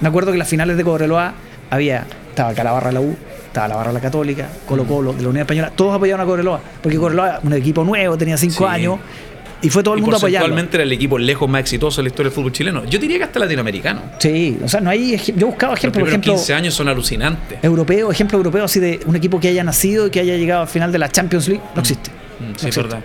me 0.02 0.08
acuerdo 0.10 0.32
que 0.32 0.36
en 0.36 0.40
las 0.40 0.48
finales 0.48 0.78
de 0.78 0.84
Cobreloa 0.84 1.34
había, 1.70 2.06
estaba 2.30 2.50
acá 2.50 2.64
la 2.64 2.72
barra 2.74 2.88
de 2.90 2.94
la 2.94 3.02
U, 3.02 3.16
estaba 3.48 3.68
la 3.68 3.76
barra 3.76 3.90
de 3.90 3.94
la 3.96 4.02
Católica, 4.02 4.50
Colo 4.68 4.84
Colo, 4.86 5.14
de 5.14 5.24
la 5.24 5.30
Unión 5.30 5.42
Española, 5.42 5.72
todos 5.76 5.96
apoyaban 5.96 6.22
a 6.24 6.28
Cobreloa, 6.30 6.60
porque 6.84 6.98
Cobreloa, 6.98 7.40
un 7.44 7.54
equipo 7.54 7.84
nuevo, 7.84 8.18
tenía 8.18 8.38
cinco 8.38 8.58
Sí. 8.58 8.64
años, 8.66 9.00
y 9.66 9.70
fue 9.70 9.84
todo 9.84 9.94
el 9.96 10.00
y 10.00 10.02
mundo 10.02 10.16
a 10.16 10.20
apoyarlo. 10.20 10.46
porcentualmente 10.48 10.78
era 10.78 10.84
el 10.84 10.92
equipo 10.92 11.18
lejos 11.18 11.50
más 11.50 11.62
exitoso 11.62 12.02
de 12.02 12.04
la 12.04 12.08
historia 12.10 12.30
del 12.30 12.36
fútbol 12.36 12.52
chileno. 12.52 12.86
Yo 12.86 13.00
diría 13.00 13.18
que 13.18 13.24
hasta 13.26 13.40
latinoamericano. 13.40 14.02
Sí, 14.20 14.58
o 14.64 14.68
sea, 14.68 14.82
no 14.82 14.90
hay 14.90 15.18
yo 15.36 15.48
buscaba 15.48 15.74
Los 15.74 15.80
ejemplos, 15.80 15.82
por 15.82 15.92
primeros 15.92 16.10
ejemplo, 16.10 16.34
15 16.34 16.54
años 16.54 16.74
son 16.74 16.88
alucinantes. 16.88 17.60
europeo, 17.64 18.12
ejemplo 18.12 18.38
europeo 18.38 18.64
así 18.66 18.80
de 18.80 19.00
un 19.06 19.16
equipo 19.16 19.40
que 19.40 19.48
haya 19.50 19.64
nacido 19.64 20.08
y 20.08 20.10
que 20.12 20.20
haya 20.20 20.36
llegado 20.38 20.62
al 20.62 20.68
final 20.68 20.92
de 20.92 21.00
la 21.00 21.10
Champions 21.10 21.48
League, 21.48 21.64
no 21.76 21.82
existe. 21.82 22.10
Mm, 22.12 22.44
No 22.44 22.48
Sí, 22.48 22.54
es 22.68 22.78
existe. 22.78 22.82
verdad. 22.82 23.00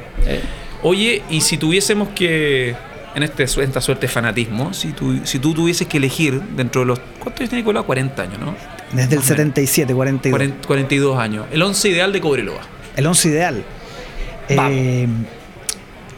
Oye, 0.82 1.22
y 1.30 1.40
si 1.42 1.56
tuviésemos 1.58 2.08
que, 2.10 2.74
en 3.14 3.22
este, 3.22 3.44
esta 3.44 3.80
suerte 3.80 4.06
de 4.06 4.12
fanatismo, 4.12 4.72
si 4.72 4.92
tú, 4.92 5.20
si 5.24 5.38
tú 5.38 5.52
tuvieses 5.54 5.86
que 5.86 5.98
elegir 5.98 6.40
dentro 6.56 6.80
de 6.82 6.86
los... 6.86 6.98
¿Cuántos 7.18 7.40
años 7.40 7.50
tiene 7.50 7.62
Nicolás? 7.62 7.84
40 7.84 8.22
años, 8.22 8.38
¿no? 8.38 8.54
Desde 8.92 9.02
el 9.02 9.06
Más 9.06 9.10
o 9.10 9.10
menos. 9.10 9.26
77, 9.26 9.94
42. 9.94 10.36
40 10.38 10.66
42 10.66 11.18
años. 11.18 11.46
El 11.52 11.62
11 11.62 11.88
ideal 11.90 12.12
de 12.12 12.20
Cobreloa. 12.20 12.60
El 12.96 13.06
once 13.06 13.28
ideal. 13.28 13.62
Vamos. 14.56 14.72
Eh, 14.74 15.06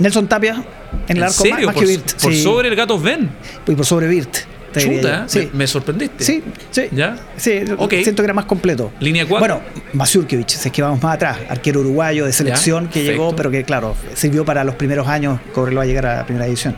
Nelson 0.03 0.27
Tapia 0.29 0.62
en 1.09 1.17
el 1.17 1.19
¿En 1.19 1.23
arco 1.23 1.35
serio? 1.43 1.67
más, 1.67 1.75
por, 1.75 1.85
que 1.85 1.91
Virt. 1.91 2.12
por 2.21 2.33
sí. 2.33 2.43
sobre 2.43 2.69
el 2.69 2.77
Gato 2.77 2.99
Ven. 2.99 3.31
Y 3.67 3.75
por 3.75 3.87
sobre 3.87 4.09
diría 4.09 5.03
Chuta. 5.03 5.25
Sí. 5.29 5.51
me, 5.53 5.59
me 5.59 5.67
sorprendiste. 5.67 6.25
sí, 6.25 6.43
sí. 6.71 6.85
¿Ya? 6.93 7.17
Sí, 7.37 7.61
Ok. 7.77 7.93
siento 8.03 8.23
que 8.23 8.25
era 8.25 8.33
más 8.35 8.47
completo. 8.47 8.91
Línea 9.01 9.27
cuatro. 9.29 9.57
Bueno, 9.61 9.69
Mazurkiewicz, 9.93 10.53
si 10.55 10.69
es 10.69 10.73
que 10.73 10.81
vamos 10.81 11.03
más 11.03 11.17
atrás, 11.17 11.37
arquero 11.51 11.81
uruguayo 11.81 12.25
de 12.25 12.33
selección 12.33 12.85
que 12.87 13.01
perfecto. 13.01 13.11
llegó, 13.12 13.37
pero 13.37 13.51
que 13.51 13.65
claro, 13.65 13.95
sirvió 14.15 14.47
para 14.47 14.65
los 14.65 14.75
primeros 14.77 15.07
años, 15.09 15.41
Cobreloa 15.53 15.83
a 15.83 15.87
llegar 15.87 16.07
a 16.07 16.17
la 16.17 16.25
primera 16.25 16.47
división. 16.47 16.75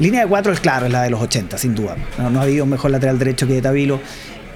Línea 0.00 0.22
de 0.22 0.26
cuatro 0.26 0.52
es 0.52 0.58
claro, 0.58 0.86
es 0.86 0.92
la 0.92 1.02
de 1.04 1.10
los 1.10 1.20
80, 1.20 1.58
sin 1.58 1.76
duda. 1.76 1.96
No, 2.18 2.28
no 2.28 2.40
había 2.40 2.64
un 2.64 2.70
mejor 2.70 2.90
lateral 2.90 3.18
derecho 3.20 3.46
que 3.46 3.62
Tavilo, 3.62 4.00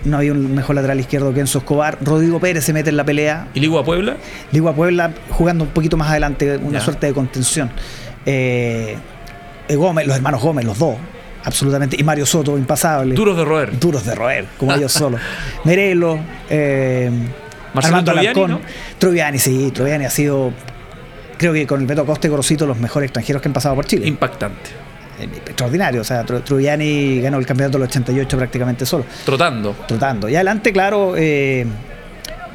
no 0.04 0.16
había 0.16 0.32
un 0.32 0.52
mejor 0.52 0.74
lateral 0.74 0.98
izquierdo 0.98 1.32
que 1.32 1.38
Enzo 1.38 1.58
Escobar. 1.58 1.98
Rodrigo 2.00 2.40
Pérez 2.40 2.64
se 2.64 2.72
mete 2.72 2.90
en 2.90 2.96
la 2.96 3.04
pelea, 3.04 3.46
¿Y 3.54 3.60
Ligua 3.60 3.84
Puebla? 3.84 4.16
Digo 4.50 4.68
a 4.68 4.74
Puebla 4.74 5.12
jugando 5.30 5.62
un 5.62 5.70
poquito 5.70 5.96
más 5.96 6.10
adelante, 6.10 6.56
una 6.56 6.80
Ya. 6.80 6.84
suerte 6.84 7.06
de 7.06 7.12
contención. 7.12 7.70
Eh, 8.26 8.96
eh, 9.68 9.76
Gómez, 9.76 10.06
los 10.06 10.16
hermanos 10.16 10.42
Gómez, 10.42 10.64
los 10.64 10.78
dos, 10.78 10.96
absolutamente. 11.44 11.96
Y 11.98 12.04
Mario 12.04 12.26
Soto, 12.26 12.56
impasable. 12.58 13.14
Duros 13.14 13.36
de 13.36 13.44
roer. 13.44 13.78
Duros 13.78 14.04
de 14.04 14.14
roer, 14.14 14.46
como 14.58 14.72
ellos 14.74 14.92
solos. 14.92 15.20
Merelo, 15.64 16.18
eh, 16.50 17.10
Armando 17.74 18.12
Troviani, 18.12 18.26
Alarcón. 18.28 18.50
¿no? 18.50 18.60
Troviani, 18.98 19.38
sí, 19.38 19.70
Troviani 19.72 20.04
ha 20.04 20.10
sido, 20.10 20.52
creo 21.38 21.52
que 21.52 21.66
con 21.66 21.80
el 21.80 21.86
Beto 21.86 22.04
Costa 22.04 22.26
y 22.26 22.30
Gorosito, 22.30 22.66
los 22.66 22.78
mejores 22.78 23.06
extranjeros 23.08 23.40
que 23.42 23.48
han 23.48 23.54
pasado 23.54 23.74
por 23.74 23.86
Chile. 23.86 24.06
Impactante. 24.06 24.70
Eh, 25.20 25.28
Extraordinario, 25.46 26.00
o 26.00 26.04
sea, 26.04 26.24
Tro- 26.24 26.42
Troviani 26.42 27.20
ganó 27.20 27.38
el 27.38 27.46
campeonato 27.46 27.78
del 27.78 27.86
88 27.88 28.36
prácticamente 28.36 28.84
solo 28.86 29.04
Trotando. 29.24 29.74
trotando. 29.86 30.28
Y 30.28 30.34
adelante, 30.34 30.72
claro, 30.72 31.14
eh, 31.16 31.66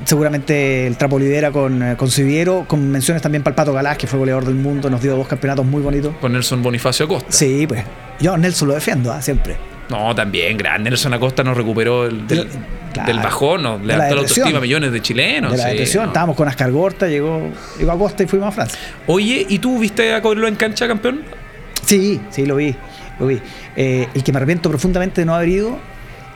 seguramente 0.05 0.87
el 0.87 0.97
Trapo 0.97 1.19
lidera 1.19 1.51
con, 1.51 1.81
eh, 1.81 1.95
con 1.97 2.09
Siviero, 2.09 2.65
con 2.67 2.89
menciones 2.91 3.21
también 3.21 3.43
para 3.43 3.51
el 3.51 3.55
Pato 3.55 3.73
Galás, 3.73 3.97
que 3.97 4.07
fue 4.07 4.19
goleador 4.19 4.45
del 4.45 4.55
mundo, 4.55 4.89
nos 4.89 5.01
dio 5.01 5.15
dos 5.15 5.27
campeonatos 5.27 5.65
muy 5.65 5.81
bonitos. 5.81 6.15
Con 6.21 6.33
Nelson 6.33 6.61
Bonifacio 6.63 7.05
Acosta. 7.05 7.31
Sí, 7.31 7.65
pues 7.67 7.83
yo 8.19 8.33
a 8.33 8.37
Nelson 8.37 8.67
lo 8.69 8.73
defiendo, 8.75 9.11
ah, 9.11 9.21
siempre. 9.21 9.57
No, 9.89 10.13
también, 10.13 10.57
gran. 10.57 10.83
Nelson 10.83 11.13
Acosta 11.13 11.43
nos 11.43 11.55
recuperó 11.55 12.05
el- 12.07 12.27
del, 12.27 12.47
Claro. 12.93 13.07
del 13.13 13.19
bajón, 13.23 13.61
nos 13.63 13.79
la 13.81 13.85
levantó 13.85 14.15
la 14.15 14.21
depresión. 14.21 14.21
autoestima 14.47 14.57
a 14.57 14.61
millones 14.61 14.91
de 14.91 15.01
chilenos. 15.01 15.51
de 15.51 15.57
la 15.57 15.63
sí, 15.65 15.69
depresión, 15.69 16.03
no. 16.05 16.09
estábamos 16.09 16.35
con 16.35 16.47
Ascar 16.47 16.71
Gorta, 16.71 17.07
llegó, 17.07 17.51
llegó 17.77 17.91
a 17.91 17.97
Costa 17.97 18.23
y 18.23 18.27
fuimos 18.27 18.47
a 18.49 18.51
Francia. 18.51 18.79
Oye, 19.05 19.45
¿y 19.47 19.59
tú 19.59 19.77
viste 19.79 20.13
a 20.13 20.21
Cobreloa 20.21 20.49
en 20.49 20.55
cancha, 20.55 20.87
campeón? 20.87 21.21
Sí, 21.85 22.19
sí, 22.31 22.45
lo 22.45 22.55
vi, 22.55 22.75
lo 23.19 23.27
vi. 23.27 23.39
Eh, 23.75 24.07
el 24.13 24.23
que 24.23 24.31
me 24.31 24.37
arrepiento 24.37 24.69
profundamente 24.69 25.21
de 25.21 25.25
no 25.25 25.35
haber 25.35 25.49
ido, 25.49 25.77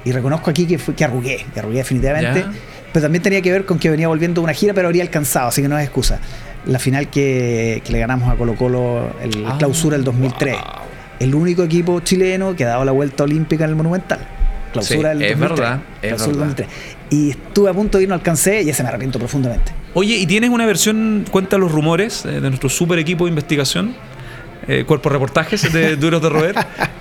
y 0.06 0.12
reconozco 0.12 0.50
aquí 0.50 0.66
que, 0.68 0.78
fue, 0.78 0.94
que 0.94 1.04
arrugué, 1.04 1.46
que 1.54 1.60
arrugué 1.60 1.78
definitivamente, 1.80 2.42
Ya. 2.42 2.52
Pero 2.94 3.04
también 3.04 3.22
tenía 3.24 3.42
que 3.42 3.52
ver 3.52 3.66
con 3.66 3.80
que 3.80 3.90
venía 3.90 4.08
volviendo 4.08 4.42
una 4.42 4.54
gira, 4.54 4.74
pero 4.74 4.88
habría 4.88 5.04
alcanzado, 5.04 5.48
así 5.50 5.62
que 5.62 5.68
no 5.68 5.78
es 5.78 5.84
excusa. 5.86 6.20
La 6.66 6.78
final 6.80 7.10
que, 7.10 7.82
que 7.86 7.92
le 7.92 8.00
ganamos 8.00 8.30
a 8.32 8.36
Colo 8.36 8.56
Colo, 8.56 9.16
el 9.22 9.46
Ah, 9.48 9.56
clausura 9.58 9.98
del 9.98 10.04
2003. 10.04 10.54
wow. 10.54 10.62
El 11.20 11.36
único 11.36 11.64
equipo 11.64 12.00
chileno 12.02 12.56
que 12.56 12.66
ha 12.66 12.70
dado 12.70 12.86
la 12.86 12.92
vuelta 12.92 13.24
olímpica 13.24 13.64
en 13.64 13.72
el 13.72 13.76
Monumental. 13.76 14.20
Clausura 14.74 15.12
Sí, 15.14 15.20
del 15.20 15.22
es 15.32 15.40
2003. 15.40 15.60
verdad, 15.60 15.80
es 16.02 16.08
Clausura 16.10 16.28
del 16.32 16.38
verdad. 16.56 16.66
2003. 16.68 16.98
Y 17.12 17.30
estuve 17.32 17.70
a 17.70 17.74
punto 17.74 17.98
de 17.98 18.04
ir, 18.04 18.10
no 18.10 18.16
alcancé 18.16 18.62
y 18.64 18.70
ese 18.70 18.84
me 18.84 18.90
arrepiento 18.90 19.20
profundamente. 19.20 19.72
Oye, 19.94 20.16
¿y 20.16 20.26
tienes 20.26 20.50
una 20.50 20.66
versión, 20.66 21.26
cuenta 21.30 21.58
los 21.58 21.72
rumores, 21.72 22.26
eh, 22.26 22.40
de 22.40 22.42
nuestro 22.50 22.70
super 22.70 22.98
equipo 22.98 23.26
de 23.26 23.30
investigación, 23.30 23.94
eh, 24.68 24.84
cuerpo 24.86 25.10
reportajes 25.10 25.72
de 25.72 25.96
Duros 25.98 26.22
de 26.22 26.30
Roer, 26.30 26.56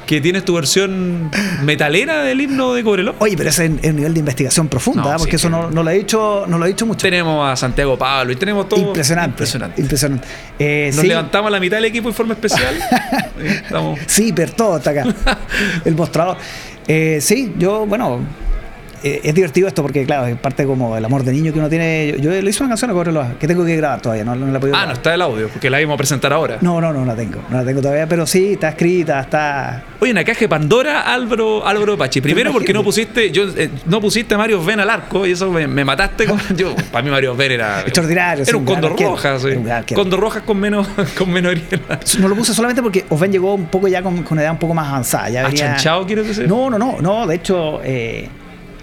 que 0.07 0.21
tienes 0.21 0.45
tu 0.45 0.55
versión 0.55 1.31
metalera 1.63 2.23
del 2.23 2.41
himno 2.41 2.75
de 2.75 2.83
Cobreloa? 2.83 3.15
Oye, 3.19 3.37
pero 3.37 3.51
ese 3.51 3.67
es 3.67 3.71
un 3.91 3.97
nivel 3.97 4.15
de 4.15 4.21
investigación 4.21 4.69
profunda, 4.69 5.03
No, 5.03 5.11
¿eh? 5.11 5.15
porque 5.19 5.39
sí, 5.39 5.47
eso 5.47 5.51
no, 5.51 5.71
no 5.71 5.83
lo 5.83 5.91
he 5.91 5.95
dicho, 5.95 6.45
no 6.49 6.59
lo 6.59 6.65
he 6.65 6.69
dicho 6.69 6.87
mucho. 6.87 7.01
Tenemos 7.01 7.49
a 7.49 7.57
Santiago 7.57 7.97
Pablo 7.99 8.33
y 8.33 8.37
tenemos 8.37 8.69
todo. 8.69 8.81
Impresionante. 8.81 9.31
Impresionante. 9.31 9.81
Impresionante. 9.81 10.29
Eh, 10.59 10.91
Nos 10.93 11.03
sí, 11.03 11.09
levantamos 11.09 11.49
a 11.49 11.51
la 11.53 11.61
mitad 11.61 11.77
del 11.77 11.87
equipo 11.87 12.09
en 12.09 12.15
forma 12.15 12.35
especial. 12.35 12.75
Estamos. 13.43 13.99
Sí, 14.07 14.33
pero 14.35 14.53
todo 14.53 14.77
está 14.79 14.91
acá. 14.91 15.05
el 15.85 15.95
mostrador. 15.95 16.37
Eh, 16.89 17.19
sí, 17.21 17.55
yo, 17.59 17.87
bueno, 17.87 18.21
eh, 19.03 19.21
es 19.25 19.35
divertido 19.35 19.69
esto 19.69 19.83
porque, 19.83 20.05
claro, 20.05 20.27
es 20.27 20.37
parte 20.39 20.65
como 20.65 20.97
el 20.97 21.05
amor 21.05 21.23
de 21.25 21.33
niño 21.33 21.53
que 21.53 21.59
uno 21.59 21.69
tiene. 21.69 22.15
Yo, 22.21 22.31
yo 22.35 22.43
le 22.43 22.51
hice 22.51 22.63
una 22.63 22.71
canción 22.71 22.91
a 22.91 22.95
Cobreloa 22.95 23.35
que 23.39 23.47
tengo 23.47 23.65
que 23.65 23.77
grabar 23.77 24.01
todavía, 24.01 24.25
no, 24.25 24.35
no 24.35 24.47
la 24.47 24.59
he 24.59 24.61
podido 24.61 24.77
Ah, 24.77 24.87
no 24.87 24.93
está 24.93 25.15
el 25.15 25.23
audio, 25.23 25.49
porque 25.49 25.69
la 25.71 25.81
íbamos 25.81 25.95
a 25.95 25.99
presentar 25.99 26.33
ahora. 26.33 26.59
No, 26.61 26.81
no, 26.81 26.93
no 26.93 27.05
la 27.05 27.15
tengo, 27.15 27.41
no 27.51 27.59
la 27.59 27.65
tengo 27.65 27.81
todavía, 27.81 28.07
pero 28.07 28.27
sí, 28.27 28.53
está 28.55 28.71
escrita, 28.71 29.21
está. 29.21 29.83
Oye, 30.01 30.13
una 30.13 30.25
caja 30.25 30.41
de 30.41 30.49
Pandora, 30.49 31.01
Álvaro, 31.13 31.67
Álvaro 31.67 31.97
Pachi. 31.99 32.21
Primero 32.21 32.53
porque 32.53 32.73
no 32.73 32.83
pusiste, 32.83 33.31
yo 33.31 33.45
eh, 33.57 33.71
no 33.87 34.01
pusiste 34.01 34.35
a 34.35 34.39
Mario 34.39 34.63
Ben 34.65 34.81
al 34.81 34.91
arco 34.91 35.27
y 35.27 35.33
eso 35.33 35.51
me, 35.51 35.67
me 35.67 35.85
mataste 35.85 36.27
con. 36.27 36.39
Yo, 36.57 36.75
para 36.93 37.03
mí 37.05 37.11
Mario 37.11 37.35
Ben 37.37 37.53
era. 37.53 37.81
Extraordinario, 37.81 38.45
sí, 38.45 38.51
Era 38.51 38.59
un 38.59 38.65
condor 38.65 38.97
gran 38.97 39.71
arquero. 39.71 40.01
Condor 40.01 40.21
rojas 40.21 40.43
con 40.43 40.59
menos, 40.59 40.89
con 41.19 41.31
menos. 41.31 41.55
No 42.19 42.29
lo 42.29 42.35
puse 42.37 42.55
solamente 42.55 42.83
porque 42.83 43.05
Oven 43.11 43.33
llegó 43.33 43.55
un 43.55 43.67
poco 43.67 43.89
ya 43.89 44.03
con, 44.03 44.23
con 44.23 44.33
una 44.37 44.43
edad 44.43 44.53
un 44.53 44.59
poco 44.59 44.75
más 44.75 44.89
avanzada. 44.89 45.29
Ya 45.31 45.47
venía- 45.47 45.67
¿Achanchado 45.73 46.07
quieres 46.07 46.27
decir? 46.29 46.49
No, 46.49 46.71
no, 46.71 46.79
no, 46.79 46.97
no. 47.01 47.27
De 47.27 47.37
hecho, 47.37 47.81
eh, 47.83 48.29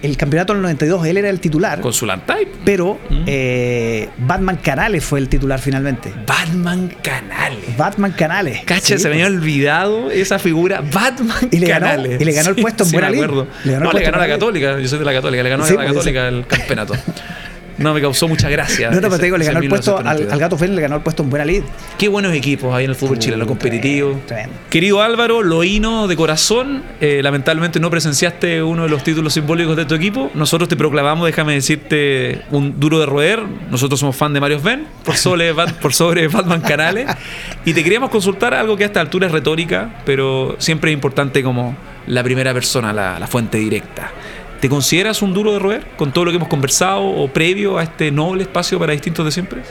el 0.02 0.18
campeonato 0.18 0.54
del 0.54 0.62
92 0.62 1.06
él 1.08 1.18
era 1.18 1.30
el 1.30 1.40
titular, 1.40 1.82
Con 1.82 1.94
su 1.94 2.06
Lantype. 2.06 2.52
pero 2.66 3.00
Mm. 3.10 3.24
eh, 3.26 4.10
Batman 4.18 4.58
Canales 4.58 5.04
fue 5.04 5.20
el 5.20 5.30
titular 5.30 5.60
finalmente. 5.60 6.14
Batman 6.26 6.94
Canales. 7.02 7.78
Batman 7.78 8.12
Canales. 8.12 8.62
Cacha, 8.66 8.96
Sí, 8.96 8.98
se 9.00 9.08
me 9.10 9.16
había 9.16 9.28
pues. 9.28 9.38
olvidado 9.38 10.12
esa 10.12 10.40
figura. 10.40 10.82
Batman 10.82 11.50
Y 11.52 11.60
le 11.60 11.68
ganó- 11.68 11.86
Canales. 11.88 12.22
y 12.22 12.26
le 12.26 12.32
ganó 12.32 12.50
el 12.50 12.56
puesto 12.56 12.84
en 12.84 12.92
buena 12.92 13.10
me 13.10 13.16
acuerdo. 13.18 13.48
Le 13.64 13.74
ganó 13.74 13.86
no, 13.86 13.92
le 13.94 14.02
ganó 14.04 14.18
la. 14.18 14.28
Católica. 14.28 14.80
Yo 14.80 14.88
soy 14.88 15.00
de 15.00 15.06
la 15.06 15.14
Católica. 15.14 15.44
Le 15.44 15.50
ganó 15.50 15.66
Sí, 15.66 15.74
a 15.74 15.78
la 15.78 15.82
pues, 15.84 15.94
Católica 15.94 16.28
el 16.28 16.46
campeonato. 16.48 16.94
No, 17.78 17.94
me 17.94 18.02
causó 18.02 18.28
mucha 18.28 18.50
gracia. 18.50 18.90
No, 18.90 18.96
no, 18.96 19.02
pero 19.02 19.18
te 19.18 19.26
digo, 19.26 19.38
le 19.38 19.44
ese 19.44 19.54
ganó 19.54 19.64
el 19.64 19.70
puesto 19.70 19.98
al, 19.98 20.04
1992. 20.04 20.34
al 20.34 20.40
Gato 20.40 20.58
Félix, 20.58 20.76
le 20.76 20.82
ganó 20.82 20.96
el 20.96 21.02
puesto 21.02 21.24
en 21.24 21.30
buena 21.30 21.46
lid. 21.46 21.64
Qué 21.98 22.08
buenos 22.08 22.34
equipos 22.34 22.74
hay 22.74 22.86
en 22.86 22.92
el 22.92 22.96
fútbol 22.96 23.20
chileno, 23.20 23.46
competitivo. 23.46 24.10
tremendo, 24.10 24.28
tremendo. 24.28 24.56
Querido 24.70 25.02
Álvaro, 25.02 25.44
Loíno 25.44 26.08
de 26.08 26.16
corazón, 26.16 26.84
eh, 27.02 27.22
lamentablemente 27.22 27.80
no 27.80 27.90
presenciaste 27.90 28.64
uno 28.64 28.84
de 28.84 28.90
los 28.90 29.04
títulos 29.04 29.34
simbólicos 29.34 29.76
de 29.76 29.86
tu 29.86 29.96
equipo. 29.96 30.32
Nosotros 30.34 30.68
te 30.70 30.76
proclamamos, 30.76 31.26
déjame 31.26 31.54
decirte, 31.54 32.42
un 32.52 32.80
duro 32.80 33.00
de 33.00 33.06
roer. 33.06 33.44
Nosotros 33.70 34.00
somos 34.00 34.16
fan 34.16 34.34
de 34.34 34.40
Mario 34.40 34.60
Ben, 34.62 34.88
por 35.04 35.16
sobre, 35.16 35.54
por 35.82 35.94
sobre 35.94 36.28
Batman 36.28 36.62
Canales. 36.62 37.08
Y 37.66 37.74
te 37.74 37.84
queríamos 37.84 38.10
consultar 38.10 38.54
algo 38.54 38.76
que 38.76 38.84
a 38.84 38.88
esta 38.88 39.02
altura 39.02 39.28
es 39.28 39.32
retórica, 39.32 40.02
pero 40.06 40.56
siempre 40.60 40.92
es 40.92 40.96
importante 40.96 41.44
como 41.44 41.76
la 42.08 42.24
primera 42.24 42.54
persona, 42.54 42.94
la, 42.94 43.20
la 43.20 43.28
fuente 43.28 43.58
directa. 43.58 44.12
¿Te 44.60 44.70
consideras 44.70 45.22
un 45.22 45.34
duro 45.34 45.54
de 45.54 45.60
roer 45.60 45.88
con 45.98 46.12
todo 46.12 46.26
lo 46.26 46.32
que 46.32 46.38
hemos 46.38 46.50
conversado 46.50 47.04
o 47.04 47.28
previo 47.28 47.78
a 47.78 47.84
este 47.84 48.12
noble 48.12 48.44
espacio 48.44 48.80
para 48.80 48.94
distintos 48.94 49.26
de 49.26 49.32
siempre? 49.32 49.62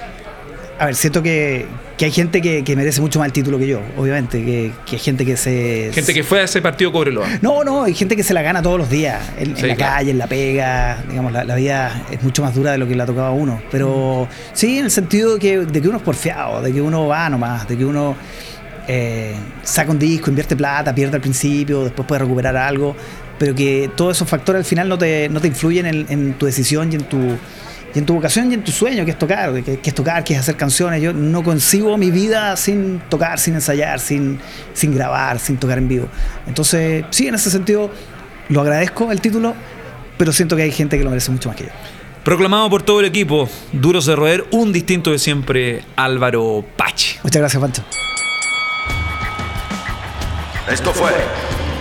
a 0.79 0.87
ver, 0.87 0.95
siento 0.95 1.23
que, 1.23 1.67
hay 1.99 2.11
gente 2.11 2.43
que, 2.43 2.77
merece 2.77 3.01
mucho 3.01 3.19
más 3.19 3.27
el 3.27 3.33
título 3.33 3.59
que 3.59 3.67
yo, 3.67 3.81
obviamente, 3.97 4.45
que, 4.45 4.73
hay 4.93 4.99
gente 4.99 5.25
que 5.25 5.37
se... 5.37 5.91
Gente 5.93 6.13
que 6.13 6.23
fue 6.23 6.41
a 6.41 6.45
ese 6.45 6.61
partido 6.61 6.93
Cobreloa. 6.93 7.27
No, 7.41 7.65
no, 7.65 7.85
hay 7.85 7.95
gente 7.95 8.17
que 8.17 8.23
se 8.23 8.35
la 8.35 8.43
gana 8.43 8.63
todos 8.63 8.79
los 8.79 8.91
días, 8.91 9.23
en, 9.39 9.55
la 9.67 9.77
calle, 9.77 10.11
en 10.11 10.19
la 10.19 10.27
pega, 10.27 11.03
digamos, 11.09 11.33
la, 11.33 11.55
vida 11.55 12.05
es 12.11 12.23
mucho 12.23 12.43
más 12.43 12.55
dura 12.55 12.73
de 12.73 12.79
lo 12.79 12.87
que 12.87 12.95
le 12.95 13.03
ha 13.03 13.07
tocado 13.07 13.29
a 13.29 13.33
uno, 13.33 13.61
pero 13.71 14.29
sí 14.53 14.79
en 14.79 14.87
el 14.87 14.91
sentido 14.91 15.35
de 15.35 15.41
que, 15.41 15.59
de 15.61 15.81
que 15.81 15.89
uno 15.89 15.97
es 15.97 16.03
porfiado, 16.03 16.61
de 16.61 16.73
que 16.73 16.83
uno 16.83 17.07
va 17.07 17.31
nomás, 17.31 17.67
de 17.67 17.79
que 17.79 17.85
uno 17.85 18.15
eh, 18.87 19.35
saca 19.63 19.91
un 19.91 19.99
disco, 19.99 20.29
invierte 20.29 20.55
plata, 20.57 20.95
pierde 20.95 21.17
al 21.17 21.23
principio, 21.23 21.85
después 21.85 22.07
puede 22.07 22.21
recuperar 22.21 22.57
algo, 22.57 22.95
pero 23.39 23.55
que 23.55 23.91
todos 23.97 24.17
esos 24.17 24.29
factores 24.29 24.61
al 24.61 24.65
final 24.65 24.89
no 24.89 24.99
te, 24.99 25.29
no 25.29 25.41
te 25.41 25.49
influyen 25.49 25.87
en 25.87 26.35
tu 26.35 26.47
decisión 26.47 26.93
y 26.93 26.97
en 26.97 27.05
tu 27.05 27.37
y 27.97 27.99
en 27.99 28.05
tu 28.05 28.13
vocación 28.13 28.51
y 28.51 28.55
en 28.55 28.63
tu 28.63 28.73
sueño, 28.73 29.07
que 29.07 29.13
es 29.13 29.19
tocar, 29.19 29.65
que, 29.65 29.81
es 29.83 29.95
tocar, 29.95 30.23
que 30.23 30.35
es 30.35 30.41
hacer 30.41 30.55
canciones. 30.55 31.01
Yo 31.01 31.15
no 31.15 31.43
consigo 31.43 31.97
mi 31.97 32.11
vida 32.11 32.55
sin 32.59 33.01
tocar, 33.09 33.39
sin 33.39 33.55
ensayar, 33.55 34.01
sin, 34.01 34.39
sin 34.75 34.95
grabar, 34.95 35.39
sin 35.39 35.57
tocar 35.57 35.79
en 35.79 35.89
vivo. 35.89 36.07
Entonces, 36.47 37.07
sí, 37.09 37.27
en 37.27 37.37
ese 37.37 37.51
sentido, 37.51 37.91
lo 38.51 38.61
agradezco 38.61 39.11
el 39.11 39.23
título, 39.23 39.55
pero 40.19 40.31
siento 40.31 40.57
que 40.57 40.63
hay 40.65 40.73
gente 40.73 40.99
que 40.99 41.05
lo 41.05 41.09
merece 41.09 41.31
mucho 41.31 41.49
más 41.49 41.57
que 41.57 41.65
yo. 41.65 41.71
Proclamado 42.23 42.69
por 42.69 42.83
todo 42.83 43.01
el 43.01 43.07
equipo, 43.07 43.49
Duros 43.73 44.05
de 44.05 44.15
Roer, 44.15 44.45
un 44.51 44.75
distinto 44.75 45.11
de 45.11 45.19
siempre, 45.19 45.83
Álvaro 45.97 46.67
Pachi. 46.77 47.17
Muchas 47.23 47.41
gracias, 47.41 47.63
Pancho. 47.63 47.83
Esto 50.71 50.93
fue 50.93 51.13